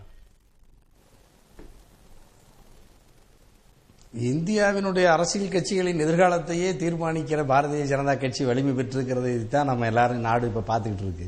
இந்தியாவினுடைய 4.24 5.06
அரசியல் 5.14 5.54
கட்சிகளின் 5.54 6.02
எதிர்காலத்தையே 6.04 6.68
தீர்மானிக்கிற 6.82 7.40
பாரதிய 7.50 7.86
ஜனதா 7.92 8.14
கட்சி 8.20 8.44
வலிமை 8.50 8.74
பெற்றிருக்கிறது. 8.78 9.32
தான் 9.54 9.68
நம்ம 9.70 9.86
எல்லாரும் 9.92 10.22
நாடு 10.28 10.46
இப்போ 10.50 10.62
பார்த்துக்கிட்டு 10.70 11.06
இருக்கு. 11.08 11.28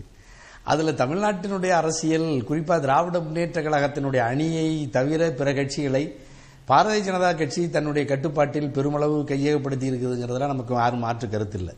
அதில் 0.72 1.00
தமிழ்நாட்டினுடைய 1.02 1.74
அரசியல் 1.80 2.28
குறிப்பாக 2.50 2.80
திராவிட 2.86 3.20
முன்னேற்ற 3.26 3.62
கழகத்தினுடைய 3.62 4.22
அணியை 4.32 4.68
தவிர 4.96 5.30
பிற 5.40 5.52
கட்சிகளை 5.58 6.04
பாரதிய 6.70 7.02
ஜனதா 7.08 7.32
கட்சி 7.42 7.64
தன்னுடைய 7.76 8.04
கட்டுப்பாட்டில் 8.12 8.70
பெருமளவு 8.78 9.18
கையகப்படுத்தி 9.32 9.86
இருக்குதுங்கிறதுல 9.92 10.50
நமக்கு 10.54 10.76
யாரும் 10.82 11.04
மாற்று 11.08 11.28
கருத்து 11.34 11.60
இல்லை. 11.62 11.74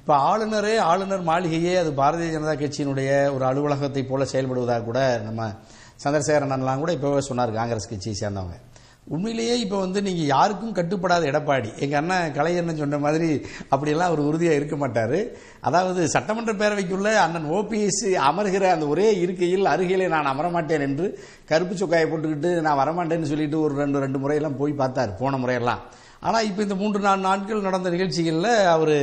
இப்போ 0.00 0.14
ஆளுநரே 0.30 0.76
ஆளுநர் 0.90 1.24
மாளிகையே 1.30 1.74
அது 1.82 1.92
பாரதிய 2.02 2.28
ஜனதா 2.36 2.54
கட்சியினுடைய 2.62 3.10
ஒரு 3.34 3.46
அலுவலகத்தை 3.50 4.04
போல 4.10 4.24
செயல்படுவதாக 4.34 4.84
கூட 4.90 5.00
நம்ம 5.26 5.50
சந்திரசேகரன் 6.04 6.54
அண்ணன்லாம் 6.56 6.84
கூட 6.84 6.92
இப்போவே 6.98 7.24
சொன்னார் 7.30 7.58
காங்கிரஸ் 7.60 7.90
கட்சியை 7.94 8.16
சேர்ந்தவங்க. 8.22 8.56
உண்மையிலேயே 9.12 9.54
இப்போ 9.62 9.78
வந்து 9.84 10.00
நீங்கள் 10.04 10.30
யாருக்கும் 10.34 10.76
கட்டுப்படாத 10.76 11.24
எடப்பாடி. 11.30 11.70
எங்கள் 11.84 11.98
அண்ணன் 12.00 12.30
கலைஞர்னு 12.36 12.74
சொன்ன 12.78 12.98
மாதிரி 13.06 13.28
அப்படியெல்லாம் 13.72 14.10
அவர் 14.10 14.28
உறுதியாக 14.28 14.58
இருக்க 14.58 14.76
மாட்டார். 14.82 15.18
அதாவது 15.68 16.02
சட்டமன்ற 16.14 16.52
பேரவைக்குள்ள 16.60 17.10
அண்ணன் 17.24 17.48
ஓபிஎஸ் 17.56 18.06
அமர்கிற 18.28 18.70
அந்த 18.76 18.86
ஒரே 18.92 19.08
இருக்கையில் 19.24 19.70
அருகிலே 19.72 20.06
நான் 20.14 20.30
அமரமாட்டேன் 20.32 20.84
என்று 20.88 21.08
கருப்பு 21.50 21.76
சொக்காயை 21.80 22.06
போட்டுக்கிட்டு 22.12 22.52
நான் 22.66 22.80
வரமாட்டேன்னு 22.82 23.30
சொல்லிட்டு 23.32 23.58
ஒரு 23.66 23.76
ரெண்டு 23.82 24.02
ரெண்டு 24.04 24.22
முறையெல்லாம் 24.22 24.58
போய் 24.62 24.80
பார்த்தார் 24.80 25.12
போன 25.20 25.40
முறையெல்லாம். 25.42 25.82
ஆனால் 26.26 26.46
இப்போ 26.48 26.60
இந்த 26.66 26.76
மூன்று 26.80 27.00
நாலு 27.06 27.20
நாட்கள் 27.28 27.66
நடந்த 27.68 27.88
நிகழ்ச்சிகளில் 27.94 28.52
அவர் 28.74 28.96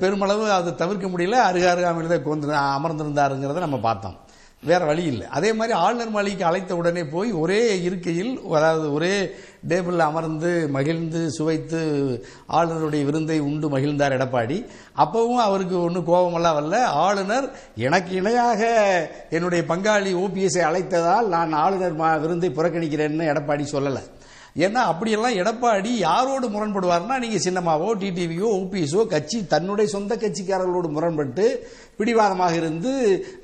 பெருமளவு 0.00 0.44
அதை 0.56 0.72
தவிர்க்க 0.82 1.08
முடியல. 1.12 1.38
அருக 1.50 1.66
அருகாமையில் 1.74 2.24
தான் 2.48 2.72
அமர்ந்திருந்தாருங்கிறத 2.78 3.64
நம்ம 3.66 3.80
பார்த்தோம். 3.88 4.18
வேற 4.64 4.84
வழி 4.84 5.04
இல்லை. 5.04 5.26
அதே 5.26 5.52
மாதிரி 5.52 5.78
ஆளுநர் 5.78 6.10
மாளிகைக்கு 6.10 6.44
அழைத்த 6.44 6.76
உடனே 6.76 7.04
போய் 7.04 7.32
ஒரே 7.32 7.82
இருக்கையில் 7.82 8.40
அதாவது 8.50 8.92
ஒரே 8.92 9.30
டேபிளில் 9.68 9.98
அமர்ந்து 9.98 10.68
மகிழ்ந்து 10.68 11.30
சுவைத்து 11.30 11.80
ஆளுநருடைய 12.52 13.04
விருந்தை 13.04 13.38
உண்டு 13.38 13.78
மகிழ்ந்தார் 13.78 14.12
எடப்பாடி. 14.12 14.66
அப்பவும் 14.96 15.36
அவருக்கு 15.36 15.82
ஒன்றும் 15.82 16.04
கோபமெல்லாம் 16.04 16.56
வரல. 16.56 16.82
ஆளுநர் 16.82 17.50
எனக்கு 17.76 18.14
இணையாக 18.14 18.62
என்னுடைய 19.30 19.64
பங்காளி 19.68 20.14
ஓபிஎஸ்ஐ 20.14 20.62
அழைத்ததால் 20.62 21.26
நான் 21.26 21.52
ஆளுநர் 21.52 21.98
மா- 21.98 22.20
விருந்தை 22.20 22.50
புறக்கணிக்கிறேன்னு 22.50 23.22
எடப்பாடி 23.22 23.66
சொல்லலை. 23.72 24.00
ஏன்னா 24.58 24.72
அப்படியெல்லாம் 24.72 25.34
எடப்பாடி 25.34 25.90
யாரோடு 26.00 26.48
முரண்படுவார்னா 26.48 27.18
நீங்கள் 27.18 27.42
சின்னமாவோ 27.44 27.94
டிடிவியோ 27.94 28.46
ஓபிஎஸோ 28.52 29.06
கட்சி 29.06 29.46
தன்னுடைய 29.46 29.90
சொந்த 29.90 30.16
கட்சிக்காரர்களோடு 30.16 30.88
முரண்பட்டு 30.88 31.68
பிடிவாதமாக 32.00 32.54
இருந்து 32.56 32.92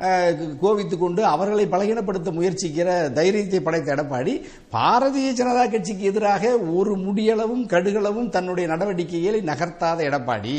அஹ், 0.06 0.32
கோவித்துக் 0.60 0.98
கொண்டு 0.98 1.22
அவர்களை 1.26 1.66
பலகீனப்படுத்த 1.68 2.30
முயற்சிக்கிற 2.32 2.88
தைரியத்தை 3.14 3.60
படைத்த 3.60 3.94
எடப்பாடி 3.94 4.34
பாரதிய 4.72 5.30
ஜனதா 5.34 5.64
கட்சிக்கு 5.66 6.04
எதிராக 6.04 6.44
ஒரு 6.74 6.94
முடியளவும் 7.04 7.64
கடுகளவும் 7.66 8.28
தன்னுடைய 8.28 8.66
நடவடிக்கைகளை 8.68 9.40
நகர்த்தாத 9.44 9.98
எடப்பாடி 10.02 10.56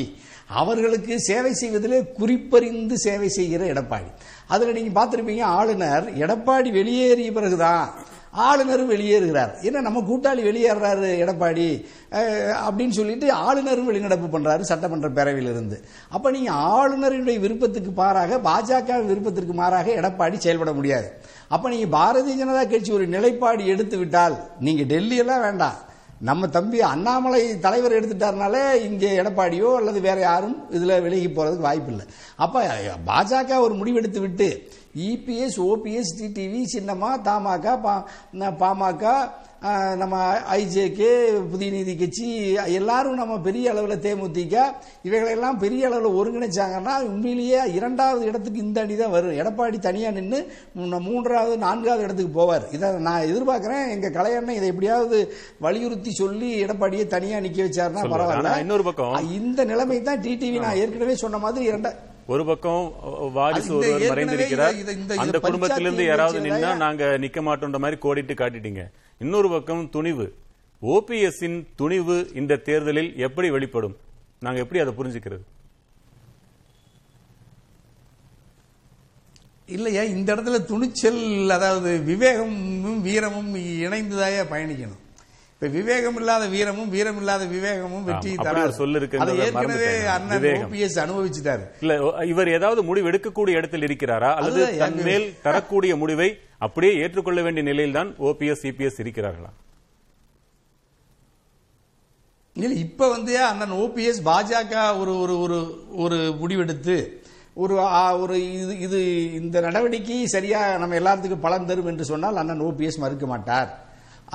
அவர்களுக்கு 0.55 1.13
சேவை 1.21 1.53
செய்வதிலே 1.53 1.97
குறிப்பறிந்து 2.17 2.95
சேவை 2.97 3.29
செய்கிற 3.29 3.63
எடப்பாடி. 3.65 4.09
அதில் 4.47 4.75
நீங்க 4.75 4.91
பார்த்திருப்பீங்க 4.95 5.43
ஆளுநர் 5.53 6.05
எடப்பாடி 6.19 6.69
வெளியேறிய 6.71 7.31
பிறகுதான் 7.31 7.83
ஆளுநரும் 8.45 8.91
வெளியேறுகிறார். 8.93 9.53
என்ன 9.67 9.83
நம்ம 9.87 10.03
கூட்டாளி 10.09 10.41
வெளியேறாரு 10.49 11.09
எடப்பாடி? 11.23 11.67
அப்படின்னு 12.67 12.97
சொல்லிட்டு 12.99 13.27
ஆளுநரும் 13.47 13.89
வெளிநடப்பு 13.91 14.29
பண்றாரு 14.35 14.63
சட்டமன்ற 14.71 15.09
பேரவையிலிருந்து. 15.19 15.79
அப்போ 16.15 16.27
அப்ப 16.27 16.39
நீங்க 16.39 16.53
ஆளுநருடைய 16.77 17.37
விருப்பத்துக்கு 17.43 17.91
மாறாக 17.99 18.37
பாஜக 18.47 18.95
விருப்பத்திற்கு 19.09 19.53
மாறாக 19.59 19.87
எடப்பாடி 19.99 20.37
செயல்பட 20.45 20.71
முடியாது. 20.79 21.07
அப்ப 21.55 21.69
நீங்க 21.73 21.87
பாரதிய 21.97 22.33
ஜனதா 22.39 22.63
கட்சி 22.71 22.91
ஒரு 22.97 23.05
நிலைப்பாடு 23.13 23.65
எடுத்து 23.73 23.97
விட்டால் 23.97 24.35
நீங்க 24.67 24.83
டெல்லி 24.93 25.17
எல்லாம் 25.23 25.43
வேண்டாம். 25.45 25.77
நம்ம 26.29 26.47
தம்பி 26.55 26.77
அண்ணாமலை 26.91 27.41
தலைவர் 27.65 27.95
எடுத்துட்டாருனாலே 27.97 28.61
இங்கே 28.87 29.09
எடப்பாடியோ 29.21 29.69
அல்லது 29.79 29.99
வேற 30.07 30.17
யாரும் 30.19 30.57
இதுல 30.77 30.95
விலகி 31.05 31.27
போறதுக்கு 31.27 31.67
வாய்ப்பு 31.67 31.91
இல்லை 31.93 32.05
அப்ப 32.45 32.63
பாஜக 33.09 33.59
ஒரு 33.65 33.75
முடிவெடுத்து 33.79 34.19
விட்டு 34.25 34.47
இபிஎஸ் 34.95 35.59
ஓபிஎஸ் 35.61 36.15
டிடிவி 36.19 36.63
சின்னமா 36.77 37.21
தமாக 37.21 37.77
பா- 37.77 38.03
பாமக 38.59 39.29
நம்ம 39.95 40.15
ஐஜேகே 40.51 41.09
புதிய 41.49 41.71
நீதி 41.71 41.95
கட்சி 41.95 42.41
எல்லாரும் 42.65 43.13
நம்ம 43.13 43.39
பெரிய 43.39 43.71
அளவில் 43.71 43.99
தேமுதிக 43.99 44.55
இவைகளெல்லாம் 45.03 45.59
பெரிய 45.59 45.87
அளவில் 45.87 46.17
ஒருங்கிணைச்சாங்கன்னா 46.17 47.03
உண்மையிலேயே 47.03 47.73
இரண்டாவது 47.73 48.25
இடத்துக்கு 48.25 48.59
இந்த 48.59 48.81
அணி 48.81 48.95
தான் 48.95 49.11
வரும். 49.11 49.31
எடப்பாடி 49.31 49.79
தனியா 49.79 50.09
நின்று 50.09 50.39
மூன்றாவது 50.99 51.57
நான்காவது 51.57 52.03
இடத்துக்கு 52.03 52.41
போவார். 52.41 52.73
இதை 52.73 52.91
நான் 52.91 53.21
எதிர்பார்க்கிறேன். 53.21 53.89
எங்க 53.89 54.09
கலையண்ணன் 54.09 54.55
இதை 54.55 54.67
எப்படியாவது 54.67 55.33
வலியுறுத்தி 55.59 56.11
சொல்லி 56.11 56.63
எடப்பாடியை 56.63 57.07
தனியா 57.07 57.37
நிக்க 57.37 57.63
வச்சாருன்னா. 57.63 58.03
பரவாயில்ல. 58.05 58.59
இன்னொரு 58.59 58.83
பக்கம் 58.83 59.31
இந்த 59.31 59.65
நிலைமை 59.65 60.01
தான் 60.01 60.21
டிடிவி 60.21 60.59
நான் 60.59 60.75
ஏற்கனவே 60.75 61.15
சொன்ன 61.15 61.37
மாதிரி 61.37 61.71
இரண்டா 61.71 61.91
ஒரு 62.27 62.45
பக்கம் 62.45 62.81
வாரிசு 63.33 63.75
ஒருவர் 63.75 64.01
மறைந்திருக்கிறார். 64.11 65.17
அந்த 65.23 65.39
குடும்பத்திலிருந்து 65.39 66.05
யாராவது 66.05 66.39
நின்னா 66.45 66.71
நாங்க 66.75 67.05
நிக்க 67.23 67.41
மாட்டோன்ற 67.47 67.79
மாதிரி 67.83 67.97
கோடிட்டு 68.05 68.33
காட்டிட்டீங்க. 68.41 68.83
இன்னொரு 69.19 69.49
பக்கம் 69.49 69.89
துணிவு. 69.89 70.27
ஓபிஎஸ்ஸின் 70.81 71.59
துணிவு 71.75 72.17
இந்த 72.35 72.55
தேர்தலில் 72.55 73.11
எப்படி 73.27 73.49
வெளிப்படும்? 73.49 73.95
நாங்க 74.39 74.59
எப்படி 74.65 74.81
அதை 74.83 74.93
புரிஞ்சுக்கிறது? 74.97 75.45
இல்லையா? 79.75 80.03
இந்த 80.15 80.35
இடத்துல 80.35 80.57
துணிச்சல் 80.65 81.49
அதாவது 81.49 81.91
விவேகமும் 82.11 83.01
வீரமும் 83.07 83.55
இணைந்துதாயா 83.55 84.43
பயணிக்கணும்? 84.53 85.01
இப்ப 85.61 85.67
விவேகம் 85.75 86.17
இல்லாத 86.19 86.43
வீரமும் 86.47 86.89
வீரம் 86.95 87.19
இல்லாத 87.21 87.43
விவேகமும் 87.53 88.03
வெற்றி 88.07 88.31
தராது. 88.35 88.65
ஒரு 88.65 88.73
சொல் 88.79 88.97
இருக்குன்றத 88.97 89.23
அதை 89.23 89.37
ஏற்கனவே. 89.45 89.87
அண்ணன். 90.15 90.43
ஓபிஎஸ் 90.65 90.97
அனுபவிச்சுட்டாரு. 91.03 91.63
இல்ல 91.83 91.93
இவர் 92.31 92.49
ஏதாவது 92.57 92.81
முடிவு 92.89 93.09
எடுக்கக்கூடிய 93.11 93.53
இடத்தில் 93.59 93.85
இருக்கிறாரா? 93.87 94.29
அல்லது 94.39 94.59
தன் 94.81 94.99
மேல் 95.07 95.25
தரக்கூடிய 95.45 95.95
முடிவை 96.01 96.29
அப்படியே 96.65 96.93
ஏற்றுக்கொள்ள 97.05 97.41
வேண்டிய 97.47 97.63
நிலையில் 97.69 97.97
தான் 97.99 98.11
ஓபிஎஸ் 98.27 98.61
சிபிஎஸ் 98.65 98.99
இருக்கிறார்களா? 99.03 99.49
இல்ல 102.55 102.77
இப்ப 102.85 103.09
வந்து 103.15 103.33
அண்ணன் 103.49 103.75
ஓபிஎஸ் 103.85 104.21
பாஜக 104.29 104.75
ஒரு 104.99 105.15
ஒரு 105.23 105.35
ஒரு 105.47 105.59
ஒரு 106.05 106.19
முடிவெடுத்து 106.43 106.97
ஒரு 107.63 107.75
ஒரு 108.23 108.37
இது 108.61 108.79
இது 108.85 108.99
இந்த 109.41 109.57
நடவடிக்கை 109.67 110.21
சரியா 110.35 110.61
நம்ம 110.77 111.01
எல்லாத்துக்கும் 111.01 111.45
பலன் 111.49 111.69
தரும் 111.71 111.91
என்று 111.93 112.05
சொன்னால் 112.13 112.41
அண்ணன் 112.43 112.65
ஓபிஎஸ் 112.69 113.03
மறுக்க 113.05 113.25
மாட்டார். 113.35 113.69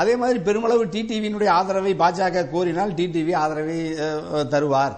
அதே 0.01 0.17
மாதிரி 0.17 0.39
பெருமளவு 0.49 0.85
டிடிவியினுடைய 0.95 1.49
ஆதரவை 1.59 1.95
பாஜக 2.03 2.45
கோரினால் 2.53 2.93
டிடிவி 2.99 3.35
ஆதரவை 3.45 3.79
தருவார். 4.55 4.95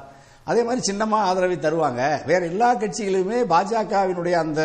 அதே 0.51 0.63
மாதிரி 0.67 0.81
சின்னமா 0.89 1.19
ஆதரவை 1.29 1.57
தருவாங்க. 1.57 2.03
வேற 2.31 2.41
எல்லா 2.53 2.69
கட்சிகளுமே 2.75 3.39
பாஜகவினுடைய 3.53 4.35
அந்த 4.45 4.61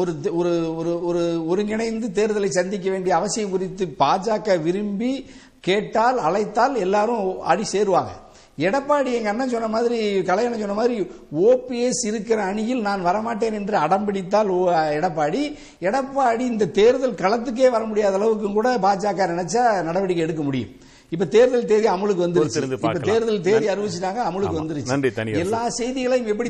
ஒரு 0.00 0.12
ஒரு 0.40 0.52
ஒரு 0.76 0.92
ஒரு 1.08 1.22
ஒருங்கிணைந்து 1.48 2.08
தேர்தலை 2.18 2.50
சந்திக்க 2.58 2.86
வேண்டிய 2.90 3.14
அவசியம் 3.16 3.50
குறித்து 3.50 3.86
பாஜக 4.04 4.60
விரும்பி 4.66 5.12
கேட்டால் 5.60 6.18
அழைத்தால் 6.28 6.76
எல்லாரும் 6.84 7.24
அடி 7.52 7.64
சேருவாங்க. 7.72 8.12
எடப்பாடி 8.58 9.12
எங்க 9.12 9.28
அண்ணன் 9.28 9.48
சொன்ன 9.48 9.68
மாதிரி 9.68 10.22
கலையண்ணன் 10.22 10.58
சொன்ன 10.58 10.74
மாதிரி 10.74 10.96
ஓபிஎஸ் 11.40 12.02
இருக்கிற 12.02 12.42
அணியில் 12.42 12.80
நான் 12.80 13.04
வரமாட்டேன் 13.04 13.52
என்று 13.52 13.78
அடம்பிடித்தால் 13.78 14.50
எடப்பாடி. 14.98 15.42
எடப்பாடி 15.80 16.38
இந்த 16.46 16.66
தேர்தல் 16.68 17.14
களத்துக்கே 17.14 17.70
வர 17.70 17.84
முடியாத 17.84 18.14
அளவுக்கு 18.14 18.52
கூட 18.52 18.78
பாஜக 18.78 19.20
நினைச்சா 19.32 19.82
நடவடிக்கை 19.82 20.24
எடுக்க 20.24 20.42
முடியும். 20.42 20.72
இப்ப 21.12 21.24
தேர்தல் 21.26 21.64
தேதி 21.64 21.88
அமலுக்கு 21.88 22.26
வந்துருச்சு. 22.26 22.72
இப்ப. 22.72 22.92
தேர்தல் 22.92 23.40
தேதி. 23.40 23.66
அறிவிச்சிட்டாங்க 23.66 24.20
அமலுக்கு. 24.28 24.60
வந்துருச்சு. 24.60 24.86
நன்றி, 24.86 25.12
எல்லா 25.38 25.68
செய்திகளையும் 25.70 26.26
எப்படி 26.26 26.48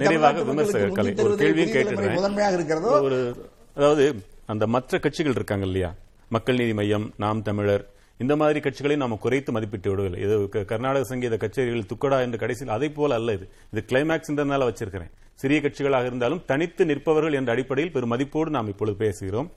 முதன்மையாக 2.14 2.54
இருக்கிறதோ? 2.54 2.92
அதாவது 3.76 4.04
அந்த 4.46 4.66
மற்ற 4.66 4.98
கட்சிகள் 4.98 5.34
இருக்காங்க 5.34 5.66
இல்லையா? 5.66 5.90
மக்கள் 6.30 6.56
நீதி 6.56 6.74
மையம் 6.74 7.12
நாம் 7.16 7.42
தமிழர் 7.42 7.84
இந்த 8.22 8.34
மாதிரி 8.40 8.58
கட்சிகளை 8.64 8.96
நாம 9.02 9.16
குறைத்து 9.24 9.50
மதிப்பிட்டு 9.54 9.88
விடவில்லை. 9.92 10.20
இது 10.26 10.64
கர்நாடக 10.72 11.06
சங்கீத 11.10 11.36
கச்சேரிகள் 11.42 11.88
துக்கடா 11.92 12.18
என்ற 12.26 12.36
கடைசியில் 12.42 12.74
அதை 12.76 12.88
போல 12.98 13.14
அல்ல 13.20 13.32
இது. 13.38 13.46
இது 13.72 13.80
கிளைமேக்ஸ்ன்றதுனால 13.90 14.68
வச்சிருக்கிறேன். 14.68 15.12
சிறிய 15.40 15.58
கட்சிகளாக 15.64 16.08
இருந்தாலும் 16.10 16.42
தனித்து 16.50 16.82
நிற்பவர்கள் 16.90 17.36
என்ற 17.40 17.50
அடிப்படையில் 17.54 17.92
பெரும் 17.96 18.12
மதிப்போடு 18.14 18.54
நாம் 18.56 18.70
இப்பொழுது 18.72 18.96
பேசுகிறோம். 19.04 19.50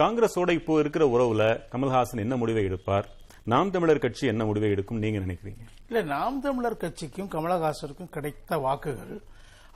காங்கிரஸோட 0.00 0.50
இப்போ 0.58 0.74
இருக்கிற 0.82 1.04
உறவுல 1.14 1.44
கமல்ஹாசன் 1.74 2.22
என்ன 2.24 2.34
முடிவை 2.42 2.64
எடுப்பார்? 2.70 3.06
நாம் 3.52 3.72
தமிழர் 3.74 4.04
கட்சி 4.04 4.24
என்ன 4.32 4.42
முடிவை 4.48 4.68
எடுக்கும் 4.74 5.00
நீங்க 5.04 5.18
நினைக்கிறீங்க? 5.24 5.64
இல்ல 5.88 6.00
நாம் 6.14 6.38
தமிழர் 6.46 6.80
கட்சிக்கும் 6.84 7.30
கமலஹாசனுக்கும் 7.34 8.12
கிடைத்த 8.16 8.58
வாக்குகள் 8.66 9.16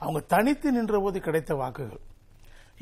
அவங்க 0.03 0.19
தனித்து 0.33 0.69
நின்ற 0.77 0.95
போது 1.03 1.17
கிடைத்த 1.27 1.51
வாக்குகள். 1.61 2.01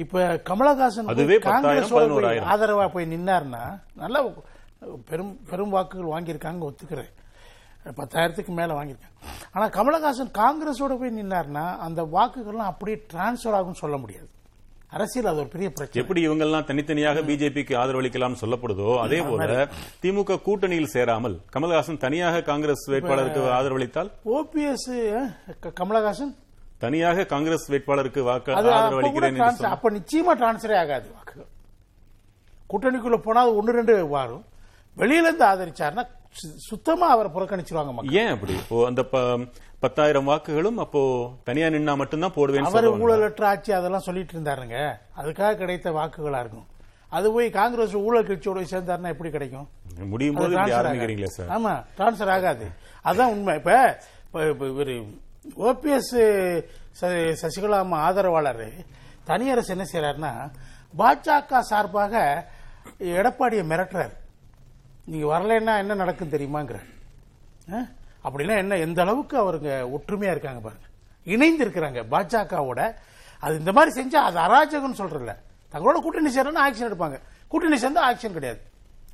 இப்ப 0.03 0.25
கமலஹாசன் 0.49 1.11
அதுவே 1.13 1.37
போய் 1.37 1.51
காங்கிரஸோட 1.51 1.95
10,000, 1.95 1.95
போய் 1.95 2.09
11,000. 2.13 2.47
ஆதரவா 2.53 2.85
போய் 2.95 3.11
நின்னார்னா 3.13 3.63
நல்ல 4.03 4.17
பெரும் 5.09 5.33
பெரும் 5.49 5.73
வாக்குகள் 5.75 6.11
வாங்கியிருக்காங்க 6.13 6.61
ஒத்துக்கிறேன். 6.69 7.11
பத்தாயிரத்துக்கு 7.97 8.51
மேல 8.59 8.73
வாங்கியிருக்காங்க. 8.77 9.17
ஆனா 9.53 9.65
கமலஹாசன் 9.77 10.31
காங்கிரஸோட 10.41 10.93
போய் 10.99 11.17
நின்னார்னா 11.19 11.63
அந்த 11.85 12.01
வாக்குகள்லாம் 12.15 12.71
அப்படியே 12.71 12.97
டிரான்ஸ்பர் 13.13 13.57
ஆகும் 13.59 13.81
சொல்ல 13.83 13.97
முடியாது. 13.97 14.29
அரசியல் 14.95 15.29
அது 15.29 15.39
ஒரு 15.43 15.49
பெரிய 15.53 15.67
பிரச்சனை. 15.71 16.01
எப்படி 16.03 16.21
இவங்கெல்லாம் 16.27 16.67
தனித்தனியாக 16.69 17.21
பிஜேபிக்கு 17.29 17.73
ஆதரவளிக்கலாம் 17.81 18.37
சொல்லப்படுதோ 18.41 18.87
அதே 19.05 19.19
போல 19.29 19.67
திமுக 20.03 20.37
கூட்டணியில் 20.47 20.93
சேராமல் 20.93 21.35
கமல்ஹாசன் 21.55 21.99
தனியாக 22.05 22.41
காங்கிரஸ் 22.51 22.85
வேட்பாளருக்கு 22.93 23.41
ஆதரவளித்தால்? 23.57 24.09
ஓபிஎஸ் 24.37 24.89
கமலஹாசன்? 25.81 26.33
தனியாக 26.85 27.25
காங்கிரஸ் 27.33 27.67
வேட்பாளருக்கு 27.71 28.21
வாக்கு 28.29 28.53
ஆதரவளிக்கிறேன். 28.55 29.65
அப்ப 29.75 29.91
நிச்சயமா 29.97 30.35
டிரான்ஸ்ஃபரே 30.41 30.77
ஆகாது 30.83 31.07
வாக்குகள். 31.17 31.49
கூட்டணிக்குள்ள 32.71 33.19
போனா 33.27 33.43
ஒன்னு 33.59 33.77
ரெண்டு 33.79 33.95
வரும். 34.15 34.45
வெளியில 34.99 35.27
இருந்து 35.27 35.45
ஆதரிச்சாருன்னா 35.45 36.05
சுத்தமா 36.57 37.07
அவரை 37.07 37.31
புறக்கணிச்சிருவாங்க 37.31 38.11
ஏன் 38.11 38.27
அப்படி? 38.27 38.53
இப்போ 38.53 38.85
அந்த 38.85 39.03
பத்தாயிரம் 39.79 40.27
வாக்குகளும் 40.27 40.77
அப்போ 40.77 41.01
தனியா 41.43 41.67
நின்னா 41.67 41.95
மட்டும்தான் 41.95 42.33
போடுவேன்னு 42.33 42.65
அவர் 42.65 42.85
ஊழலற்ற 43.01 43.43
ஆட்சி 43.45 43.71
அதெல்லாம் 43.71 44.01
சொல்லிட்டு 44.01 44.39
இருந்தாருங்க. 44.39 44.77
அதுக்காக 45.17 45.55
கிடைத்த 45.55 45.91
வாக்குகளா 45.91 46.39
இருக்கும் 46.39 46.67
அது 47.09 47.31
போய் 47.31 47.49
காங்கிரஸ் 47.49 47.95
ஊழல் 47.95 48.25
கட்சியோட 48.25 48.65
சேர்ந்தாருன்னா 48.71 49.07
எப்படி 49.07 49.29
கிடைக்கும்? 49.29 49.67
முடியும் 50.05 50.35
போது 50.35 50.55
ஆமா 51.49 51.85
டிரான்ஸ்பர் 51.97 52.31
ஆகாது. 52.31 52.65
அதான் 53.03 53.25
உண்மை. 53.25 53.55
இப்ப 53.55 53.99
இப்ப- 54.25 54.49
இப்ப 54.49 54.65
இவரு 54.65 54.95
ஓபிஎஸ் 55.57 56.13
சசிகலா 57.41 57.79
அம்மா 57.79 57.99
ஆதரவாளர் 57.99 58.71
தனியரசு 59.23 59.71
என்ன 59.71 59.85
செய்யறாருன்னா 59.93 60.33
பாஜக 60.97 61.59
சார்பாக 61.59 62.13
எடப்பாடியை 62.99 63.63
மிரட்டுறாரு. 63.65 64.15
நீங்க 65.11 65.27
வரலைன்னா 65.33 65.73
என்ன 65.83 65.93
நடக்கும் 66.01 66.33
தெரியுமாங்கிற 66.33 66.79
அப்படின்னா 68.25 68.55
என்ன 68.63 68.77
எந்த 68.85 68.99
அளவுக்கு 69.01 69.35
அவருங்க 69.41 69.69
ஒற்றுமையா 69.95 70.31
இருக்காங்க 70.35 70.59
பாருங்க. 70.65 70.85
இணைந்து 71.33 71.65
இருக்கிறாங்க 71.65 71.99
பாஜகவோட. 72.13 72.81
அது 73.39 73.53
இந்த 73.59 73.71
மாதிரி 73.71 73.91
செஞ்சா 73.99 74.19
அது 74.29 74.37
அராஜகம்னு 74.45 74.99
சொல்றல 75.01 75.33
தங்களோட 75.73 75.97
கூட்டணி 76.05 76.31
சேரணும் 76.35 76.63
ஆக்ஷன் 76.65 76.89
எடுப்பாங்க. 76.89 77.17
கூட்டணி 77.47 77.77
சேர்ந்தா 77.83 78.01
ஆக்ஷன் 78.09 78.35
கிடையாது. 78.37 78.59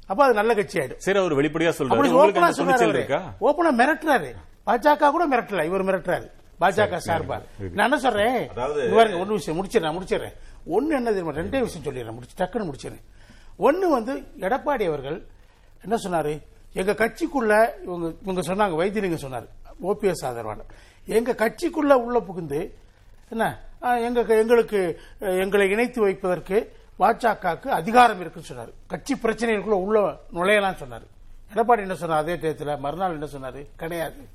அப்ப 0.07 0.23
அது 0.25 0.33
நல்ல 0.33 0.53
கட்சி 0.53 0.79
ஆயிடும். 0.79 1.01
சரி 1.05 1.19
அவர் 1.19 1.35
வெளிப்படையா 1.39 1.73
சொல்றாரு. 1.77 3.19
ஓப்பனா 3.47 3.71
மிரட்டுறாரு. 3.81 4.31
பாஜக 4.67 5.11
கூட 5.15 5.25
மிரட்டல 5.33 5.63
இவர் 5.69 5.85
மிரட்டுறாரு. 5.89 6.27
பாஜக 6.61 6.99
சார்பா. 7.07 7.37
நான் 7.77 7.87
என்ன 7.89 7.97
சொல்றேன்? 7.97 8.37
ஒன்னு 9.21 9.37
விஷயம் 9.39 9.57
முடிச்சிடறேன் 9.59 9.95
முடிச்சிடறேன். 9.97 10.35
ஒன்னு 10.65 10.95
என்ன 10.95 11.13
தெரியுமா? 11.15 11.37
ரெண்டே 11.39 11.59
விஷயம் 11.67 11.85
சொல்லிடுறேன். 11.87 12.17
முடிச்சு 12.17 12.37
டக்குன்னு 12.43 12.69
முடிச்சிடறேன். 12.69 13.05
ஒன்னு 13.67 13.89
வந்து 13.89 14.13
எடப்பாடி 14.45 14.85
அவர்கள் 14.91 15.17
என்ன 15.87 15.95
சொன்னாரு? 16.03 16.41
எங்க 16.73 16.91
கட்சிக்குள்ள 16.91 17.83
இவங்க 17.83 18.13
இவங்க 18.21 18.41
சொன்னாங்க 18.41 18.71
வைத்தியலிங்க 18.71 19.15
சொன்னார் 19.15 19.47
ஓபிஎஸ் 19.83 20.25
ஆதரவாளர் 20.25 20.65
எங்க 21.05 21.31
கட்சிக்குள்ள 21.31 21.93
உள்ள 21.93 22.19
புகுந்து 22.19 22.75
என்ன? 23.29 23.59
எங்க 23.79 24.21
எங்களுக்கு 24.21 24.99
எங்களை 25.19 25.69
இணைத்து 25.69 26.01
வைப்பதற்கு 26.01 26.71
பாஜகவுக்கு 26.99 27.67
அதிகாரம் 27.67 28.19
இருக்குன்னு 28.19 28.47
சொன்னார். 28.47 28.69
கட்சி 28.87 29.15
பிரச்சனைகளுக்குள்ள 29.15 29.79
உள்ள 29.83 30.17
நுழையலாம் 30.33 30.75
சொன்னார். 30.75 31.01
எடப்பாடி 31.53 31.77
என்ன 31.77 31.95
சொன்னார்? 31.95 32.17
அதே 32.17 32.35
டயத்தில் 32.35 32.77
மறுநாள் 32.77 33.11
என்ன 33.11 33.25
சொன்னார்? 33.25 33.57
கிடையாது. 33.75 34.27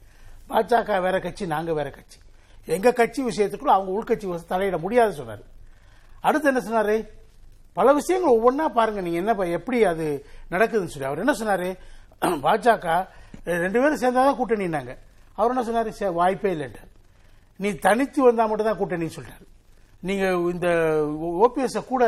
பாஜக 0.48 1.00
வேற 1.00 1.20
கட்சி 1.20 1.46
நாங்க 1.46 1.74
வேற 1.74 1.90
கட்சி. 1.90 2.18
எங்க 2.64 2.92
கட்சி 2.92 3.24
விஷயத்துக்குள்ள 3.24 3.68
அவங்க 3.68 3.92
உள்கட்சி 3.92 4.38
தலையிட 4.48 4.78
முடியாது 4.78 5.24
சொன்னாரு. 5.24 5.42
அடுத்து 6.20 6.54
என்ன 6.54 6.60
சொன்னாரு? 6.70 7.08
பல 7.72 7.92
விஷயங்கள் 7.92 8.38
ஒவ்வொன்றா 8.38 8.68
பாருங்க 8.68 9.00
நீங்க 9.00 9.18
என்ன 9.18 9.34
ப- 9.34 9.46
எப்படி 9.46 9.84
அது 9.84 10.26
நடக்குதுன்னு 10.50 10.92
சொல்லி. 10.92 11.08
அவர் 11.08 11.18
என்ன 11.18 11.34
சொன்னாரு? 11.40 11.68
பாஜக 12.42 12.86
ரெண்டு 13.60 13.78
பேரும் 13.78 14.02
சேர்ந்தாதான் 14.02 14.38
கூட்டணினாங்க 14.38 14.92
அவர் 15.38 15.52
என்ன 15.52 15.62
சொன்னாரு? 15.68 15.90
"சே, 15.90 16.08
வாய்ப்பே 16.18 16.50
இல்லைன்ட்டார் 16.54 16.90
நீ 17.60 17.68
தனித்து 17.84 18.20
வந்தா 18.22 18.44
மட்டும் 18.46 18.68
தான் 18.68 18.80
கூட்டணின்னு 18.80 19.16
சொல்லிட்டாரு 19.16 19.46
நீங்க 20.02 20.24
இந்த 20.52 20.68
ஓபிஎஸ் 21.40 21.78
கூட 21.88 22.04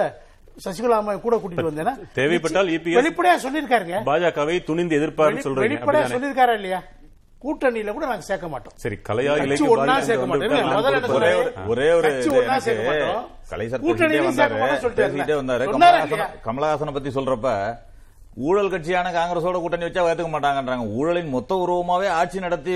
சசிகலா 0.57 0.97
அம்மா 0.99 1.13
கூட 1.19 1.35
கூட்டிட்டு 1.37 1.69
வந்தேன்னா 1.69 1.93
தேவைப்பட்டால் 2.19 2.71
EPS 2.73 2.97
வெளிப்படையா 2.99 3.37
சொல்லியிருக்காருங்க. 3.45 3.97
பாஜகவை 4.09 4.57
துணிந்து 4.65 4.99
எதிர்ப்பாருன்னு 4.99 5.45
சொல்றீங்க. 5.47 5.67
வெளிப்படையா? 5.67 6.05
சொல்லியிருக்காரா 6.15 6.57
இல்லையா? 6.61 6.81
கூட்டணியில 7.43 7.93
கூட 7.93 8.07
நாங்க 8.07 8.25
சேர்க்க 8.27 8.49
மாட்டோம். 8.49 8.75
சரி 8.77 8.97
கலையா 9.01 9.31
பாதி 9.33 9.57
சேர்க்க 10.03 10.27
மாட்டோம். 10.27 11.15
ஒரே? 11.17 11.31
ஒரு 11.37 11.51
ஒரே 11.69 11.89
ஒரு 11.93 12.09
கட்சி 12.09 12.29
இது 12.29 12.37
ஒண்ணா 12.37 12.53
எனக்கு 12.53 12.67
சேர்க்க 12.67 12.85
மாட்டோம். 12.85 13.25
சேர்க்க 14.99 15.41
வந்தாரு? 15.41 15.65
கமலஹாசனை 16.47 16.93
பத்தி 16.93 17.11
சொல்றப்ப 17.11 17.49
ஊழல் 18.37 18.71
கட்சியான 18.73 19.09
காங்கிரஸோட 19.15 19.57
கூட்டணி 19.61 19.85
வச்சா 19.87 20.03
ஏத்துக்க 20.11 20.31
மாட்டாங்கன்றாங்க. 20.35 20.85
ஊழலின் 20.99 21.33
மொத்த 21.35 21.57
உருவமாவே 21.63 22.07
ஆட்சி 22.19 22.39
நடத்தி 22.45 22.75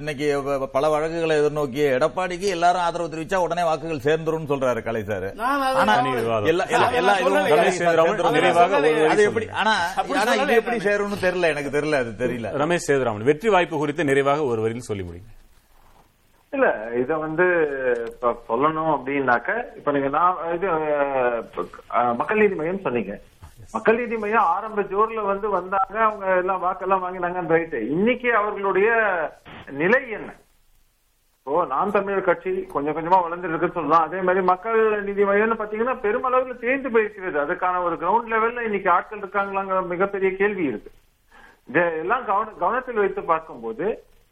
இன்னைக்கு 0.00 0.26
பல 0.74 0.84
வழக்குகளை 0.94 1.36
எதிர்நோக்கி 1.40 1.82
எடப்பாடிக்கு 1.96 2.48
எல்லாரும் 2.56 2.84
ஆதரவு 2.86 3.12
தெரிவிச்சா 3.12 3.40
உடனே 3.44 3.62
வாக்குகள் 3.68 4.04
சேர்ந்துரும் 4.08 4.50
சொல்றாரு 4.52 4.82
கலை 4.88 5.02
சார். 5.10 5.26
இது 8.92 9.24
எப்படி. 9.30 10.78
சேரும்னு 10.88 11.22
தெரியல 11.26 11.52
எனக்கு 11.54 11.74
தெரியல 11.78 12.02
அது 12.04 12.14
தெரியல. 12.24 12.52
ரமேஷ் 12.64 12.88
சேதுராமன் 12.90 13.28
வெற்றி 13.32 13.48
வாய்ப்பு 13.56 13.82
குறித்து 13.84 14.10
நிறைவாக 14.12 14.44
ஒரு 14.52 14.60
வரியில் 14.66 14.88
சொல்லி 14.90 15.06
முடியும் 15.08 15.30
இல்ல 16.52 16.66
இத 17.02 17.10
வந்து 17.16 17.44
இப்ப 18.08 18.30
சொல்லணும் 18.48 18.94
அப்படின்னாக்க 18.94 19.50
இப்ப 19.76 19.92
நீங்க 19.92 20.08
நான் 20.16 20.40
இது 20.56 20.66
மக்கள் 22.20 22.40
நீதி 22.44 22.54
மையம் 22.54 22.84
சொன்னீங்க. 22.86 23.14
மக்கள் 23.74 23.98
நீதி 24.00 24.16
மையம் 24.22 24.48
ஆரம்ப 24.54 24.80
ஜோர்ல 24.92 25.20
வந்து 25.30 25.48
வந்தாங்க. 25.58 25.96
அவங்க 26.06 26.26
எல்லாம் 26.42 26.62
வாக்கெல்லாம் 26.64 27.04
வாங்கினாங்க 27.04 27.42
ரைட்டு 27.54 27.78
இன்னைக்கு 27.96 28.30
அவர்களுடைய 28.40 28.88
நிலை 29.80 30.00
என்ன? 30.18 30.30
இப்போ 31.38 31.64
நாம் 31.72 31.94
தமிழர் 31.94 32.26
கட்சி 32.26 32.52
கொஞ்சம் 32.74 32.96
கொஞ்சமா 32.96 33.18
வளர்ந்துருக்குன்னு 33.22 33.76
சொல்லலாம். 33.78 34.04
அதே 34.06 34.20
மாதிரி 34.26 34.42
மக்கள் 34.50 34.80
நீதி 35.06 35.22
மையம்னு 35.30 35.60
பாத்தீங்கன்னா 35.60 35.94
பெருமளவில் 36.04 36.60
தேர்ந்து 36.64 36.92
போயிருக்கிறது. 36.94 37.38
அதுக்கான 37.44 37.80
ஒரு 37.86 37.96
கிரவுண்ட் 38.02 38.30
லெவல்ல 38.34 38.66
இன்னைக்கு 38.68 38.90
ஆட்கள் 38.96 39.22
இருக்காங்களாங்கிற 39.22 39.80
மிகப்பெரிய 39.94 40.30
கேள்வி 40.42 40.64
இருக்கு. 40.72 40.92
இதெல்லாம் 41.70 42.24
கவன 42.30 42.54
கவனத்தில் 42.62 43.02
வைத்து 43.02 43.22
பார்க்கும்போது 43.32 43.86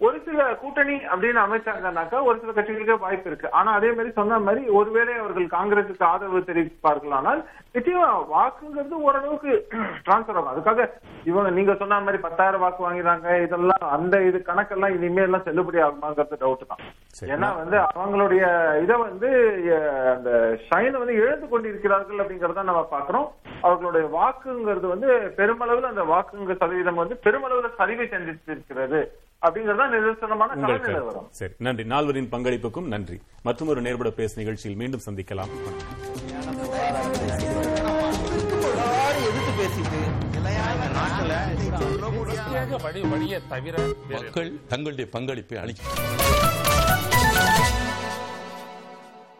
ஒரு 0.06 0.18
சில 0.26 0.42
கூட்டணி 0.60 0.94
அப்படின்னு 1.12 1.40
அமைச்சாங்கன்னாக்கா 1.42 2.18
ஒரு 2.28 2.36
சில 2.42 2.52
கட்சிகளுக்கு 2.56 2.94
வாய்ப்பு 3.02 3.28
இருக்கு. 3.30 3.48
ஆனா 3.58 3.70
அதே 3.78 3.90
மாதிரி 3.96 4.10
சொன்ன 4.18 4.38
மாதிரி 4.46 4.62
ஒருவேளை 4.78 5.14
அவர்கள் 5.22 5.54
காங்கிரசுக்கு 5.56 6.04
ஆதரவு 6.10 6.40
தெரிவிப்பார்கள் 6.50 7.14
ஆனால் 7.18 7.40
நிச்சயமா 7.76 8.06
வாக்குங்கிறது 8.32 8.96
ஓரளவுக்கு 9.06 9.52
டிரான்ஸ்பர் 10.06 10.38
ஆகும். 10.38 10.52
அதுக்காக 10.52 10.86
இவங்க 11.30 11.50
நீங்க 11.58 11.74
சொன்ன 11.82 12.00
மாதிரி 12.06 12.20
பத்தாயிரம் 12.26 12.64
வாக்கு 12.64 12.86
வாங்கினாங்க 12.86 13.36
இதெல்லாம் 13.44 13.84
அந்த 13.96 14.22
இது 14.28 14.40
கணக்கெல்லாம் 14.48 14.96
இனிமே 14.96 15.24
எல்லாம் 15.26 15.46
செல்லுபடி 15.48 15.84
ஆகுமாங்கிறது 15.86 16.42
டவுட் 16.44 16.70
தான். 16.72 16.82
ஏன்னா 17.34 17.48
வந்து 17.60 17.78
அவங்களுடைய 17.86 18.42
இதை 18.84 18.96
வந்து 19.06 19.30
அந்த 20.16 20.30
ஷைனை 20.66 20.96
வந்து 21.02 21.20
இழந்து 21.22 21.48
கொண்டிருக்கிறார்கள் 21.54 22.22
அப்படிங்கறத 22.22 22.68
நம்ம 22.70 22.86
பாக்குறோம் 22.96 23.28
அவர்களுடைய 23.66 24.06
வாக்குங்கிறது 24.18 24.86
வந்து 24.94 25.10
பெருமளவுல 25.40 25.94
அந்த 25.94 26.06
வாக்குங்க 26.14 26.56
சதவீதம் 26.62 27.02
வந்து 27.02 27.16
பெருமளவுல 27.26 27.70
சரிவை 27.80 28.06
சந்தித்திருக்கிறது. 28.14 29.02
சரி 31.30 31.52
நன்றி. 31.58 31.84
நால்வரின் 31.84 32.30
பங்களிப்புக்கும் 32.32 32.88
நன்றி. 32.94 33.20
மற்றும் 33.42 33.68
ஒரு 33.68 33.80
நேர்பட 33.80 34.10
பேசு 34.10 34.34
நிகழ்ச்சியில் 34.36 34.78
மீண்டும் 34.78 35.00
சந்திக்கலாம். 35.06 35.52
மக்கள் 44.10 44.52
தங்களுடைய 44.68 45.10
பங்களிப்பை 45.10 45.58
அளிக்க 45.58 45.82